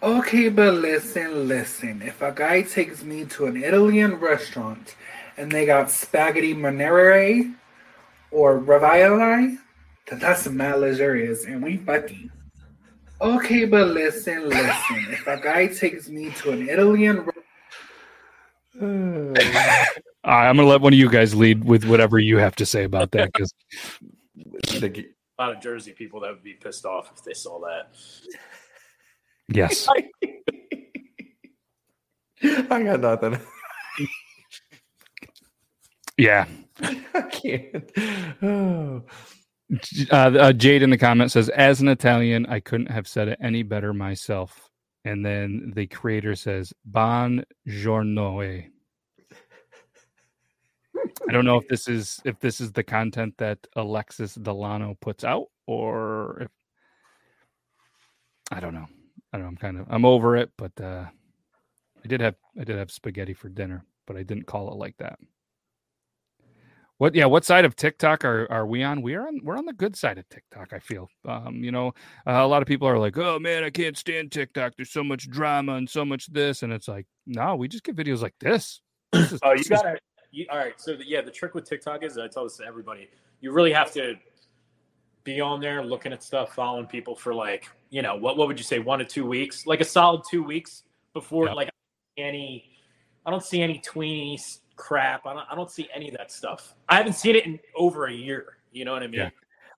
Okay, 0.00 0.48
but 0.48 0.74
listen, 0.74 1.48
listen. 1.48 2.02
If 2.02 2.22
a 2.22 2.30
guy 2.30 2.62
takes 2.62 3.02
me 3.02 3.24
to 3.26 3.46
an 3.46 3.56
Italian 3.56 4.14
restaurant 4.14 4.94
and 5.36 5.50
they 5.50 5.66
got 5.66 5.90
spaghetti 5.90 6.54
monere 6.54 7.52
or 8.30 8.58
ravioli, 8.58 9.58
then 10.08 10.18
that's 10.20 10.48
mad 10.48 10.78
luxurious 10.78 11.46
and 11.46 11.62
we 11.64 11.78
fucking. 11.78 12.30
Okay, 13.20 13.64
but 13.64 13.88
listen, 13.88 14.48
listen. 14.48 15.06
If 15.10 15.26
a 15.26 15.40
guy 15.40 15.66
takes 15.66 16.08
me 16.08 16.30
to 16.30 16.52
an 16.52 16.68
Italian 16.68 17.26
re- 17.26 17.32
All 20.28 20.34
right, 20.34 20.46
I'm 20.46 20.56
gonna 20.56 20.68
let 20.68 20.82
one 20.82 20.92
of 20.92 20.98
you 20.98 21.08
guys 21.08 21.34
lead 21.34 21.64
with 21.64 21.86
whatever 21.86 22.18
you 22.18 22.36
have 22.36 22.54
to 22.56 22.66
say 22.66 22.84
about 22.84 23.12
that 23.12 23.32
because 23.32 23.54
A 24.82 25.06
lot 25.38 25.56
of 25.56 25.62
Jersey 25.62 25.92
people 25.92 26.20
that 26.20 26.32
would 26.32 26.42
be 26.42 26.52
pissed 26.52 26.84
off 26.84 27.10
if 27.16 27.24
they 27.24 27.32
saw 27.32 27.58
that. 27.60 27.94
yes, 29.48 29.88
I 32.42 32.82
got 32.82 33.00
nothing. 33.00 33.38
yeah. 36.18 36.44
I 36.82 37.22
can't. 37.30 37.90
Oh. 38.42 39.04
Uh, 40.10 40.14
uh, 40.14 40.52
Jade 40.54 40.82
in 40.82 40.88
the 40.88 40.96
comment 40.96 41.30
says, 41.30 41.50
"As 41.50 41.82
an 41.82 41.88
Italian, 41.88 42.46
I 42.46 42.58
couldn't 42.58 42.90
have 42.90 43.06
said 43.06 43.28
it 43.28 43.38
any 43.42 43.62
better 43.62 43.92
myself." 43.92 44.70
And 45.04 45.22
then 45.22 45.74
the 45.74 45.86
creator 45.86 46.34
says, 46.34 46.72
"Bon 46.86 47.44
giorno." 47.66 48.40
eh." 48.40 48.62
I 51.26 51.32
don't 51.32 51.44
know 51.44 51.56
if 51.56 51.68
this 51.68 51.88
is 51.88 52.20
if 52.24 52.38
this 52.38 52.60
is 52.60 52.72
the 52.72 52.82
content 52.84 53.34
that 53.38 53.58
Alexis 53.76 54.34
Delano 54.34 54.96
puts 55.00 55.24
out, 55.24 55.46
or 55.66 56.42
if 56.42 56.48
I 58.50 58.60
don't 58.60 58.74
know. 58.74 58.86
I 59.32 59.36
don't 59.36 59.42
know. 59.42 59.48
I'm 59.48 59.56
kind 59.56 59.78
of 59.78 59.86
I'm 59.90 60.04
over 60.04 60.36
it, 60.36 60.50
but 60.56 60.72
uh, 60.80 61.04
I 62.04 62.08
did 62.08 62.20
have 62.20 62.36
I 62.58 62.64
did 62.64 62.76
have 62.78 62.90
spaghetti 62.90 63.34
for 63.34 63.48
dinner, 63.48 63.84
but 64.06 64.16
I 64.16 64.22
didn't 64.22 64.46
call 64.46 64.70
it 64.72 64.76
like 64.76 64.96
that. 64.98 65.18
What 66.98 67.14
yeah, 67.14 67.26
what 67.26 67.44
side 67.44 67.64
of 67.64 67.76
TikTok 67.76 68.24
are, 68.24 68.50
are 68.50 68.66
we 68.66 68.82
on? 68.82 69.02
We're 69.02 69.26
on 69.26 69.40
we're 69.44 69.56
on 69.56 69.66
the 69.66 69.72
good 69.72 69.94
side 69.96 70.18
of 70.18 70.28
TikTok, 70.28 70.72
I 70.72 70.78
feel. 70.80 71.08
Um, 71.24 71.62
you 71.62 71.70
know, 71.70 71.88
uh, 72.26 72.32
a 72.32 72.46
lot 72.46 72.60
of 72.62 72.66
people 72.66 72.88
are 72.88 72.98
like, 72.98 73.16
"Oh 73.18 73.38
man, 73.38 73.62
I 73.62 73.70
can't 73.70 73.96
stand 73.96 74.32
TikTok. 74.32 74.72
There's 74.76 74.90
so 74.90 75.04
much 75.04 75.28
drama 75.30 75.74
and 75.74 75.88
so 75.88 76.04
much 76.04 76.26
this." 76.26 76.62
And 76.64 76.72
it's 76.72 76.88
like, 76.88 77.06
"No, 77.26 77.54
we 77.54 77.68
just 77.68 77.84
get 77.84 77.94
videos 77.96 78.20
like 78.22 78.34
this." 78.40 78.80
This 79.12 79.32
is- 79.32 79.40
Oh, 79.42 79.52
you 79.52 79.64
gotta. 79.64 79.98
You, 80.30 80.46
all 80.50 80.58
right. 80.58 80.74
So 80.78 80.96
the, 80.96 81.06
yeah, 81.06 81.20
the 81.20 81.30
trick 81.30 81.54
with 81.54 81.68
TikTok 81.68 82.02
is 82.02 82.18
I 82.18 82.28
tell 82.28 82.44
this 82.44 82.56
to 82.58 82.64
everybody. 82.64 83.08
You 83.40 83.52
really 83.52 83.72
have 83.72 83.92
to 83.92 84.14
be 85.24 85.40
on 85.40 85.60
there 85.60 85.82
looking 85.84 86.12
at 86.12 86.22
stuff, 86.22 86.54
following 86.54 86.86
people 86.86 87.14
for 87.14 87.34
like 87.34 87.68
you 87.90 88.02
know 88.02 88.16
what 88.16 88.36
what 88.36 88.48
would 88.48 88.58
you 88.58 88.64
say 88.64 88.78
one 88.78 88.98
to 88.98 89.04
two 89.04 89.26
weeks, 89.26 89.66
like 89.66 89.80
a 89.80 89.84
solid 89.84 90.22
two 90.30 90.42
weeks 90.42 90.84
before 91.12 91.54
like 91.54 91.70
any. 92.16 92.70
I 93.24 93.30
don't 93.30 93.42
see 93.42 93.60
any 93.60 93.78
tweeny 93.78 94.38
crap. 94.76 95.26
I 95.26 95.34
don't. 95.34 95.46
I 95.50 95.54
don't 95.54 95.70
see 95.70 95.88
any 95.94 96.08
of 96.08 96.16
that 96.16 96.32
stuff. 96.32 96.74
I 96.88 96.96
haven't 96.96 97.14
seen 97.14 97.36
it 97.36 97.44
in 97.44 97.58
over 97.76 98.06
a 98.06 98.12
year. 98.12 98.58
You 98.72 98.84
know 98.84 98.92
what 98.92 99.02
I 99.02 99.06
mean? 99.06 99.20
Yeah. 99.20 99.30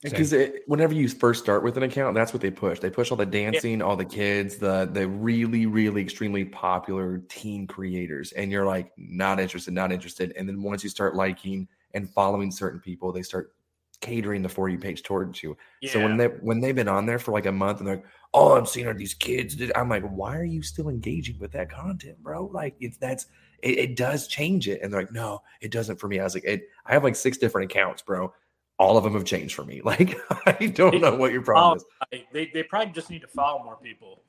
Because 0.02 0.34
whenever 0.66 0.94
you 0.94 1.08
first 1.08 1.42
start 1.42 1.62
with 1.62 1.76
an 1.76 1.82
account, 1.82 2.14
that's 2.14 2.32
what 2.32 2.40
they 2.40 2.50
push. 2.50 2.78
They 2.78 2.88
push 2.88 3.10
all 3.10 3.18
the 3.18 3.26
dancing, 3.26 3.82
all 3.82 3.96
the 3.96 4.04
kids, 4.04 4.56
the 4.56 4.88
the 4.90 5.06
really, 5.06 5.66
really 5.66 6.00
extremely 6.00 6.46
popular 6.46 7.18
teen 7.28 7.66
creators, 7.66 8.32
and 8.32 8.50
you're 8.50 8.64
like 8.64 8.92
not 8.96 9.38
interested, 9.38 9.74
not 9.74 9.92
interested. 9.92 10.32
And 10.38 10.48
then 10.48 10.62
once 10.62 10.82
you 10.82 10.88
start 10.88 11.16
liking 11.16 11.68
and 11.92 12.08
following 12.08 12.50
certain 12.50 12.80
people, 12.80 13.12
they 13.12 13.22
start 13.22 13.52
catering 14.00 14.40
the 14.40 14.48
for 14.48 14.70
you 14.70 14.78
page 14.78 15.02
towards 15.02 15.42
you. 15.42 15.56
So 15.86 16.00
when 16.00 16.16
they 16.16 16.26
when 16.26 16.60
they've 16.60 16.74
been 16.74 16.88
on 16.88 17.04
there 17.04 17.18
for 17.18 17.32
like 17.32 17.46
a 17.46 17.52
month 17.52 17.80
and 17.80 17.86
they're 17.86 17.96
oh, 17.96 17.98
like, 17.98 18.06
all 18.32 18.56
I'm 18.56 18.66
seeing 18.66 18.86
are 18.86 18.94
these 18.94 19.14
kids, 19.14 19.56
I'm 19.76 19.88
like, 19.88 20.04
why 20.08 20.36
are 20.36 20.44
you 20.44 20.62
still 20.62 20.88
engaging 20.88 21.38
with 21.38 21.52
that 21.52 21.70
content, 21.70 22.22
bro? 22.22 22.46
Like 22.46 22.74
it's 22.80 22.96
that's 22.96 23.26
it, 23.62 23.78
it 23.78 23.96
does 23.96 24.26
change 24.26 24.68
it. 24.68 24.80
And 24.82 24.92
they're 24.92 25.02
like, 25.02 25.12
no, 25.12 25.42
it 25.60 25.70
doesn't 25.70 26.00
for 26.00 26.08
me. 26.08 26.20
I 26.20 26.24
was 26.24 26.34
like, 26.34 26.44
it, 26.44 26.68
I 26.86 26.92
have 26.92 27.04
like 27.04 27.16
six 27.16 27.36
different 27.36 27.70
accounts, 27.70 28.02
bro. 28.02 28.32
All 28.80 28.96
of 28.96 29.04
them 29.04 29.12
have 29.12 29.24
changed 29.24 29.54
for 29.54 29.64
me. 29.64 29.80
Like 29.84 30.16
I 30.46 30.66
don't 30.66 31.00
know 31.00 31.14
what 31.14 31.32
your 31.32 31.42
problem 31.42 31.76
is. 31.76 31.84
Follow- 32.10 32.24
They, 32.32 32.50
they 32.52 32.62
probably 32.64 32.92
just 32.92 33.10
need 33.10 33.20
to 33.20 33.28
follow 33.28 33.62
more 33.62 33.76
people. 33.76 34.22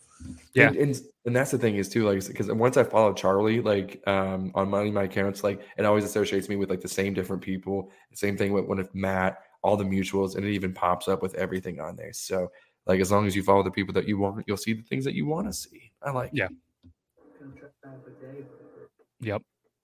Yeah. 0.54 0.68
And, 0.68 0.78
and 0.78 1.02
and 1.26 1.36
that's 1.36 1.50
the 1.52 1.58
thing 1.58 1.78
is 1.78 1.88
too, 1.90 2.08
like 2.08 2.26
because 2.28 2.52
once 2.52 2.78
I 2.78 2.84
follow 2.84 3.14
Charlie, 3.14 3.62
like 3.62 4.02
um 4.08 4.52
on 4.54 4.70
my 4.70 4.84
my 4.92 5.04
accounts, 5.04 5.44
like 5.44 5.62
it 5.78 5.86
always 5.86 6.04
associates 6.04 6.48
me 6.50 6.58
with 6.58 6.70
like 6.70 6.82
the 6.82 6.88
same 6.88 7.14
different 7.14 7.42
people. 7.42 7.90
Same 8.14 8.38
thing 8.38 8.52
with 8.54 8.66
when 8.66 8.78
if 8.80 8.94
Matt, 8.94 9.38
all 9.64 9.78
the 9.78 9.84
mutuals, 9.86 10.36
and 10.36 10.46
it 10.46 10.52
even 10.52 10.74
pops 10.74 11.08
up 11.08 11.22
with 11.24 11.34
everything 11.36 11.80
on 11.80 11.96
there. 11.96 12.14
So 12.14 12.52
like 12.86 13.00
as 13.00 13.12
long 13.12 13.26
as 13.26 13.36
you 13.36 13.44
follow 13.44 13.64
the 13.64 13.72
people 13.72 13.94
that 13.94 14.08
you 14.08 14.18
want, 14.20 14.44
you'll 14.48 14.58
see 14.58 14.74
the 14.74 14.84
things 14.84 15.06
that 15.06 15.14
you 15.16 15.26
want 15.26 15.48
to 15.48 15.54
see. 15.54 15.92
I 16.04 16.12
like. 16.12 16.32
Yeah. 16.34 16.50
Yep. 19.22 19.42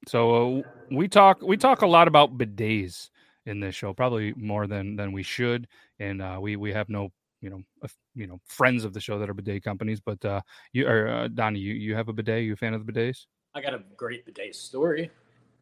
So 0.08 0.60
uh, 0.60 0.62
we 0.92 1.08
talk 1.08 1.42
we 1.42 1.58
talk 1.58 1.82
a 1.82 1.88
lot 1.88 2.08
about 2.08 2.38
bidets 2.38 3.10
in 3.48 3.60
this 3.60 3.74
show, 3.74 3.94
probably 3.94 4.34
more 4.36 4.68
than 4.68 4.96
than 4.96 5.12
we 5.12 5.24
should, 5.24 5.68
and 6.00 6.22
uh, 6.22 6.38
we 6.40 6.56
we 6.56 6.72
have 6.74 6.90
no 6.90 7.12
you 7.42 7.50
know 7.50 7.64
uh, 7.82 7.88
you 8.14 8.28
know 8.28 8.40
friends 8.46 8.84
of 8.84 8.94
the 8.94 9.00
show 9.00 9.18
that 9.18 9.30
are 9.30 9.34
bidet 9.34 9.64
companies, 9.64 10.00
but 10.02 10.24
uh, 10.26 10.42
you 10.74 10.86
are 10.88 11.08
uh, 11.08 11.28
Donnie, 11.30 11.60
you 11.60 11.74
you 11.74 11.96
have 11.96 12.10
a 12.10 12.14
bidet? 12.14 12.44
You 12.44 12.54
a 12.54 12.56
fan 12.56 12.74
of 12.74 12.86
the 12.86 12.92
bidets? 12.92 13.26
I 13.56 13.62
got 13.62 13.74
a 13.74 13.82
great 13.96 14.26
bidet 14.26 14.56
story. 14.56 15.10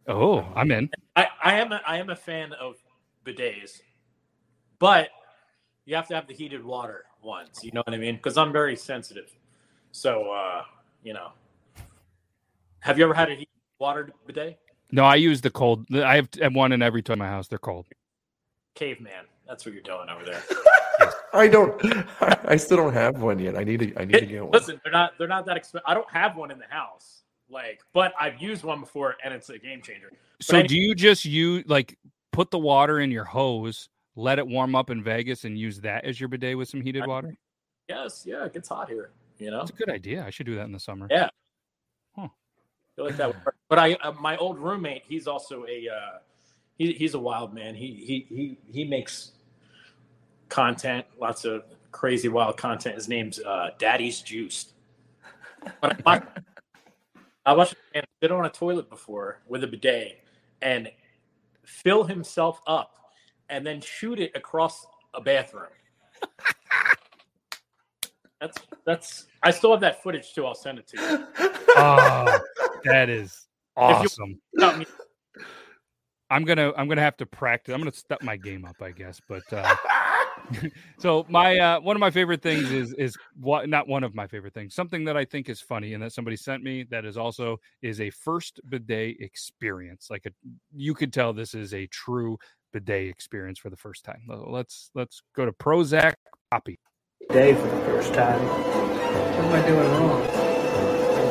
Oh, 0.07 0.45
I'm 0.55 0.71
in. 0.71 0.89
I, 1.15 1.27
I 1.43 1.59
am 1.59 1.71
a, 1.71 1.81
I 1.87 1.97
am 1.97 2.09
a 2.09 2.15
fan 2.15 2.53
of 2.53 2.75
bidets, 3.23 3.81
but 4.79 5.09
you 5.85 5.95
have 5.95 6.07
to 6.09 6.15
have 6.15 6.27
the 6.27 6.33
heated 6.33 6.63
water 6.63 7.05
ones. 7.23 7.63
You 7.63 7.71
know 7.71 7.81
what 7.85 7.93
I 7.93 7.97
mean? 7.97 8.15
Because 8.15 8.37
I'm 8.37 8.51
very 8.51 8.75
sensitive. 8.75 9.31
So 9.91 10.31
uh, 10.31 10.63
you 11.03 11.13
know, 11.13 11.29
have 12.79 12.97
you 12.97 13.05
ever 13.05 13.13
had 13.13 13.29
a 13.29 13.35
heated 13.35 13.47
water 13.79 14.11
bidet? 14.25 14.59
No, 14.91 15.03
I 15.03 15.15
use 15.15 15.41
the 15.41 15.49
cold. 15.49 15.85
I 15.93 16.15
have, 16.15 16.29
have 16.41 16.53
one 16.55 16.71
in 16.71 16.81
every 16.81 17.01
toilet 17.01 17.15
in 17.15 17.19
my 17.19 17.27
house. 17.27 17.47
They're 17.47 17.57
cold. 17.59 17.87
Caveman. 18.75 19.25
That's 19.47 19.65
what 19.65 19.73
you're 19.73 19.83
doing 19.83 20.09
over 20.09 20.25
there. 20.25 20.41
I 21.33 21.47
don't. 21.47 21.83
I, 22.21 22.37
I 22.49 22.55
still 22.55 22.77
don't 22.77 22.93
have 22.93 23.21
one 23.21 23.39
yet. 23.39 23.57
I 23.57 23.63
need 23.63 23.79
to. 23.81 23.99
I 23.99 24.05
need 24.05 24.13
to 24.19 24.25
get 24.25 24.41
one. 24.43 24.51
Listen, 24.51 24.79
they're 24.83 24.91
not 24.93 25.13
they're 25.17 25.27
not 25.27 25.45
that 25.47 25.57
expensive. 25.57 25.85
I 25.85 25.93
don't 25.93 26.09
have 26.09 26.35
one 26.35 26.51
in 26.51 26.57
the 26.59 26.65
house, 26.69 27.23
like, 27.49 27.81
but 27.93 28.13
I've 28.19 28.41
used 28.41 28.63
one 28.63 28.79
before, 28.79 29.15
and 29.23 29.33
it's 29.33 29.49
a 29.49 29.57
game 29.59 29.81
changer. 29.81 30.09
But 30.11 30.45
So 30.45 30.57
I- 30.59 30.63
do 30.67 30.75
you 30.77 30.95
just 30.95 31.25
use 31.25 31.63
like 31.67 31.97
put 32.31 32.51
the 32.51 32.59
water 32.59 32.99
in 32.99 33.11
your 33.11 33.25
hose, 33.25 33.89
let 34.15 34.39
it 34.39 34.47
warm 34.47 34.75
up 34.75 34.89
in 34.89 35.03
Vegas, 35.03 35.43
and 35.45 35.57
use 35.57 35.81
that 35.81 36.05
as 36.05 36.19
your 36.19 36.29
bidet 36.29 36.57
with 36.57 36.69
some 36.69 36.81
heated 36.81 37.05
water? 37.05 37.35
Yes, 37.87 38.23
yeah, 38.25 38.45
it 38.45 38.53
gets 38.53 38.69
hot 38.69 38.89
here. 38.89 39.11
You 39.37 39.51
know, 39.51 39.61
it's 39.61 39.71
a 39.71 39.73
good 39.73 39.89
idea. 39.89 40.25
I 40.25 40.29
should 40.31 40.45
do 40.45 40.55
that 40.55 40.65
in 40.65 40.71
the 40.71 40.79
summer. 40.79 41.07
yeah. 41.11 41.29
Huh. 42.15 42.29
Feel 42.95 43.05
like 43.05 43.17
that. 43.17 43.35
But 43.69 43.79
I, 43.79 43.93
uh, 43.95 44.13
my 44.13 44.37
old 44.37 44.59
roommate, 44.59 45.03
he's 45.07 45.27
also 45.27 45.65
a, 45.65 45.89
uh, 45.89 46.17
he, 46.77 46.93
he's 46.93 47.13
a 47.13 47.19
wild 47.19 47.53
man. 47.53 47.75
He, 47.75 47.93
he, 48.05 48.35
he, 48.35 48.57
he 48.71 48.85
makes 48.85 49.31
content, 50.49 51.05
lots 51.19 51.45
of 51.45 51.63
crazy 51.91 52.27
wild 52.29 52.57
content. 52.57 52.95
His 52.95 53.07
name's 53.07 53.39
uh, 53.39 53.71
Daddy's 53.77 54.21
Juiced. 54.21 54.73
But 55.81 55.93
I, 55.93 56.01
watched- 56.05 56.27
I 57.45 57.53
watched 57.53 57.73
a 57.73 57.97
man 57.97 58.03
sit 58.21 58.31
on 58.31 58.45
a 58.45 58.49
toilet 58.49 58.89
before 58.89 59.41
with 59.47 59.63
a 59.63 59.67
bidet 59.67 60.21
and 60.61 60.89
fill 61.63 62.03
himself 62.03 62.61
up, 62.67 63.11
and 63.49 63.65
then 63.65 63.81
shoot 63.81 64.19
it 64.19 64.31
across 64.35 64.85
a 65.13 65.21
bathroom. 65.21 65.69
That's 68.45 68.57
that's. 68.85 69.27
I 69.43 69.51
still 69.51 69.71
have 69.71 69.81
that 69.81 70.03
footage 70.03 70.33
too. 70.33 70.45
I'll 70.45 70.55
send 70.55 70.79
it 70.79 70.87
to 70.87 70.97
you. 70.97 71.27
Oh, 71.77 72.39
that 72.85 73.09
is 73.09 73.47
you- 73.75 73.83
awesome. 73.83 74.39
Me. 74.79 74.85
I'm 76.29 76.45
gonna 76.45 76.71
I'm 76.77 76.87
gonna 76.87 77.01
have 77.01 77.17
to 77.17 77.25
practice. 77.25 77.73
I'm 77.73 77.81
gonna 77.81 77.91
step 77.91 78.21
my 78.21 78.37
game 78.37 78.63
up, 78.63 78.81
I 78.81 78.91
guess. 78.91 79.19
But 79.27 79.43
uh, 79.51 79.75
so 80.99 81.25
my 81.27 81.57
uh, 81.57 81.81
one 81.81 81.97
of 81.97 81.99
my 81.99 82.11
favorite 82.11 82.41
things 82.41 82.71
is 82.71 82.93
is 82.93 83.17
what 83.37 83.67
not 83.67 83.89
one 83.89 84.05
of 84.05 84.15
my 84.15 84.25
favorite 84.25 84.53
things. 84.53 84.73
Something 84.73 85.03
that 85.03 85.17
I 85.17 85.25
think 85.25 85.49
is 85.49 85.59
funny 85.59 85.95
and 85.95 86.01
that 86.01 86.13
somebody 86.13 86.37
sent 86.37 86.63
me 86.63 86.83
that 86.91 87.03
is 87.03 87.17
also 87.17 87.57
is 87.81 87.99
a 87.99 88.09
first 88.09 88.61
bidet 88.69 89.17
experience. 89.19 90.07
Like 90.09 90.25
a 90.25 90.31
you 90.73 90.93
could 90.93 91.11
tell 91.11 91.33
this 91.33 91.53
is 91.53 91.73
a 91.73 91.87
true 91.87 92.37
bidet 92.71 93.09
experience 93.09 93.59
for 93.59 93.69
the 93.69 93.77
first 93.77 94.05
time. 94.05 94.21
Let's 94.29 94.91
let's 94.95 95.21
go 95.35 95.45
to 95.45 95.51
Prozac 95.51 96.13
Poppy. 96.49 96.79
Day 97.29 97.53
for 97.53 97.67
the 97.67 97.81
first 97.85 98.13
time. 98.13 98.39
What 98.39 99.45
am 99.45 99.53
I 99.53 99.67
doing 99.67 99.91
wrong? 99.91 100.21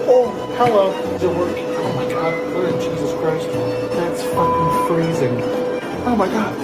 Oh, 0.07 0.55
hello. 0.57 0.92
Is 1.14 1.22
it 1.22 1.28
working? 1.28 1.64
Oh 1.66 1.92
my 1.97 2.09
god. 2.11 2.34
Oh, 2.34 2.80
Jesus 2.80 3.12
Christ. 3.20 3.49
That's 3.97 4.22
fucking 4.22 4.86
freezing. 4.86 5.40
Oh 6.07 6.16
my 6.16 6.26
god. 6.26 6.55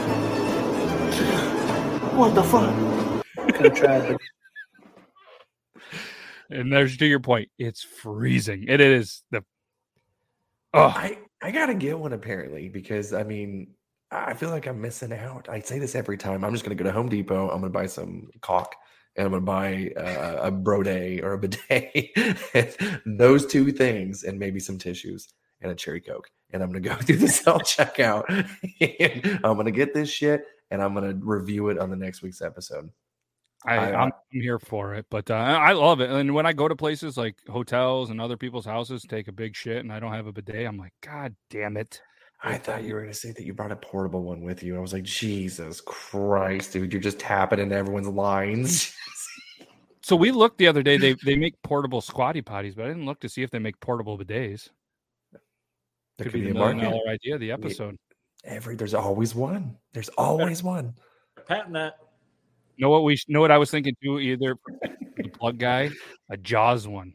What 2.16 2.34
the 2.34 2.42
fuck? 2.42 2.74
Could 3.54 3.64
have 3.66 3.74
tried 3.74 4.08
to 4.08 4.18
And 6.50 6.72
there's 6.72 6.96
to 6.98 7.06
your 7.06 7.20
point, 7.20 7.50
it's 7.58 7.82
freezing. 7.82 8.64
It 8.68 8.80
is 8.80 9.22
the 9.30 9.44
oh 10.74 10.88
I 10.88 11.18
I 11.40 11.50
gotta 11.50 11.74
get 11.74 11.98
one 11.98 12.12
apparently 12.12 12.68
because 12.68 13.12
I 13.12 13.22
mean 13.22 13.68
I 14.10 14.34
feel 14.34 14.50
like 14.50 14.66
I'm 14.66 14.80
missing 14.80 15.12
out. 15.12 15.48
I 15.48 15.60
say 15.60 15.78
this 15.78 15.94
every 15.94 16.16
time. 16.18 16.44
I'm 16.44 16.52
just 16.52 16.64
gonna 16.64 16.74
go 16.74 16.84
to 16.84 16.92
Home 16.92 17.08
Depot. 17.08 17.48
I'm 17.48 17.60
gonna 17.60 17.70
buy 17.70 17.86
some 17.86 18.28
caulk 18.40 18.74
and 19.16 19.26
I'm 19.26 19.32
gonna 19.32 19.44
buy 19.44 19.92
uh, 19.96 20.48
a 20.48 20.52
brode 20.52 21.22
or 21.22 21.34
a 21.34 21.38
bidet. 22.52 22.76
Those 23.06 23.46
two 23.46 23.70
things 23.72 24.24
and 24.24 24.38
maybe 24.38 24.58
some 24.58 24.78
tissues 24.78 25.28
and 25.60 25.70
a 25.70 25.74
cherry 25.74 26.00
coke. 26.00 26.28
And 26.52 26.62
I'm 26.62 26.70
gonna 26.70 26.80
go 26.80 26.94
through 27.02 27.18
the 27.18 27.28
self 27.28 27.62
checkout. 27.62 28.24
and 28.80 29.40
I'm 29.44 29.56
gonna 29.56 29.70
get 29.70 29.94
this 29.94 30.10
shit 30.10 30.44
and 30.70 30.82
I'm 30.82 30.94
gonna 30.94 31.14
review 31.14 31.68
it 31.68 31.78
on 31.78 31.90
the 31.90 31.96
next 31.96 32.22
week's 32.22 32.42
episode. 32.42 32.90
I, 33.66 33.92
I'm 33.92 34.12
here 34.30 34.58
for 34.58 34.94
it, 34.94 35.04
but 35.10 35.30
uh, 35.30 35.34
I 35.34 35.72
love 35.72 36.00
it. 36.00 36.08
And 36.08 36.34
when 36.34 36.46
I 36.46 36.54
go 36.54 36.66
to 36.66 36.74
places 36.74 37.18
like 37.18 37.36
hotels 37.46 38.08
and 38.08 38.18
other 38.18 38.38
people's 38.38 38.64
houses, 38.64 39.04
take 39.06 39.28
a 39.28 39.32
big 39.32 39.54
shit, 39.54 39.80
and 39.80 39.92
I 39.92 40.00
don't 40.00 40.14
have 40.14 40.26
a 40.26 40.32
bidet, 40.32 40.66
I'm 40.66 40.78
like, 40.78 40.94
God 41.02 41.36
damn 41.50 41.76
it! 41.76 42.00
I 42.42 42.56
thought 42.56 42.84
you 42.84 42.94
were 42.94 43.02
gonna 43.02 43.12
say 43.14 43.32
that 43.32 43.44
you 43.44 43.52
brought 43.52 43.70
a 43.72 43.76
portable 43.76 44.22
one 44.22 44.40
with 44.42 44.62
you. 44.62 44.76
I 44.76 44.80
was 44.80 44.92
like, 44.92 45.02
Jesus 45.04 45.80
Christ, 45.82 46.72
dude, 46.72 46.92
you're 46.92 47.02
just 47.02 47.18
tapping 47.18 47.58
into 47.58 47.74
everyone's 47.76 48.08
lines. 48.08 48.94
So 50.02 50.16
we 50.16 50.32
looked 50.32 50.56
the 50.58 50.66
other 50.66 50.82
day. 50.82 50.96
They 50.96 51.14
they 51.24 51.36
make 51.36 51.54
portable 51.62 52.00
squatty 52.00 52.40
potties, 52.42 52.74
but 52.74 52.86
I 52.86 52.88
didn't 52.88 53.04
look 53.04 53.20
to 53.20 53.28
see 53.28 53.42
if 53.42 53.50
they 53.50 53.58
make 53.60 53.78
portable 53.80 54.18
bidets. 54.18 54.68
There 55.30 55.40
Could 56.24 56.24
could 56.24 56.32
be 56.32 56.40
be 56.40 56.44
the 56.46 56.50
a 56.52 56.54
million 56.54 56.76
market. 56.78 56.90
dollar 56.90 57.08
idea 57.12 57.34
of 57.34 57.40
the 57.40 57.46
We- 57.48 57.52
episode. 57.52 57.96
Every 58.44 58.74
there's 58.76 58.94
always 58.94 59.34
one. 59.34 59.76
There's 59.92 60.08
always 60.16 60.62
one. 60.62 60.94
Patent 61.46 61.74
that. 61.74 61.96
Know 62.78 62.88
what 62.88 63.04
we 63.04 63.18
know? 63.28 63.40
What 63.42 63.50
I 63.52 63.58
was 63.58 63.70
thinking 63.70 63.94
too. 64.02 64.18
Either 64.18 64.56
the 65.18 65.28
plug 65.28 65.58
guy, 65.58 65.90
a 66.30 66.36
Jaws 66.38 66.88
one. 66.88 67.12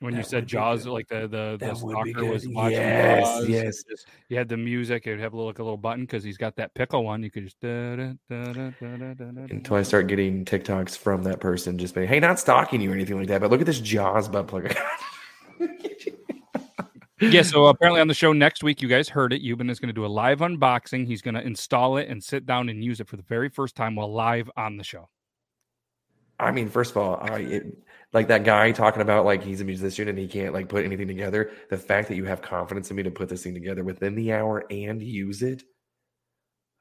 When 0.00 0.16
you 0.16 0.22
said 0.22 0.46
Jaws, 0.46 0.86
like 0.86 1.08
the 1.08 1.28
the, 1.28 1.58
the 1.60 1.74
stalker 1.74 2.24
was 2.24 2.48
watching 2.48 2.78
yes, 2.78 3.22
Jaws, 3.22 3.48
yes. 3.48 3.84
yes. 3.88 4.04
you 4.30 4.38
had 4.38 4.48
the 4.48 4.56
music. 4.56 5.06
It 5.06 5.10
would 5.10 5.20
have 5.20 5.34
a 5.34 5.36
little, 5.36 5.50
like 5.50 5.58
a 5.58 5.62
little 5.62 5.76
button 5.76 6.04
because 6.04 6.24
he's 6.24 6.38
got 6.38 6.56
that 6.56 6.72
pickle 6.72 7.04
one. 7.04 7.22
You 7.22 7.30
could 7.30 7.44
just 7.44 7.60
da, 7.60 7.96
da, 7.96 8.12
da, 8.30 8.72
until 8.80 9.76
I 9.76 9.82
start 9.82 10.06
getting 10.06 10.46
TikToks 10.46 10.96
from 10.96 11.22
that 11.24 11.38
person, 11.40 11.76
just 11.76 11.94
being, 11.94 12.08
"Hey, 12.08 12.18
not 12.18 12.40
stalking 12.40 12.80
you 12.80 12.90
or 12.90 12.94
anything 12.94 13.18
like 13.18 13.28
that, 13.28 13.42
but 13.42 13.50
look 13.50 13.60
at 13.60 13.66
this 13.66 13.78
Jaws 13.78 14.26
butt 14.26 14.48
plug." 14.48 14.74
yeah, 17.20 17.42
so 17.42 17.66
apparently 17.66 18.00
on 18.00 18.08
the 18.08 18.14
show 18.14 18.32
next 18.32 18.64
week, 18.64 18.80
you 18.80 18.88
guys 18.88 19.06
heard 19.10 19.34
it. 19.34 19.42
Yuban 19.42 19.70
is 19.70 19.78
going 19.78 19.88
to 19.88 19.92
do 19.92 20.06
a 20.06 20.08
live 20.08 20.38
unboxing. 20.38 21.06
He's 21.06 21.20
going 21.20 21.34
to 21.34 21.42
install 21.42 21.98
it 21.98 22.08
and 22.08 22.24
sit 22.24 22.46
down 22.46 22.70
and 22.70 22.82
use 22.82 23.00
it 23.00 23.08
for 23.08 23.16
the 23.16 23.22
very 23.22 23.50
first 23.50 23.76
time 23.76 23.96
while 23.96 24.10
live 24.10 24.50
on 24.56 24.78
the 24.78 24.84
show. 24.84 25.10
I 26.38 26.52
mean, 26.52 26.70
first 26.70 26.92
of 26.92 26.96
all, 26.96 27.18
I, 27.20 27.40
it, 27.40 27.78
like 28.12 28.28
that 28.28 28.44
guy 28.44 28.72
talking 28.72 29.02
about 29.02 29.24
like 29.24 29.42
he's 29.42 29.60
a 29.60 29.64
musician 29.64 30.08
and 30.08 30.18
he 30.18 30.26
can't 30.26 30.52
like 30.52 30.68
put 30.68 30.84
anything 30.84 31.06
together. 31.06 31.50
The 31.70 31.76
fact 31.76 32.08
that 32.08 32.16
you 32.16 32.24
have 32.24 32.42
confidence 32.42 32.90
in 32.90 32.96
me 32.96 33.02
to 33.04 33.10
put 33.10 33.28
this 33.28 33.42
thing 33.42 33.54
together 33.54 33.84
within 33.84 34.14
the 34.14 34.32
hour 34.32 34.64
and 34.70 35.00
use 35.00 35.42
it. 35.42 35.62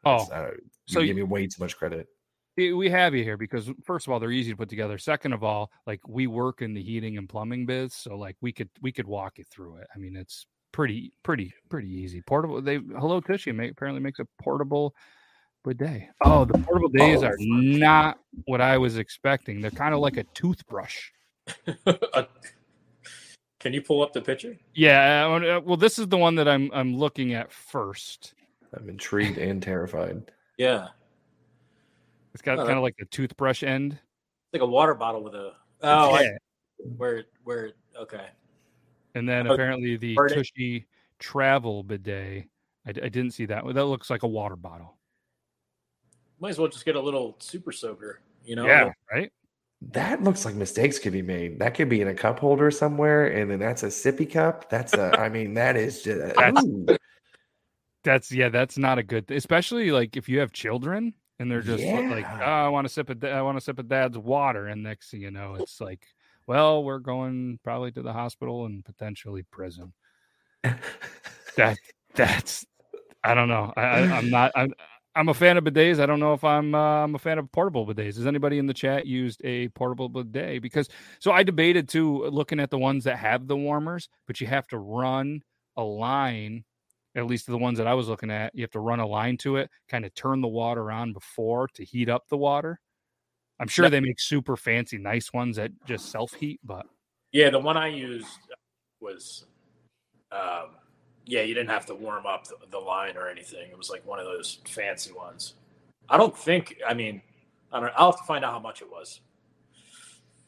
Oh, 0.06 0.26
uh, 0.32 0.52
you 0.54 0.70
so 0.88 1.04
give 1.04 1.16
me 1.16 1.24
way 1.24 1.46
too 1.46 1.62
much 1.62 1.78
credit. 1.78 2.08
we 2.58 2.74
we 2.74 2.90
have 2.90 3.14
you 3.14 3.24
here 3.24 3.38
because 3.38 3.70
first 3.84 4.08
of 4.08 4.14
all, 4.14 4.20
they're 4.20 4.32
easy 4.32 4.52
to 4.52 4.58
put 4.58 4.70
together. 4.70 4.98
Second 4.98 5.34
of 5.34 5.44
all, 5.44 5.70
like 5.86 6.00
we 6.08 6.26
work 6.26 6.62
in 6.62 6.74
the 6.74 6.82
heating 6.82 7.18
and 7.18 7.30
plumbing 7.30 7.66
biz, 7.66 7.94
so 7.94 8.16
like 8.16 8.38
we 8.42 8.52
could 8.52 8.70
we 8.82 8.92
could 8.92 9.08
walk 9.08 9.38
you 9.38 9.44
through 9.52 9.78
it. 9.78 9.88
I 9.94 10.00
mean, 10.00 10.16
it's 10.16 10.46
pretty 10.72 11.12
pretty 11.24 11.54
pretty 11.70 11.90
easy. 11.90 12.22
Portable. 12.22 12.62
They 12.62 12.80
Hello 12.98 13.20
Tushy 13.20 13.52
make, 13.52 13.72
apparently 13.72 14.02
makes 14.02 14.20
a 14.20 14.26
portable 14.42 14.96
bidet. 15.64 16.10
Oh, 16.24 16.46
the 16.46 16.58
portable 16.58 16.90
days 16.90 17.22
are 17.22 17.36
not 17.40 18.18
what 18.46 18.62
I 18.62 18.78
was 18.78 18.98
expecting. 18.98 19.62
They're 19.62 19.72
kind 19.72 19.94
of 19.94 20.00
like 20.00 20.18
a 20.18 20.24
toothbrush. 20.34 21.10
Can 23.60 23.74
you 23.74 23.82
pull 23.82 24.02
up 24.02 24.14
the 24.14 24.22
picture? 24.22 24.58
Yeah. 24.74 25.26
uh, 25.28 25.60
Well, 25.62 25.76
this 25.78 26.00
is 26.00 26.08
the 26.08 26.18
one 26.18 26.36
that 26.36 26.48
I'm 26.48 26.72
I'm 26.74 26.96
looking 26.96 27.34
at 27.34 27.52
first. 27.52 28.34
I'm 28.74 28.88
intrigued 28.90 29.38
and 29.38 29.62
terrified. 29.62 30.32
Yeah, 30.58 30.90
It's 32.34 32.42
got 32.42 32.60
Oh, 32.60 32.66
kind 32.66 32.78
of 32.78 32.84
like 32.84 32.96
a 33.02 33.06
toothbrush 33.06 33.64
end. 33.64 33.94
it's 33.94 34.54
like 34.54 34.62
a 34.62 34.66
water 34.66 34.94
bottle 34.94 35.24
with 35.24 35.34
a. 35.36 35.54
Oh, 35.82 36.12
I- 36.16 36.38
where 36.98 37.24
where 37.44 37.72
okay. 38.00 38.28
And 39.16 39.28
then 39.28 39.48
Oh, 39.48 39.54
apparently 39.54 39.98
the 39.98 40.16
heard 40.16 40.32
it. 40.32 40.36
Tushy 40.36 40.86
travel 41.18 41.84
bidet. 41.84 42.46
I 42.86 42.92
didn't 42.94 43.32
see 43.32 43.46
that. 43.48 43.66
one. 43.66 43.76
That 43.76 43.86
looks 43.86 44.10
like 44.10 44.24
a 44.24 44.28
water 44.28 44.56
bottle. 44.56 44.98
Might 46.40 46.50
as 46.52 46.58
well 46.60 46.70
just 46.70 46.86
get 46.86 46.96
a 46.96 47.02
little 47.02 47.36
super 47.40 47.72
soaker. 47.72 48.22
You 48.46 48.56
know. 48.56 48.66
yeah, 48.66 48.92
right. 49.12 49.32
That 49.82 50.24
looks 50.24 50.44
like 50.44 50.56
mistakes 50.56 51.00
could 51.00 51.14
be 51.14 51.22
made. 51.22 51.60
That 51.60 51.74
could 51.74 51.88
be 51.88 52.02
in 52.02 52.10
a 52.10 52.14
cup 52.14 52.40
holder 52.40 52.70
somewhere, 52.70 53.28
and 53.28 53.50
then 53.50 53.60
that's 53.60 53.84
a 53.84 53.88
sippy 53.88 54.30
cup. 54.30 54.70
That's 54.70 54.94
a. 54.94 55.18
I 55.20 55.30
mean, 55.30 55.54
that 55.54 55.78
is 55.78 56.04
just. 56.04 56.22
Uh, 56.22 56.34
that's- 56.52 56.98
That's 58.04 58.32
yeah. 58.32 58.50
That's 58.50 58.78
not 58.78 58.98
a 58.98 59.04
good. 59.04 59.32
Especially 59.32 59.92
like 59.92 60.18
if 60.18 60.28
you 60.28 60.40
have 60.40 60.52
children 60.52 61.14
and 61.40 61.50
they're 61.50 61.62
just 61.62 61.84
like, 61.84 62.26
oh, 62.30 62.44
I 62.44 62.68
want 62.68 62.88
to 62.88 62.94
sip 62.94 63.18
da- 63.20 63.32
I 63.32 63.42
want 63.42 63.58
to 63.58 63.62
sip 63.64 63.80
of 63.80 63.88
dad's 63.88 64.18
water, 64.18 64.68
and 64.68 64.84
next 64.84 65.12
thing 65.12 65.22
you 65.22 65.32
know, 65.32 65.56
it's 65.56 65.80
like, 65.80 66.06
well, 66.48 66.84
we're 66.84 67.00
going 67.00 67.60
probably 67.64 67.92
to 67.94 68.02
the 68.02 68.12
hospital 68.14 68.66
and 68.66 68.84
potentially 68.84 69.44
prison. 69.52 69.94
that 70.64 71.78
that's, 72.16 72.66
I 73.24 73.34
don't 73.34 73.48
know. 73.48 73.74
I, 73.78 73.82
I 73.82 74.18
I'm 74.18 74.30
not. 74.30 74.52
I'm 74.56 74.74
I'm 75.16 75.28
a 75.28 75.34
fan 75.34 75.58
of 75.58 75.64
bidets. 75.64 76.00
I 76.00 76.06
don't 76.06 76.20
know 76.20 76.34
if 76.34 76.44
I'm 76.44 76.76
uh, 76.76 77.04
I'm 77.04 77.16
a 77.16 77.20
fan 77.20 77.40
of 77.40 77.52
portable 77.52 77.86
bidets. 77.86 78.16
Has 78.16 78.28
anybody 78.28 78.58
in 78.58 78.68
the 78.68 78.74
chat 78.74 79.06
used 79.06 79.42
a 79.44 79.70
portable 79.70 80.08
bidet? 80.08 80.62
Because 80.62 80.88
so 81.20 81.32
I 81.32 81.44
debated 81.44 81.90
too, 81.90 82.26
looking 82.26 82.60
at 82.60 82.70
the 82.70 82.78
ones 82.78 83.04
that 83.06 83.18
have 83.18 83.48
the 83.48 83.58
warmers, 83.58 84.08
but 84.28 84.40
you 84.40 84.48
have 84.48 84.68
to 84.68 84.78
run 84.78 85.42
a 85.76 85.84
line. 85.84 86.64
At 87.16 87.26
least 87.26 87.48
the 87.48 87.58
ones 87.58 87.80
that 87.80 87.88
I 87.88 87.96
was 87.96 88.08
looking 88.08 88.30
at, 88.30 88.54
you 88.54 88.62
have 88.62 88.72
to 88.72 88.80
run 88.80 89.00
a 89.00 89.08
line 89.08 89.36
to 89.38 89.58
it, 89.58 89.70
kind 89.90 90.06
of 90.06 90.14
turn 90.14 90.42
the 90.42 90.48
water 90.48 90.92
on 90.92 91.12
before 91.12 91.68
to 91.74 91.84
heat 91.84 92.08
up 92.08 92.28
the 92.30 92.38
water. 92.38 92.80
I'm 93.60 93.68
sure 93.68 93.90
they 93.90 94.00
make 94.00 94.20
super 94.20 94.56
fancy, 94.56 94.98
nice 94.98 95.34
ones 95.34 95.58
that 95.58 95.72
just 95.86 96.12
self 96.12 96.34
heat, 96.34 96.60
but 96.64 96.86
Yeah, 97.32 97.50
the 97.50 97.60
one 97.60 97.76
I 97.78 97.88
used 97.88 98.28
was, 99.02 99.46
um, 100.32 100.76
yeah, 101.30 101.44
you 101.44 101.54
didn't 101.54 101.70
have 101.70 101.86
to 101.86 101.96
warm 101.96 102.26
up 102.26 102.48
the, 102.48 102.56
the 102.72 102.80
line 102.80 103.16
or 103.16 103.30
anything. 103.30 103.70
It 103.70 103.78
was 103.78 103.90
like 103.90 104.06
one 104.06 104.20
of 104.20 104.26
those 104.26 104.60
fancy 104.66 105.14
ones. 105.14 105.54
I 106.10 106.18
don't 106.18 106.36
think. 106.36 106.78
I 106.88 106.96
mean, 106.96 107.22
I 107.72 107.80
don't. 107.80 107.94
I'll 107.96 108.12
have 108.12 108.20
to 108.20 108.26
find 108.26 108.44
out 108.44 108.52
how 108.52 108.60
much 108.60 108.82
it 108.82 108.90
was. 108.90 109.22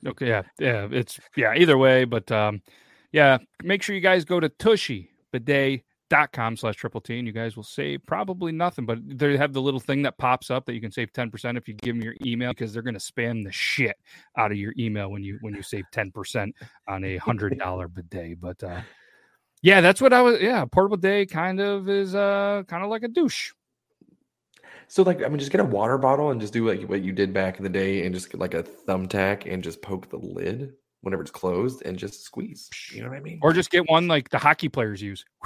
Okay, 0.06 0.28
yeah, 0.28 0.42
yeah, 0.60 0.88
it's 0.92 1.20
yeah, 1.36 1.54
either 1.56 1.78
way, 1.78 2.04
but 2.06 2.32
um 2.32 2.64
yeah, 3.12 3.38
make 3.64 3.84
sure 3.84 3.94
you 3.94 4.02
guys 4.02 4.26
go 4.26 4.40
to 4.40 4.50
tushybidet.com 4.50 6.58
slash 6.58 6.76
triple 6.76 7.02
T 7.02 7.20
and 7.20 7.28
you 7.28 7.34
guys 7.34 7.56
will 7.56 7.64
save 7.64 8.04
probably 8.08 8.52
nothing, 8.52 8.88
but 8.88 8.98
they 9.06 9.38
have 9.38 9.54
the 9.54 9.62
little 9.62 9.80
thing 9.80 10.02
that 10.02 10.18
pops 10.18 10.50
up 10.50 10.66
that 10.66 10.74
you 10.74 10.82
can 10.82 10.92
save 10.92 11.14
10% 11.14 11.58
if 11.58 11.68
you 11.68 11.76
give 11.76 11.96
them 11.96 12.02
your 12.02 12.16
email 12.26 12.50
because 12.52 12.74
they're 12.74 12.82
gonna 12.82 12.98
spam 12.98 13.44
the 13.44 13.52
shit 13.52 13.96
out 14.38 14.52
of 14.52 14.58
your 14.58 14.74
email 14.80 15.12
when 15.12 15.24
you 15.24 15.38
when 15.42 15.54
you 15.54 15.62
save 15.62 15.86
10% 15.94 16.52
on 16.88 17.04
a 17.04 17.18
hundred 17.18 17.60
dollar 17.60 17.88
bidet. 17.88 18.42
But 18.42 18.64
uh 18.64 18.82
yeah, 19.62 19.82
that's 19.82 20.02
what 20.02 20.14
I 20.14 20.22
was 20.22 20.42
yeah, 20.42 20.66
portable 20.66 20.98
day 20.98 21.26
kind 21.26 21.60
of 21.60 21.90
is 21.90 22.16
uh 22.16 22.64
kind 22.68 22.84
of 22.84 22.90
like 22.90 23.04
a 23.04 23.08
douche. 23.08 23.52
So 24.88 25.04
like 25.04 25.24
I 25.24 25.28
mean, 25.28 25.40
just 25.40 25.52
get 25.52 25.62
a 25.62 25.66
water 25.66 25.98
bottle 25.98 26.32
and 26.32 26.42
just 26.42 26.54
do 26.54 26.68
like 26.68 26.82
what 26.90 27.02
you 27.02 27.12
did 27.12 27.34
back 27.34 27.58
in 27.58 27.64
the 27.64 27.70
day, 27.70 28.06
and 28.06 28.14
just 28.14 28.32
get 28.32 28.40
like 28.40 28.54
a 28.54 28.64
thumbtack 28.64 29.52
and 29.52 29.64
just 29.64 29.82
poke 29.82 30.10
the 30.10 30.18
lid 30.18 30.74
whenever 31.02 31.22
it's 31.22 31.32
closed 31.32 31.82
and 31.86 31.98
just 31.98 32.24
squeeze. 32.24 32.70
You 32.94 33.04
know 33.04 33.10
what 33.10 33.18
I 33.18 33.22
mean? 33.22 33.40
Or 33.42 33.54
just 33.54 33.72
get 33.72 33.90
one 33.90 34.08
like 34.08 34.30
the 34.30 34.38
hockey 34.38 34.70
players 34.70 35.02
use. 35.02 35.26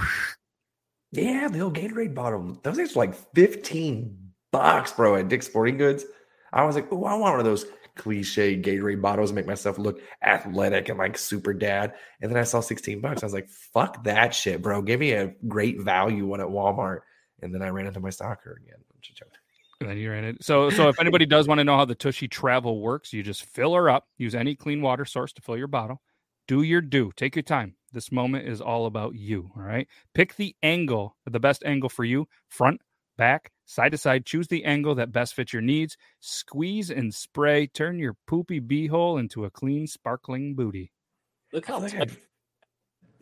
Yeah, 1.11 1.47
the 1.47 1.61
old 1.61 1.77
Gatorade 1.77 2.13
bottle. 2.13 2.59
Those 2.63 2.75
things 2.75 2.93
were 2.93 3.05
like 3.05 3.15
fifteen 3.33 4.33
bucks, 4.51 4.91
bro, 4.91 5.15
at 5.15 5.29
Dick's 5.29 5.45
Sporting 5.45 5.77
Goods. 5.77 6.03
I 6.51 6.63
was 6.65 6.75
like, 6.75 6.87
oh, 6.91 7.05
I 7.05 7.13
want 7.15 7.31
one 7.31 7.39
of 7.39 7.45
those 7.45 7.65
cliche 7.95 8.61
Gatorade 8.61 9.01
bottles 9.01 9.31
make 9.31 9.47
myself 9.47 9.77
look 9.77 9.99
athletic 10.23 10.89
and 10.89 10.99
like 10.99 11.17
super 11.17 11.53
dad. 11.53 11.93
And 12.21 12.31
then 12.31 12.37
I 12.37 12.43
saw 12.43 12.59
sixteen 12.59 13.01
bucks. 13.01 13.23
I 13.23 13.25
was 13.25 13.33
like, 13.33 13.49
fuck 13.49 14.03
that 14.03 14.35
shit, 14.35 14.61
bro. 14.61 14.81
Give 14.81 14.99
me 14.99 15.13
a 15.13 15.33
great 15.47 15.81
value 15.81 16.25
one 16.25 16.41
at 16.41 16.47
Walmart. 16.47 16.99
And 17.41 17.53
then 17.53 17.61
I 17.61 17.69
ran 17.69 17.87
into 17.87 17.99
my 17.99 18.09
stalker 18.09 18.59
again. 18.63 18.79
And 19.81 19.89
then 19.89 19.97
you're 19.97 20.15
in 20.15 20.23
it. 20.23 20.41
So, 20.41 20.69
so 20.69 20.87
if 20.87 21.01
anybody 21.01 21.25
does 21.25 21.49
want 21.49 21.59
to 21.59 21.65
know 21.65 21.75
how 21.75 21.83
the 21.83 21.95
Tushy 21.95 22.29
travel 22.29 22.79
works, 22.79 23.11
you 23.11 23.21
just 23.21 23.43
fill 23.43 23.73
her 23.75 23.89
up. 23.89 24.07
Use 24.17 24.33
any 24.33 24.55
clean 24.55 24.81
water 24.81 25.03
source 25.03 25.33
to 25.33 25.41
fill 25.41 25.57
your 25.57 25.67
bottle. 25.67 26.01
Do 26.47 26.61
your 26.61 26.79
do. 26.79 27.11
Take 27.17 27.35
your 27.35 27.43
time. 27.43 27.75
This 27.91 28.09
moment 28.09 28.47
is 28.47 28.61
all 28.61 28.85
about 28.85 29.15
you. 29.15 29.51
All 29.55 29.63
right. 29.63 29.85
Pick 30.13 30.37
the 30.37 30.55
angle, 30.63 31.17
the 31.29 31.41
best 31.41 31.61
angle 31.65 31.89
for 31.89 32.05
you. 32.05 32.25
Front, 32.47 32.79
back, 33.17 33.51
side 33.65 33.91
to 33.91 33.97
side. 33.97 34.25
Choose 34.25 34.47
the 34.47 34.63
angle 34.65 34.95
that 34.95 35.11
best 35.11 35.33
fits 35.33 35.53
your 35.53 35.61
needs. 35.61 35.97
Squeeze 36.19 36.89
and 36.89 37.13
spray. 37.13 37.67
Turn 37.67 37.99
your 37.99 38.15
poopy 38.27 38.61
beehole 38.61 39.19
into 39.19 39.45
a 39.45 39.49
clean, 39.49 39.87
sparkling 39.87 40.55
booty. 40.55 40.91
Look 41.53 41.65
how 41.65 41.79
tight. 41.79 42.17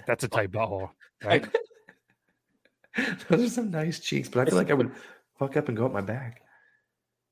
That's 0.07 0.23
a 0.23 0.27
tight 0.27 0.51
butthole, 0.51 0.89
right? 1.23 1.45
Those 3.29 3.45
are 3.45 3.49
some 3.49 3.71
nice 3.71 3.99
cheeks, 3.99 4.29
but 4.29 4.41
I 4.41 4.45
feel 4.49 4.57
like 4.57 4.69
I 4.69 4.75
would 4.75 4.91
fuck 5.39 5.57
up 5.57 5.67
and 5.67 5.77
go 5.77 5.85
up 5.85 5.93
my 5.93 6.01
back. 6.01 6.41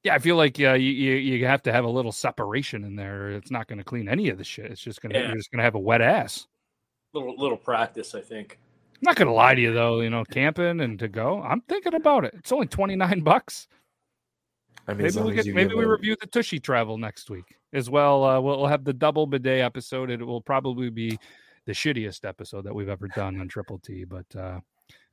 Yeah, 0.03 0.15
I 0.15 0.19
feel 0.19 0.35
like 0.35 0.59
uh, 0.59 0.73
you, 0.73 0.89
you 0.89 1.13
you 1.13 1.45
have 1.45 1.61
to 1.63 1.71
have 1.71 1.85
a 1.85 1.89
little 1.89 2.11
separation 2.11 2.83
in 2.83 2.95
there. 2.95 3.29
It's 3.31 3.51
not 3.51 3.67
going 3.67 3.77
to 3.77 3.83
clean 3.85 4.09
any 4.09 4.29
of 4.29 4.39
the 4.39 4.43
shit. 4.43 4.71
It's 4.71 4.81
just 4.81 4.99
gonna 5.01 5.13
Yeah. 5.13 5.27
you're 5.27 5.35
just 5.35 5.51
gonna 5.51 5.61
have 5.63 5.75
a 5.75 5.79
wet 5.79 6.01
ass. 6.01 6.47
Little 7.13 7.35
little 7.37 7.57
practice, 7.57 8.15
I 8.15 8.21
think. 8.21 8.57
I'm 9.01 9.05
not 9.05 9.15
gonna 9.15 9.33
lie 9.33 9.55
to 9.55 9.61
you 9.61 9.73
though. 9.73 10.01
You 10.01 10.09
know, 10.11 10.23
camping 10.25 10.79
and 10.81 10.99
to 10.99 11.07
go, 11.07 11.41
I'm 11.41 11.61
thinking 11.61 11.95
about 11.95 12.23
it. 12.25 12.33
It's 12.35 12.51
only 12.51 12.67
twenty 12.67 12.95
nine 12.95 13.21
bucks. 13.23 13.67
I 14.87 14.93
mean, 14.93 15.03
Maybe 15.13 15.19
we 15.19 15.33
get 15.33 15.45
maybe 15.47 15.75
we 15.75 15.83
a- 15.85 15.87
review 15.87 16.15
the 16.19 16.27
Tushy 16.27 16.59
travel 16.59 16.97
next 16.97 17.29
week 17.29 17.55
as 17.73 17.89
well. 17.89 18.23
Uh, 18.23 18.39
we'll, 18.39 18.57
we'll 18.59 18.67
have 18.67 18.83
the 18.83 18.93
double 18.93 19.27
bidet 19.27 19.61
episode. 19.61 20.09
It 20.09 20.23
will 20.25 20.41
probably 20.41 20.89
be 20.89 21.17
the 21.65 21.71
shittiest 21.71 22.27
episode 22.27 22.63
that 22.65 22.73
we've 22.73 22.89
ever 22.89 23.07
done 23.07 23.39
on 23.39 23.47
Triple 23.47 23.79
T. 23.79 24.03
But 24.03 24.25
uh, 24.35 24.59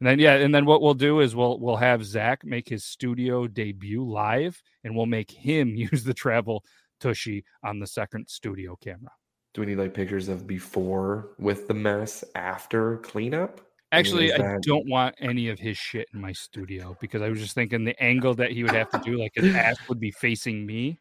and 0.01 0.09
then 0.09 0.19
yeah, 0.19 0.35
and 0.35 0.55
then 0.55 0.65
what 0.65 0.83
we'll 0.83 0.95
do 0.95 1.21
is 1.21 1.35
we'll 1.37 1.59
we'll 1.59 1.77
have 1.77 2.05
Zach 2.05 2.45
make 2.45 2.69
his 2.69 2.85
studio 2.85 3.47
debut 3.47 4.03
live, 4.05 4.61
and 4.85 4.95
we'll 4.97 5.07
make 5.07 5.31
him 5.31 5.69
use 5.77 6.05
the 6.05 6.15
travel 6.15 6.65
Tushy 7.01 7.45
on 7.63 7.79
the 7.79 7.87
second 7.87 8.29
studio 8.29 8.77
camera. 8.83 9.13
Do 9.55 9.63
we 9.63 9.67
need 9.69 9.77
like 9.79 9.95
pictures 9.95 10.29
of 10.29 10.47
before 10.47 11.31
with 11.39 11.69
the 11.69 11.75
mess, 11.75 12.23
after 12.35 12.99
cleanup? 12.99 13.61
I 13.91 13.97
mean, 13.97 14.01
Actually, 14.07 14.33
I 14.35 14.59
don't 14.63 14.87
want 14.89 15.15
any 15.19 15.49
of 15.49 15.59
his 15.59 15.79
shit 15.79 16.09
in 16.13 16.21
my 16.21 16.33
studio 16.33 16.97
because 17.01 17.23
I 17.23 17.31
was 17.31 17.39
just 17.39 17.55
thinking 17.55 17.85
the 17.85 18.01
angle 18.03 18.35
that 18.35 18.51
he 18.51 18.63
would 18.63 18.75
have 18.75 18.91
to 18.91 18.99
do, 18.99 19.19
like 19.19 19.33
his 19.35 19.55
ass 19.55 19.77
would 19.89 19.99
be 19.99 20.11
facing 20.11 20.67
me, 20.67 20.99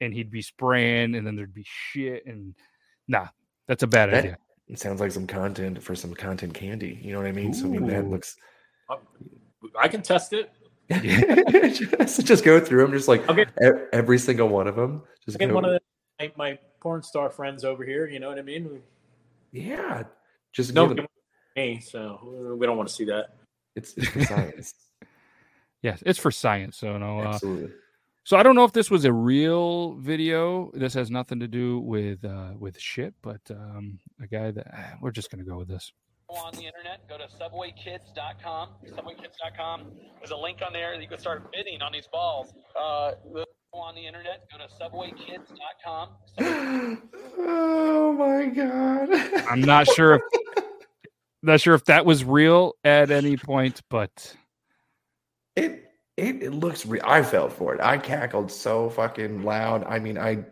and 0.00 0.14
he'd 0.14 0.30
be 0.30 0.40
spraying, 0.40 1.14
and 1.14 1.26
then 1.26 1.36
there'd 1.36 1.52
be 1.54 1.66
shit, 1.66 2.24
and 2.26 2.54
nah, 3.06 3.26
that's 3.66 3.82
a 3.82 3.86
bad 3.86 4.10
That 4.10 4.24
idea. 4.24 4.38
sounds 4.76 5.00
like 5.00 5.12
some 5.12 5.26
content 5.26 5.82
for 5.82 5.94
some 5.94 6.14
content 6.14 6.54
candy. 6.54 6.98
You 7.02 7.12
know 7.12 7.18
what 7.18 7.26
I 7.26 7.32
mean? 7.32 7.52
So 7.52 7.66
I 7.66 7.68
mean 7.68 7.86
that 7.86 8.08
looks. 8.08 8.36
Uh, 8.88 8.96
I 9.78 9.88
can 9.88 10.00
test 10.02 10.32
it. 10.32 10.50
just, 10.90 12.24
just 12.24 12.44
go 12.44 12.60
through 12.60 12.82
them, 12.82 12.92
just 12.92 13.08
like 13.08 13.28
Okay. 13.28 13.44
e- 13.62 13.70
every 13.92 14.18
single 14.18 14.48
one 14.48 14.68
of 14.68 14.76
them. 14.76 15.02
Just 15.24 15.38
Get 15.38 15.52
one 15.52 15.64
of 15.64 15.72
the, 15.72 15.80
my, 16.20 16.32
my 16.36 16.58
porn 16.80 17.02
star 17.02 17.28
friends 17.28 17.64
over 17.64 17.84
here. 17.84 18.06
You 18.06 18.20
know 18.20 18.28
what 18.28 18.38
I 18.38 18.42
mean? 18.42 18.80
yeah, 19.52 20.04
just 20.52 20.72
No, 20.72 20.86
give 20.88 20.98
it. 20.98 21.10
Me. 21.56 21.80
So 21.80 22.56
we 22.58 22.66
don't 22.66 22.76
want 22.76 22.88
to 22.88 22.94
see 22.94 23.04
that. 23.06 23.36
It's, 23.74 23.94
it's 23.96 24.08
for 24.08 24.24
science. 24.24 24.74
Yes, 25.82 26.02
it's 26.04 26.18
for 26.18 26.32
science. 26.32 26.78
So 26.78 26.96
no, 26.98 27.20
uh, 27.20 27.34
Absolutely. 27.34 27.70
so 28.24 28.36
I 28.36 28.42
don't 28.42 28.56
know 28.56 28.64
if 28.64 28.72
this 28.72 28.90
was 28.90 29.04
a 29.04 29.12
real 29.12 29.94
video. 29.96 30.72
This 30.74 30.94
has 30.94 31.12
nothing 31.12 31.38
to 31.38 31.46
do 31.46 31.78
with 31.78 32.24
uh, 32.24 32.54
with 32.58 32.80
shit, 32.80 33.14
but 33.22 33.40
um, 33.50 34.00
a 34.20 34.26
guy 34.26 34.50
that 34.50 34.96
we're 35.00 35.12
just 35.12 35.30
gonna 35.30 35.44
go 35.44 35.58
with 35.58 35.68
this. 35.68 35.92
on 36.28 36.52
the 36.54 36.64
internet, 36.64 37.06
go 37.08 37.18
to 37.18 37.24
subwaykids.com. 37.24 38.70
Subwaykids.com. 38.84 39.92
There's 40.18 40.32
a 40.32 40.36
link 40.36 40.58
on 40.66 40.72
there 40.72 40.96
that 40.96 41.02
you 41.02 41.08
can 41.08 41.20
start 41.20 41.52
bidding 41.52 41.82
on 41.82 41.92
these 41.92 42.08
balls. 42.10 42.52
Uh, 42.74 43.12
on 43.72 43.94
the 43.94 44.06
internet, 44.06 44.48
go 44.50 44.58
to 44.58 44.72
subwaykids.com. 44.82 46.08
Oh 47.38 48.12
my 48.12 48.46
god! 48.46 49.10
I'm 49.50 49.60
not 49.60 49.86
sure 49.88 50.14
if 50.14 50.22
not 51.46 51.60
sure 51.60 51.74
if 51.74 51.84
that 51.86 52.04
was 52.06 52.24
real 52.24 52.74
at 52.84 53.10
any 53.10 53.36
point, 53.36 53.80
but 53.90 54.34
It 55.54 55.84
it, 56.16 56.42
it 56.42 56.50
looks 56.52 56.86
real. 56.86 57.02
I 57.04 57.22
felt 57.22 57.52
for 57.52 57.74
it. 57.74 57.80
I 57.80 57.98
cackled 57.98 58.50
so 58.50 58.90
fucking 58.90 59.42
loud. 59.42 59.84
I 59.84 59.98
mean, 59.98 60.18
I 60.18 60.44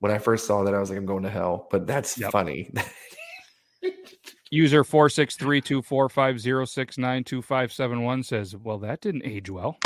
when 0.00 0.12
I 0.12 0.18
first 0.18 0.46
saw 0.46 0.64
that, 0.64 0.74
I 0.74 0.78
was 0.78 0.90
like, 0.90 0.98
I'm 0.98 1.06
going 1.06 1.24
to 1.24 1.30
hell. 1.30 1.68
But 1.70 1.86
that's 1.86 2.20
funny. 2.30 2.72
User 4.50 4.82
four 4.82 5.08
six 5.08 5.36
three 5.36 5.60
two 5.60 5.82
four 5.82 6.08
five 6.08 6.40
zero 6.40 6.64
six 6.64 6.96
nine 6.96 7.22
two 7.24 7.42
five 7.42 7.72
seven 7.72 8.02
one 8.02 8.22
says, 8.22 8.56
"Well, 8.56 8.78
that 8.78 9.00
didn't 9.00 9.26
age 9.26 9.50
well." 9.50 9.78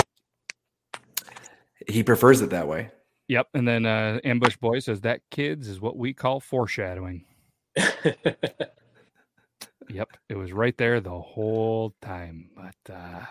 he 1.88 2.02
prefers 2.02 2.40
it 2.40 2.50
that 2.50 2.68
way. 2.68 2.90
Yep, 3.28 3.48
and 3.54 3.66
then 3.66 3.86
uh, 3.86 4.20
Ambush 4.24 4.56
Boy 4.56 4.78
says 4.80 5.00
that 5.02 5.20
kids 5.30 5.68
is 5.68 5.80
what 5.80 5.96
we 5.96 6.12
call 6.12 6.40
foreshadowing. 6.40 7.24
yep, 9.88 10.08
it 10.28 10.36
was 10.36 10.52
right 10.52 10.76
there 10.76 11.00
the 11.00 11.20
whole 11.20 11.94
time. 12.02 12.50
But 12.54 12.94
uh, 12.94 13.24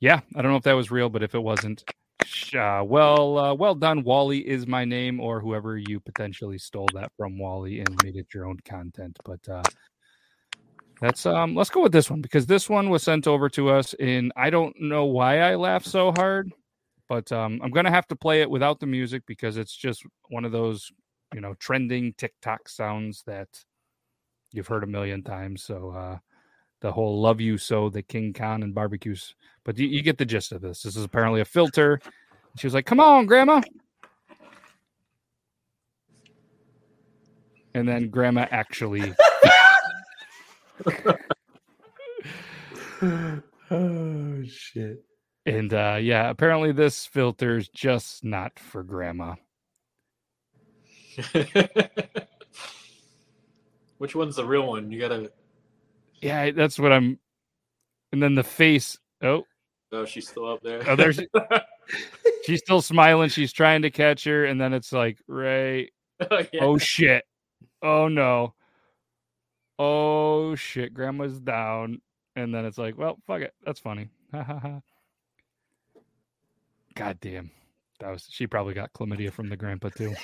yeah, 0.00 0.20
I 0.34 0.42
don't 0.42 0.50
know 0.50 0.58
if 0.58 0.64
that 0.64 0.72
was 0.72 0.90
real, 0.90 1.08
but 1.08 1.22
if 1.22 1.34
it 1.34 1.42
wasn't, 1.42 1.84
uh, 2.54 2.82
well, 2.84 3.38
uh, 3.38 3.54
well 3.54 3.74
done. 3.74 4.04
Wally 4.04 4.46
is 4.46 4.66
my 4.66 4.84
name, 4.84 5.20
or 5.20 5.40
whoever 5.40 5.76
you 5.76 6.00
potentially 6.00 6.58
stole 6.58 6.88
that 6.94 7.12
from, 7.16 7.38
Wally, 7.38 7.80
and 7.80 8.02
made 8.04 8.16
it 8.16 8.26
your 8.34 8.46
own 8.46 8.58
content. 8.64 9.18
But 9.24 9.48
uh, 9.48 9.62
that's 11.00 11.26
um, 11.26 11.54
let's 11.54 11.70
go 11.70 11.82
with 11.82 11.92
this 11.92 12.10
one 12.10 12.20
because 12.20 12.46
this 12.46 12.68
one 12.68 12.90
was 12.90 13.02
sent 13.02 13.26
over 13.26 13.48
to 13.50 13.70
us, 13.70 13.94
and 14.00 14.32
I 14.36 14.50
don't 14.50 14.74
know 14.80 15.04
why 15.04 15.40
I 15.40 15.54
laughed 15.54 15.86
so 15.86 16.12
hard, 16.12 16.52
but 17.08 17.30
um, 17.32 17.60
I'm 17.62 17.70
gonna 17.70 17.90
have 17.90 18.06
to 18.08 18.16
play 18.16 18.40
it 18.40 18.50
without 18.50 18.80
the 18.80 18.86
music 18.86 19.22
because 19.26 19.56
it's 19.56 19.76
just 19.76 20.04
one 20.28 20.44
of 20.44 20.52
those 20.52 20.90
you 21.34 21.40
know 21.40 21.54
trending 21.58 22.14
TikTok 22.14 22.68
sounds 22.68 23.22
that 23.26 23.48
you've 24.52 24.68
heard 24.68 24.84
a 24.84 24.88
million 24.88 25.22
times. 25.22 25.62
So 25.62 25.90
uh, 25.90 26.18
the 26.80 26.92
whole 26.92 27.20
"Love 27.20 27.40
You 27.40 27.58
So," 27.58 27.90
the 27.90 28.02
King 28.02 28.32
Khan 28.32 28.62
and 28.62 28.74
barbecues, 28.74 29.34
but 29.64 29.78
you, 29.78 29.88
you 29.88 30.02
get 30.02 30.18
the 30.18 30.26
gist 30.26 30.52
of 30.52 30.62
this. 30.62 30.82
This 30.82 30.96
is 30.96 31.04
apparently 31.04 31.40
a 31.40 31.44
filter 31.46 32.00
She 32.56 32.66
was 32.66 32.74
like, 32.74 32.86
"Come 32.86 33.00
on, 33.00 33.26
Grandma." 33.26 33.62
And 37.74 37.88
then 37.88 38.10
Grandma 38.10 38.46
actually 38.50 39.14
oh 43.70 44.42
shit. 44.48 45.04
And 45.46 45.72
uh 45.74 45.98
yeah, 46.00 46.30
apparently 46.30 46.72
this 46.72 47.06
filter's 47.06 47.68
just 47.68 48.24
not 48.24 48.58
for 48.58 48.82
grandma. 48.82 49.36
Which 53.98 54.14
one's 54.14 54.36
the 54.36 54.44
real 54.44 54.66
one? 54.66 54.90
You 54.90 55.00
gotta. 55.00 55.30
Yeah, 56.20 56.50
that's 56.50 56.78
what 56.78 56.92
I'm 56.92 57.18
and 58.12 58.22
then 58.22 58.34
the 58.34 58.42
face. 58.44 58.98
Oh, 59.22 59.44
Oh, 59.90 60.04
she's 60.04 60.28
still 60.28 60.50
up 60.50 60.62
there. 60.62 60.82
oh 60.88 60.96
there's 60.96 61.18
she's 62.44 62.60
still 62.60 62.82
smiling. 62.82 63.28
She's 63.30 63.52
trying 63.52 63.82
to 63.82 63.90
catch 63.90 64.24
her, 64.24 64.44
and 64.44 64.60
then 64.60 64.72
it's 64.74 64.92
like, 64.92 65.18
right. 65.28 65.90
Oh, 66.30 66.42
yeah. 66.52 66.60
Oh 66.64 66.78
shit. 66.78 67.24
Oh 67.80 68.08
no. 68.08 68.54
Oh 69.78 70.56
shit, 70.56 70.92
grandma's 70.92 71.38
down. 71.40 72.00
And 72.34 72.52
then 72.54 72.64
it's 72.64 72.76
like, 72.78 72.98
well, 72.98 73.18
fuck 73.26 73.42
it. 73.42 73.54
That's 73.64 73.80
funny. 73.80 74.08
Ha 74.32 74.42
ha 74.42 74.58
ha. 74.58 74.80
God 76.94 77.18
damn. 77.20 77.50
That 78.00 78.10
was 78.10 78.26
she 78.28 78.46
probably 78.46 78.74
got 78.74 78.92
chlamydia 78.92 79.32
from 79.32 79.48
the 79.48 79.56
grandpa 79.56 79.88
too. 79.88 80.14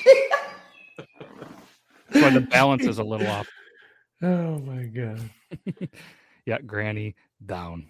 Why 2.12 2.30
the 2.30 2.40
balance 2.42 2.84
is 2.86 2.98
a 2.98 3.04
little 3.04 3.26
off. 3.28 3.48
Oh 4.22 4.58
my 4.58 4.84
god. 4.84 5.30
yeah, 6.46 6.58
Granny 6.60 7.14
down. 7.44 7.86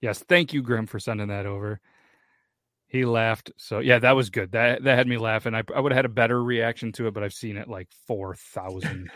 Yes, 0.00 0.18
thank 0.18 0.52
you, 0.52 0.62
Grim, 0.62 0.86
for 0.86 0.98
sending 0.98 1.28
that 1.28 1.46
over. 1.46 1.80
He 2.88 3.06
laughed. 3.06 3.52
So 3.56 3.78
yeah, 3.78 3.98
that 4.00 4.16
was 4.16 4.28
good. 4.28 4.52
That 4.52 4.84
that 4.84 4.98
had 4.98 5.06
me 5.06 5.16
laughing. 5.16 5.54
I, 5.54 5.62
I 5.74 5.80
would 5.80 5.92
have 5.92 5.96
had 5.96 6.04
a 6.04 6.10
better 6.10 6.42
reaction 6.42 6.92
to 6.92 7.06
it, 7.06 7.14
but 7.14 7.22
I've 7.22 7.32
seen 7.32 7.56
it 7.56 7.68
like 7.68 7.88
4,000 8.06 9.10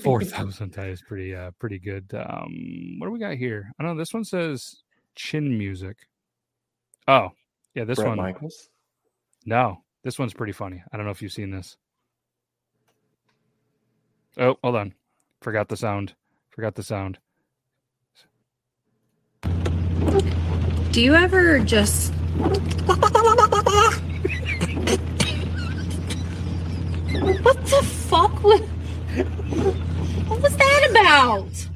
4,000 0.00 0.70
times. 0.72 1.02
Pretty 1.02 1.34
uh 1.34 1.50
pretty 1.58 1.80
good. 1.80 2.08
Um 2.14 2.98
what 2.98 3.08
do 3.08 3.10
we 3.12 3.18
got 3.18 3.34
here? 3.34 3.72
I 3.78 3.82
don't 3.82 3.96
know. 3.96 3.98
This 4.00 4.14
one 4.14 4.22
says 4.24 4.82
chin 5.16 5.58
music. 5.58 5.96
Oh, 7.08 7.30
yeah, 7.74 7.82
this 7.84 7.96
Bret 7.96 8.08
one. 8.08 8.18
Michaels? 8.18 8.68
No, 9.44 9.82
this 10.04 10.18
one's 10.18 10.34
pretty 10.34 10.52
funny. 10.52 10.80
I 10.92 10.96
don't 10.96 11.04
know 11.06 11.12
if 11.12 11.20
you've 11.22 11.32
seen 11.32 11.50
this. 11.50 11.76
Oh, 14.38 14.56
hold 14.62 14.76
on. 14.76 14.94
Forgot 15.40 15.68
the 15.68 15.76
sound. 15.76 16.14
Forgot 16.50 16.74
the 16.74 16.82
sound. 16.82 17.18
Do 20.92 21.00
you 21.00 21.14
ever 21.14 21.60
just 21.60 22.12
What 27.42 27.56
the 27.64 27.82
fuck 28.08 28.42
was 28.42 28.60
What 30.28 30.42
was 30.42 30.56
that 30.56 30.88
about? 30.90 31.68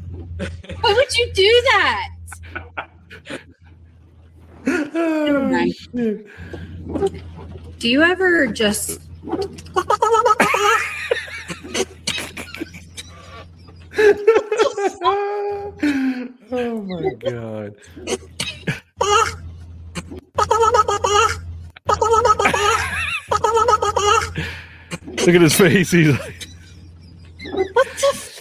Why 0.81 0.93
would 0.93 1.17
you 1.17 1.33
do 1.33 1.63
that? 1.71 2.11
Never 4.67 5.49
mind. 5.49 5.75
Do 7.79 7.89
you 7.89 8.03
ever 8.03 8.47
just 8.47 9.01
oh 16.53 16.83
my 16.83 17.15
god. 17.21 17.75
Look 25.07 25.29
at 25.29 25.41
his 25.41 25.55
face. 25.55 25.91
He's 25.91 26.19
like, 26.19 26.47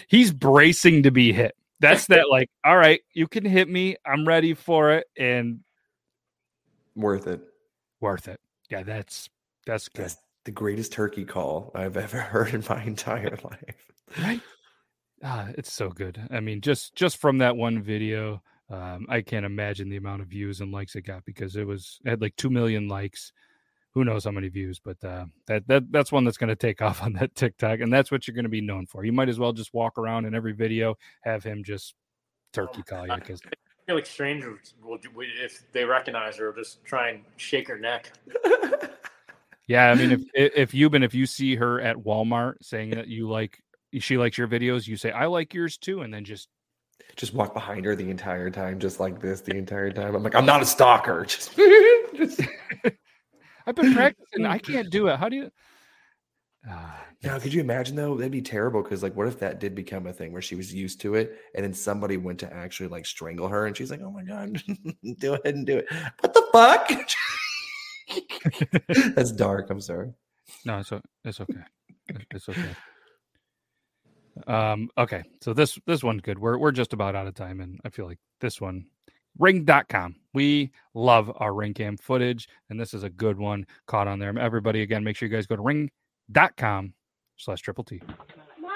he's 0.08 0.32
bracing 0.34 1.04
to 1.04 1.12
be 1.12 1.32
hit. 1.32 1.56
That's 1.80 2.08
that. 2.08 2.30
Like, 2.30 2.50
all 2.66 2.78
right, 2.78 3.02
you 3.14 3.28
can 3.28 3.46
hit 3.46 3.70
me. 3.70 3.96
I'm 4.06 4.28
ready 4.28 4.54
for 4.54 4.92
it, 4.92 5.08
and 5.18 5.60
Worth 6.96 7.28
it. 7.28 7.42
worth 8.02 8.28
it. 8.28 8.40
Yeah, 8.70 8.84
that's 8.84 9.30
that's 9.66 9.88
good. 9.90 10.06
That's 10.06 10.18
the 10.46 10.52
greatest 10.52 10.92
turkey 10.94 11.26
call 11.26 11.72
I've 11.76 11.98
ever 11.98 12.20
heard 12.22 12.54
in 12.54 12.64
my 12.70 12.84
entire 12.84 13.38
life. 13.44 13.92
Right? 14.20 14.42
Ah, 15.24 15.48
it's 15.58 15.72
so 15.72 15.90
good. 15.90 16.22
I 16.32 16.42
mean, 16.42 16.60
just 16.60 16.96
just 16.96 17.18
from 17.18 17.38
that 17.38 17.56
one 17.56 17.82
video, 17.82 18.44
um, 18.70 19.06
I 19.10 19.22
can't 19.22 19.46
imagine 19.46 19.90
the 19.90 19.98
amount 19.98 20.22
of 20.22 20.28
views 20.28 20.60
and 20.60 20.72
likes 20.72 20.96
it 20.96 21.04
got 21.04 21.24
because 21.24 21.56
it 21.56 21.66
was 21.66 22.00
it 22.06 22.10
had 22.10 22.22
like 22.22 22.36
two 22.36 22.50
million 22.50 22.90
likes. 22.90 23.32
Who 23.94 24.04
knows 24.04 24.26
how 24.26 24.32
many 24.32 24.50
views? 24.50 24.82
But 24.84 25.02
uh, 25.04 25.26
that 25.48 25.68
that 25.68 25.92
that's 25.92 26.12
one 26.12 26.26
that's 26.26 26.38
going 26.38 26.50
to 26.50 26.56
take 26.56 26.82
off 26.82 27.02
on 27.02 27.14
that 27.14 27.36
TikTok, 27.36 27.80
and 27.80 27.94
that's 27.94 28.12
what 28.12 28.28
you're 28.28 28.36
going 28.36 28.44
to 28.44 28.50
be 28.50 28.62
known 28.62 28.86
for. 28.86 29.06
You 29.06 29.14
might 29.14 29.30
as 29.30 29.40
well 29.40 29.54
just 29.54 29.74
walk 29.74 29.98
around 29.98 30.26
in 30.26 30.36
every 30.36 30.54
video, 30.54 30.98
have 31.24 31.44
him 31.44 31.64
just 31.64 31.96
turkey 32.52 32.84
call 32.88 33.08
you 33.08 33.16
because 33.16 33.42
I 33.46 33.56
feel 33.86 33.96
like 33.96 34.06
strangers 34.06 34.74
will, 34.84 34.98
do- 34.98 35.10
if 35.18 35.64
they 35.72 35.86
recognize 35.86 36.38
her, 36.38 36.54
just 36.54 36.84
try 36.84 37.10
and 37.10 37.22
shake 37.38 37.68
her 37.70 37.78
neck. 37.78 38.12
Yeah, 39.68 39.90
I 39.90 39.96
mean, 39.96 40.12
if 40.12 40.22
if 40.34 40.52
if 40.56 40.72
Yuban, 40.72 41.06
if 41.06 41.14
you 41.14 41.26
see 41.26 41.56
her 41.56 41.80
at 41.80 41.96
Walmart 41.96 42.56
saying 42.62 42.90
that 42.92 43.08
you 43.08 43.30
like, 43.30 43.64
she 44.00 44.18
likes 44.18 44.38
your 44.38 44.48
videos, 44.48 44.88
you 44.88 44.98
say 44.98 45.12
I 45.12 45.26
like 45.28 45.54
yours 45.54 45.78
too, 45.78 46.02
and 46.02 46.14
then 46.14 46.24
just 46.26 46.48
Just 47.16 47.34
walk 47.34 47.54
behind 47.54 47.86
her 47.86 47.96
the 47.96 48.10
entire 48.10 48.50
time, 48.50 48.80
just 48.80 49.00
like 49.00 49.20
this 49.22 49.42
the 49.42 49.56
entire 49.56 49.92
time. 49.92 50.16
I'm 50.16 50.24
like, 50.24 50.36
I'm 50.36 50.46
not 50.46 50.62
a 50.62 50.66
stalker. 50.66 51.26
Just, 51.28 51.56
just 52.16 52.42
I've 53.68 53.76
been 53.76 53.94
practicing. 53.94 54.46
I 54.46 54.58
can't 54.60 54.90
do 54.90 55.08
it. 55.08 55.18
How 55.18 55.30
do 55.30 55.36
you? 55.38 55.52
Now, 57.24 57.40
could 57.40 57.54
you 57.54 57.62
imagine 57.62 57.96
though? 57.96 58.18
That'd 58.18 58.34
be 58.34 58.42
terrible 58.42 58.84
because, 58.84 59.02
like, 59.02 59.16
what 59.16 59.28
if 59.30 59.40
that 59.40 59.62
did 59.62 59.74
become 59.76 60.08
a 60.08 60.14
thing 60.14 60.34
where 60.34 60.42
she 60.42 60.56
was 60.56 60.74
used 60.74 61.00
to 61.02 61.16
it, 61.16 61.40
and 61.56 61.64
then 61.64 61.74
somebody 61.74 62.18
went 62.18 62.38
to 62.40 62.54
actually 62.54 62.90
like 62.90 63.06
strangle 63.06 63.48
her, 63.48 63.66
and 63.66 63.78
she's 63.78 63.90
like, 63.90 64.02
"Oh 64.02 64.12
my 64.12 64.24
god, 64.24 64.62
do 65.20 65.36
it 65.36 65.42
and 65.46 65.66
do 65.66 65.78
it." 65.78 65.88
What 66.20 66.34
the 66.34 66.44
fuck? 66.52 66.92
That's 69.16 69.32
dark. 69.32 69.70
I'm 69.70 69.80
sorry. 69.80 70.12
No, 70.66 70.80
it's 70.80 70.92
it's 71.24 71.40
okay. 71.40 71.64
It's 72.32 72.50
okay. 72.50 72.76
Um. 74.48 74.90
Okay. 74.98 75.24
So 75.42 75.54
this 75.54 75.78
this 75.86 76.04
one's 76.04 76.22
good. 76.22 76.40
We're 76.40 76.58
we're 76.58 76.72
just 76.72 76.94
about 76.94 77.16
out 77.16 77.28
of 77.28 77.36
time, 77.36 77.60
and 77.62 77.80
I 77.86 77.90
feel 77.90 78.06
like 78.06 78.20
this 78.42 78.60
one, 78.60 78.86
Ring.com. 79.40 80.16
We 80.34 80.72
love 80.94 81.32
our 81.38 81.54
ring 81.54 81.74
cam 81.74 81.98
footage, 81.98 82.48
and 82.70 82.80
this 82.80 82.94
is 82.94 83.04
a 83.04 83.10
good 83.10 83.38
one 83.38 83.66
caught 83.88 84.08
on 84.08 84.20
there. 84.20 84.38
Everybody, 84.38 84.82
again, 84.82 85.04
make 85.04 85.16
sure 85.16 85.28
you 85.28 85.36
guys 85.36 85.46
go 85.48 85.56
to 85.56 85.62
Ring.com 85.62 86.94
slash 87.38 87.62
triple 87.62 87.84
T. 87.84 88.02
Ma, 88.60 88.70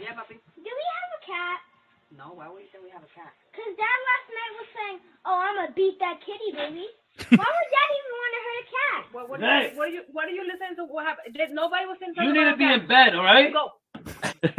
Yeah, 0.00 0.14
puppy. 0.14 0.34
do 0.56 0.62
we 0.62 0.84
have 0.94 1.10
a 1.14 1.22
cat? 1.26 1.58
No, 2.16 2.34
why 2.34 2.48
would 2.48 2.62
you 2.62 2.68
say 2.72 2.78
we 2.82 2.90
have 2.90 3.02
a 3.02 3.12
cat? 3.14 3.30
Because 3.52 3.70
Dad 3.76 3.98
last 4.10 4.26
night 4.30 4.52
was 4.58 4.68
saying, 4.74 4.98
oh, 5.26 5.38
I'm 5.38 5.54
going 5.56 5.68
to 5.68 5.74
beat 5.74 5.98
that 6.00 6.18
kitty, 6.26 6.50
baby. 6.54 6.86
Why 7.16 7.48
would 7.48 7.70
Dad 7.72 7.88
even 7.96 8.12
want 8.12 8.32
to 8.36 8.40
hurt 8.44 8.60
a 8.60 8.66
cat? 8.76 9.00
What, 9.12 9.24
what, 9.30 9.40
Hey. 9.40 9.72
what 9.74 9.88
are 9.88 9.90
you 9.90 10.02
what 10.12 10.26
are 10.28 10.36
you 10.36 10.44
listening 10.44 10.76
to? 10.76 10.84
What 10.84 11.06
happened? 11.06 11.32
Did, 11.34 11.50
nobody 11.50 11.86
was 11.86 11.96
saying 11.98 12.12
You 12.18 12.32
need 12.34 12.50
to 12.50 12.56
be 12.58 12.64
a 12.68 12.74
in 12.76 12.86
bed, 12.86 13.14
all 13.16 13.24
right? 13.24 13.50
Go. 13.52 13.70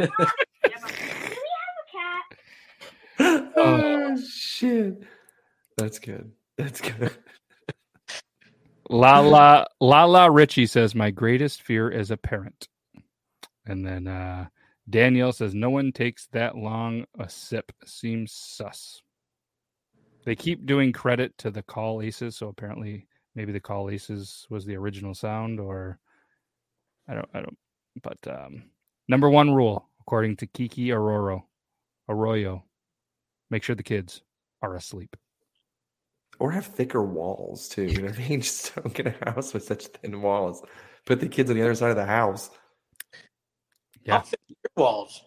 Oh 3.20 4.16
shit. 4.16 5.02
That's 5.76 5.98
good. 5.98 6.32
That's 6.56 6.80
good. 6.80 7.16
La 8.88 9.20
la 9.20 9.64
la 9.80 10.04
la 10.04 10.26
Richie 10.26 10.66
says, 10.66 10.94
My 10.94 11.10
greatest 11.10 11.62
fear 11.62 11.90
as 11.90 12.10
a 12.10 12.16
parent. 12.16 12.68
And 13.66 13.84
then 13.84 14.06
uh 14.06 14.46
Danielle 14.88 15.32
says, 15.32 15.54
No 15.54 15.70
one 15.70 15.92
takes 15.92 16.28
that 16.28 16.56
long 16.56 17.04
a 17.18 17.28
sip. 17.28 17.72
Seems 17.84 18.32
sus. 18.32 19.02
They 20.24 20.36
keep 20.36 20.66
doing 20.66 20.92
credit 20.92 21.36
to 21.38 21.50
the 21.50 21.62
call 21.62 22.02
aces, 22.02 22.36
so 22.36 22.48
apparently 22.48 23.06
maybe 23.34 23.52
the 23.52 23.60
call 23.60 23.90
aces 23.90 24.46
was 24.50 24.64
the 24.64 24.76
original 24.76 25.14
sound, 25.14 25.60
or 25.60 25.98
I 27.08 27.14
don't 27.14 27.28
I 27.34 27.40
don't 27.40 27.58
but 28.02 28.18
um 28.28 28.70
number 29.08 29.28
one 29.28 29.52
rule, 29.54 29.88
according 30.00 30.36
to 30.36 30.46
Kiki 30.46 30.92
Arroyo 30.92 31.44
Arroyo, 32.08 32.64
make 33.50 33.62
sure 33.62 33.74
the 33.74 33.82
kids 33.82 34.22
are 34.62 34.74
asleep. 34.76 35.16
Or 36.38 36.50
have 36.52 36.66
thicker 36.66 37.02
walls 37.02 37.68
too. 37.68 37.84
You 37.84 38.02
know 38.02 38.08
what 38.10 38.18
I 38.20 38.28
mean? 38.28 38.40
Just 38.42 38.74
don't 38.74 38.94
get 38.94 39.06
a 39.08 39.30
house 39.30 39.52
with 39.52 39.64
such 39.64 39.86
thin 39.86 40.22
walls. 40.22 40.62
Put 41.04 41.20
the 41.20 41.28
kids 41.28 41.50
on 41.50 41.56
the 41.56 41.62
other 41.62 41.74
side 41.74 41.90
of 41.90 41.96
the 41.96 42.06
house. 42.06 42.50
Yeah. 44.04 44.22
Walls. 44.76 45.22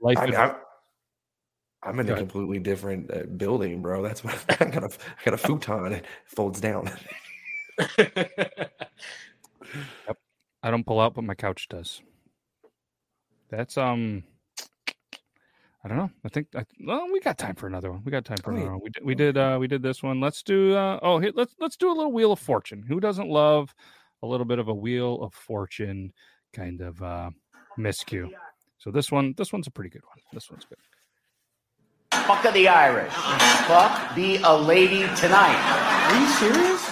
Life 0.00 0.18
I, 0.18 0.26
is- 0.26 0.34
I'm, 0.36 0.54
I'm 1.82 2.00
in 2.00 2.06
Go 2.06 2.12
a 2.12 2.16
ahead. 2.16 2.28
completely 2.30 2.58
different 2.58 3.10
uh, 3.12 3.22
building, 3.36 3.80
bro. 3.80 4.02
That's 4.02 4.22
what 4.22 4.34
I 4.60 4.64
got. 4.66 4.82
A, 4.84 4.88
I 4.88 5.24
got 5.24 5.34
a 5.34 5.38
futon. 5.38 5.92
It 5.92 6.04
folds 6.26 6.60
down. 6.60 6.90
Yep. 10.06 10.16
I 10.62 10.70
don't 10.70 10.86
pull 10.86 11.00
out, 11.00 11.14
but 11.14 11.24
my 11.24 11.34
couch 11.34 11.66
does. 11.68 12.00
That's 13.50 13.76
um 13.78 14.24
I 15.84 15.88
don't 15.88 15.98
know. 15.98 16.10
I 16.24 16.28
think 16.28 16.48
I, 16.56 16.64
well, 16.84 17.06
we 17.12 17.20
got 17.20 17.38
time 17.38 17.54
for 17.54 17.66
another 17.68 17.92
one. 17.92 18.02
We 18.04 18.10
got 18.10 18.24
time 18.24 18.38
for 18.38 18.50
Oh, 18.52 18.56
another 18.56 18.66
yeah. 18.70 18.72
one. 18.72 18.80
We 18.82 18.90
did, 18.90 19.04
we 19.04 19.14
did 19.14 19.36
uh 19.36 19.56
we 19.60 19.68
did 19.68 19.82
this 19.82 20.02
one. 20.02 20.20
Let's 20.20 20.42
do 20.42 20.74
uh 20.74 20.98
oh 21.02 21.18
here, 21.18 21.32
let's 21.34 21.54
let's 21.60 21.76
do 21.76 21.88
a 21.90 21.94
little 21.94 22.12
wheel 22.12 22.32
of 22.32 22.38
fortune. 22.40 22.82
Who 22.88 23.00
doesn't 23.00 23.28
love 23.28 23.74
a 24.22 24.26
little 24.26 24.46
bit 24.46 24.58
of 24.58 24.68
a 24.68 24.74
wheel 24.74 25.22
of 25.22 25.32
fortune 25.34 26.12
kind 26.52 26.80
of 26.80 27.02
uh 27.02 27.30
miscue? 27.78 28.30
So 28.78 28.90
this 28.90 29.10
one 29.12 29.34
this 29.36 29.52
one's 29.52 29.66
a 29.66 29.70
pretty 29.70 29.90
good 29.90 30.02
one. 30.08 30.18
This 30.32 30.50
one's 30.50 30.64
good. 30.64 30.78
Fuck 32.26 32.44
of 32.44 32.54
the 32.54 32.66
Irish. 32.68 33.12
Fuck 33.12 34.16
be 34.16 34.38
a 34.42 34.56
lady 34.56 35.02
tonight. 35.14 35.58
Are 36.10 36.20
you 36.20 36.26
serious? 36.28 36.82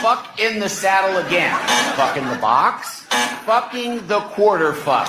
Fuck 0.00 0.38
in 0.40 0.60
the 0.60 0.68
saddle 0.68 1.18
again. 1.26 1.54
Fuck 1.96 2.16
in 2.16 2.26
the 2.28 2.36
box. 2.36 2.97
Fucking 3.44 4.06
the 4.06 4.20
quarter 4.20 4.72
fuck. 4.72 5.08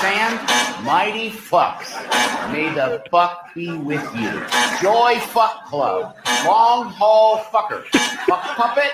Sand. 0.00 0.38
Mighty 0.84 1.30
fucks. 1.30 1.92
May 2.52 2.72
the 2.72 3.02
fuck 3.10 3.52
be 3.54 3.72
with 3.72 4.04
you. 4.14 4.30
Joy 4.80 5.18
Fuck 5.20 5.66
Club. 5.66 6.16
Long 6.46 6.90
haul 6.90 7.38
fucker. 7.38 7.84
Fuck 8.26 8.42
puppet. 8.56 8.92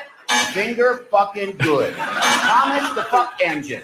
Finger 0.52 1.06
fucking 1.10 1.56
good. 1.58 1.94
Thomas 1.94 2.94
the 2.94 3.04
fuck 3.04 3.38
engine. 3.42 3.82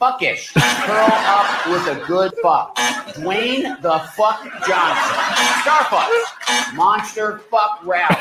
Fuckish. 0.00 0.52
Curl 0.54 1.10
up 1.10 1.66
with 1.68 1.96
a 1.96 2.06
good 2.06 2.32
fuck. 2.42 2.76
Dwayne 3.14 3.80
the 3.82 3.98
fuck 4.14 4.42
Johnson. 4.66 5.16
Starfuck. 5.62 6.74
Monster 6.74 7.38
fuck 7.50 7.80
rally. 7.84 8.16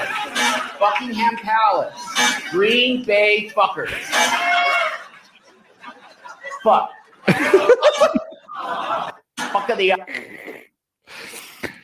Buckingham 0.79 1.37
Palace. 1.37 1.99
Green 2.51 3.03
Bay 3.03 3.51
fuckers. 3.55 3.89
Fuck. 6.63 6.91
fuck 9.37 9.69
of 9.69 9.77
the 9.77 9.93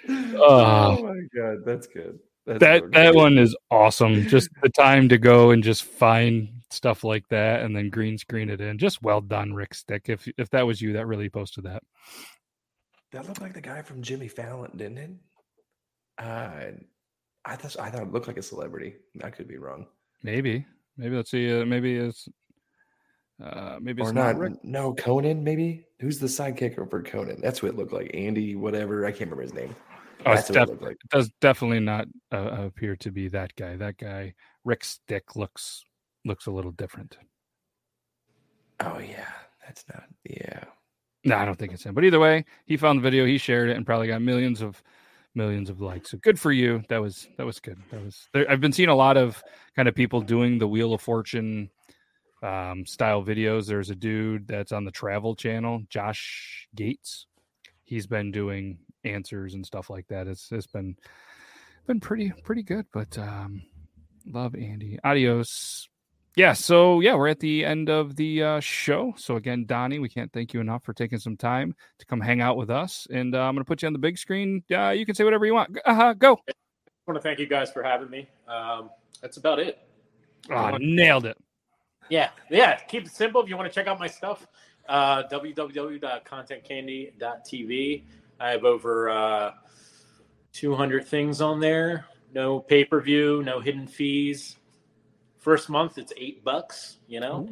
oh 0.09 1.03
my 1.03 1.21
god, 1.35 1.57
that's 1.65 1.87
good. 1.87 2.19
That's 2.45 2.59
that 2.59 2.83
real 2.83 2.91
that 2.91 3.15
one 3.15 3.37
is 3.37 3.55
awesome. 3.69 4.27
Just 4.27 4.49
the 4.61 4.69
time 4.69 5.09
to 5.09 5.17
go 5.17 5.51
and 5.51 5.63
just 5.63 5.83
find 5.83 6.49
stuff 6.71 7.03
like 7.03 7.27
that 7.29 7.61
and 7.61 7.75
then 7.75 7.89
green 7.89 8.17
screen 8.17 8.49
it 8.49 8.61
in. 8.61 8.77
Just 8.77 9.01
well 9.01 9.21
done, 9.21 9.53
Rick 9.53 9.73
Stick. 9.73 10.09
If 10.09 10.27
if 10.37 10.49
that 10.51 10.65
was 10.65 10.81
you 10.81 10.93
that 10.93 11.05
really 11.05 11.29
posted 11.29 11.65
that. 11.65 11.83
That 13.11 13.27
looked 13.27 13.41
like 13.41 13.53
the 13.53 13.61
guy 13.61 13.81
from 13.81 14.01
Jimmy 14.01 14.27
Fallon, 14.27 14.71
didn't 14.75 14.97
it? 14.97 15.11
Uh, 16.17 16.71
I 17.45 17.55
thought 17.55 17.77
I 17.79 17.89
thought 17.89 18.03
it 18.03 18.11
looked 18.11 18.27
like 18.27 18.37
a 18.37 18.41
celebrity. 18.41 18.95
I 19.23 19.29
could 19.29 19.47
be 19.47 19.57
wrong. 19.57 19.87
Maybe. 20.23 20.65
Maybe 20.97 21.15
let's 21.15 21.31
see. 21.31 21.61
Uh, 21.61 21.65
maybe 21.65 21.95
it's 21.95 22.27
uh 23.41 23.77
maybe 23.81 24.01
it's 24.01 24.11
or 24.11 24.13
not. 24.13 24.37
Rick. 24.37 24.63
No, 24.63 24.93
Conan. 24.93 25.43
Maybe 25.43 25.85
who's 25.99 26.19
the 26.19 26.27
sidekick 26.27 26.75
for 26.89 27.01
Conan? 27.01 27.39
That's 27.41 27.63
what 27.63 27.69
it 27.69 27.77
looked 27.77 27.93
like. 27.93 28.11
Andy, 28.13 28.55
whatever. 28.55 29.05
I 29.05 29.11
can't 29.11 29.31
remember 29.31 29.43
his 29.43 29.53
name. 29.53 29.75
Oh, 30.25 30.35
That's 30.35 30.49
it 30.49 30.81
like. 30.81 30.91
it 30.91 31.09
does 31.09 31.29
definitely 31.39 31.79
not 31.79 32.05
uh, 32.33 32.65
appear 32.65 32.97
to 32.97 33.11
be 33.11 33.29
that 33.29 33.55
guy. 33.55 33.77
That 33.77 33.97
guy, 33.97 34.33
Rick 34.65 34.83
Stick, 34.83 35.37
looks 35.37 35.85
looks 36.25 36.47
a 36.47 36.51
little 36.51 36.71
different. 36.71 37.17
Oh 38.81 38.99
yeah, 38.99 39.31
that's 39.65 39.85
not. 39.87 40.03
Yeah. 40.29 40.65
No, 41.23 41.37
I 41.37 41.45
don't 41.45 41.57
think 41.57 41.73
it's 41.73 41.83
him. 41.83 41.93
But 41.93 42.03
either 42.03 42.19
way, 42.19 42.45
he 42.65 42.77
found 42.77 42.99
the 42.99 43.03
video, 43.03 43.25
he 43.25 43.37
shared 43.37 43.69
it, 43.69 43.77
and 43.77 43.85
probably 43.85 44.07
got 44.07 44.21
millions 44.21 44.61
of 44.61 44.81
millions 45.39 45.69
of 45.69 45.81
likes. 45.81 46.11
So 46.11 46.17
good 46.17 46.39
for 46.39 46.51
you. 46.51 46.83
That 46.89 47.01
was 47.01 47.27
that 47.37 47.45
was 47.45 47.59
good. 47.59 47.77
That 47.91 48.03
was. 48.03 48.27
There, 48.33 48.49
I've 48.51 48.61
been 48.61 48.73
seeing 48.73 48.89
a 48.89 48.95
lot 48.95 49.17
of 49.17 49.41
kind 49.75 49.87
of 49.87 49.95
people 49.95 50.21
doing 50.21 50.59
the 50.59 50.67
Wheel 50.67 50.93
of 50.93 51.01
Fortune 51.01 51.69
um, 52.43 52.85
style 52.85 53.23
videos. 53.23 53.65
There's 53.65 53.89
a 53.89 53.95
dude 53.95 54.47
that's 54.47 54.71
on 54.71 54.85
the 54.85 54.91
Travel 54.91 55.35
Channel, 55.35 55.83
Josh 55.89 56.67
Gates. 56.75 57.25
He's 57.83 58.05
been 58.05 58.31
doing 58.31 58.77
answers 59.03 59.53
and 59.53 59.65
stuff 59.65 59.89
like 59.89 60.07
that. 60.09 60.27
It's 60.27 60.51
it's 60.51 60.67
been 60.67 60.95
been 61.87 61.99
pretty 61.99 62.31
pretty 62.43 62.63
good. 62.63 62.85
But 62.93 63.17
um, 63.17 63.63
love 64.27 64.55
Andy. 64.55 64.99
Adios. 65.03 65.89
Yeah, 66.35 66.53
so 66.53 66.99
yeah, 66.99 67.15
we're 67.15 67.27
at 67.27 67.39
the 67.39 67.65
end 67.65 67.89
of 67.89 68.15
the 68.15 68.43
uh, 68.43 68.59
show. 68.59 69.13
So 69.17 69.35
again, 69.35 69.65
Donnie, 69.65 69.99
we 69.99 70.07
can't 70.07 70.31
thank 70.31 70.53
you 70.53 70.61
enough 70.61 70.83
for 70.83 70.93
taking 70.93 71.19
some 71.19 71.35
time 71.35 71.75
to 71.97 72.05
come 72.05 72.21
hang 72.21 72.39
out 72.39 72.55
with 72.55 72.69
us. 72.69 73.07
And 73.11 73.35
uh, 73.35 73.39
I'm 73.39 73.55
going 73.55 73.63
to 73.63 73.67
put 73.67 73.81
you 73.81 73.87
on 73.87 73.93
the 73.93 73.99
big 73.99 74.17
screen. 74.17 74.63
Uh, 74.71 74.89
you 74.89 75.05
can 75.05 75.15
say 75.15 75.23
whatever 75.23 75.45
you 75.45 75.53
want. 75.53 75.77
Uh, 75.85 76.13
go. 76.13 76.39
I 76.47 76.53
want 77.07 77.17
to 77.17 77.21
thank 77.21 77.39
you 77.39 77.47
guys 77.47 77.71
for 77.71 77.83
having 77.83 78.09
me. 78.09 78.29
Um, 78.47 78.89
that's 79.21 79.37
about 79.37 79.59
it. 79.59 79.79
Oh, 80.49 80.77
nailed 80.79 81.25
it. 81.25 81.37
Yeah, 82.09 82.29
yeah. 82.49 82.75
Keep 82.75 83.07
it 83.07 83.11
simple. 83.11 83.41
If 83.41 83.49
you 83.49 83.57
want 83.57 83.69
to 83.71 83.75
check 83.75 83.87
out 83.87 83.99
my 83.99 84.07
stuff, 84.07 84.47
uh, 84.87 85.23
www.contentcandy.tv. 85.31 88.03
I 88.39 88.51
have 88.51 88.63
over 88.63 89.09
uh, 89.09 89.51
200 90.53 91.05
things 91.05 91.41
on 91.41 91.59
there. 91.59 92.05
No 92.33 92.59
pay 92.59 92.85
per 92.85 93.01
view, 93.01 93.43
no 93.43 93.59
hidden 93.59 93.87
fees. 93.87 94.58
First 95.39 95.69
month, 95.69 95.97
it's 95.97 96.11
eight 96.17 96.43
bucks. 96.43 96.97
You 97.07 97.21
know, 97.21 97.47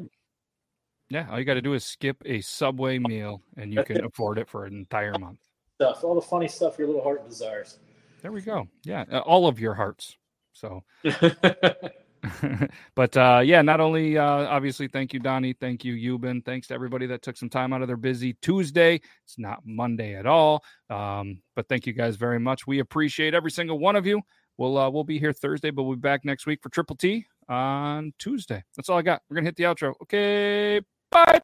Yeah, 1.09 1.27
all 1.31 1.39
you 1.39 1.45
got 1.45 1.55
to 1.55 1.61
do 1.61 1.73
is 1.73 1.85
skip 1.85 2.21
a 2.25 2.41
Subway 2.41 2.99
meal, 2.99 3.41
and 3.55 3.73
you 3.73 3.83
can 3.83 4.03
afford 4.03 4.37
it 4.37 4.49
for 4.49 4.65
an 4.65 4.73
entire 4.73 5.17
month. 5.17 5.39
stuff, 5.75 6.03
all 6.03 6.15
the 6.15 6.21
funny 6.21 6.47
stuff 6.47 6.77
your 6.77 6.87
little 6.87 7.03
heart 7.03 7.27
desires. 7.27 7.79
There 8.21 8.31
we 8.31 8.41
go. 8.41 8.67
Yeah, 8.83 9.05
uh, 9.11 9.19
all 9.19 9.47
of 9.47 9.59
your 9.59 9.73
hearts. 9.73 10.17
So, 10.51 10.83
but 12.95 13.15
uh, 13.15 13.41
yeah, 13.45 13.61
not 13.61 13.79
only 13.79 14.17
uh, 14.17 14.25
obviously, 14.25 14.89
thank 14.89 15.13
you, 15.13 15.21
Donnie. 15.21 15.53
Thank 15.53 15.85
you, 15.85 15.93
Yuban. 15.93 16.43
Thanks 16.43 16.67
to 16.67 16.73
everybody 16.73 17.05
that 17.07 17.21
took 17.21 17.37
some 17.37 17.49
time 17.49 17.71
out 17.71 17.81
of 17.81 17.87
their 17.87 17.95
busy 17.95 18.33
Tuesday. 18.41 18.99
It's 19.23 19.37
not 19.37 19.61
Monday 19.63 20.15
at 20.15 20.25
all. 20.25 20.63
Um, 20.89 21.41
but 21.55 21.69
thank 21.69 21.87
you 21.87 21.93
guys 21.93 22.17
very 22.17 22.39
much. 22.39 22.67
We 22.67 22.79
appreciate 22.79 23.33
every 23.33 23.51
single 23.51 23.79
one 23.79 23.95
of 23.95 24.05
you. 24.05 24.21
We'll 24.57 24.77
uh, 24.77 24.89
we'll 24.89 25.05
be 25.05 25.19
here 25.19 25.31
Thursday, 25.31 25.69
but 25.69 25.83
we'll 25.83 25.95
be 25.95 26.01
back 26.01 26.25
next 26.25 26.45
week 26.47 26.59
for 26.61 26.69
Triple 26.69 26.97
T 26.97 27.27
on 27.49 28.13
Tuesday. 28.19 28.63
That's 28.75 28.89
all 28.89 28.97
I 28.97 29.01
got. 29.01 29.21
We're 29.29 29.35
gonna 29.35 29.47
hit 29.47 29.55
the 29.55 29.63
outro. 29.63 29.93
Okay, 30.01 30.81
bye. 31.11 31.41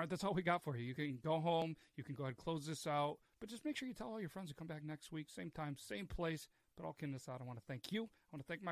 All 0.00 0.04
right, 0.04 0.08
that's 0.08 0.24
all 0.24 0.34
we 0.34 0.42
got 0.42 0.62
for 0.62 0.76
you. 0.76 0.84
You 0.84 0.94
can 0.94 1.18
go 1.22 1.40
home. 1.40 1.76
You 1.96 2.04
can 2.04 2.14
go 2.14 2.24
ahead 2.24 2.30
and 2.30 2.36
close 2.38 2.66
this 2.66 2.86
out. 2.86 3.18
But 3.40 3.48
just 3.48 3.64
make 3.64 3.76
sure 3.76 3.88
you 3.88 3.94
tell 3.94 4.08
all 4.08 4.20
your 4.20 4.28
friends 4.28 4.50
to 4.50 4.54
come 4.54 4.68
back 4.68 4.84
next 4.84 5.12
week, 5.12 5.28
same 5.30 5.50
time, 5.50 5.76
same 5.78 6.06
place. 6.06 6.46
But 6.76 6.84
all 6.84 6.92
kidding 6.92 7.14
aside, 7.14 7.38
I 7.40 7.44
want 7.44 7.58
to 7.58 7.64
thank 7.66 7.90
you. 7.90 8.04
I 8.04 8.36
want 8.36 8.46
to 8.46 8.46
thank 8.46 8.62
my 8.62 8.68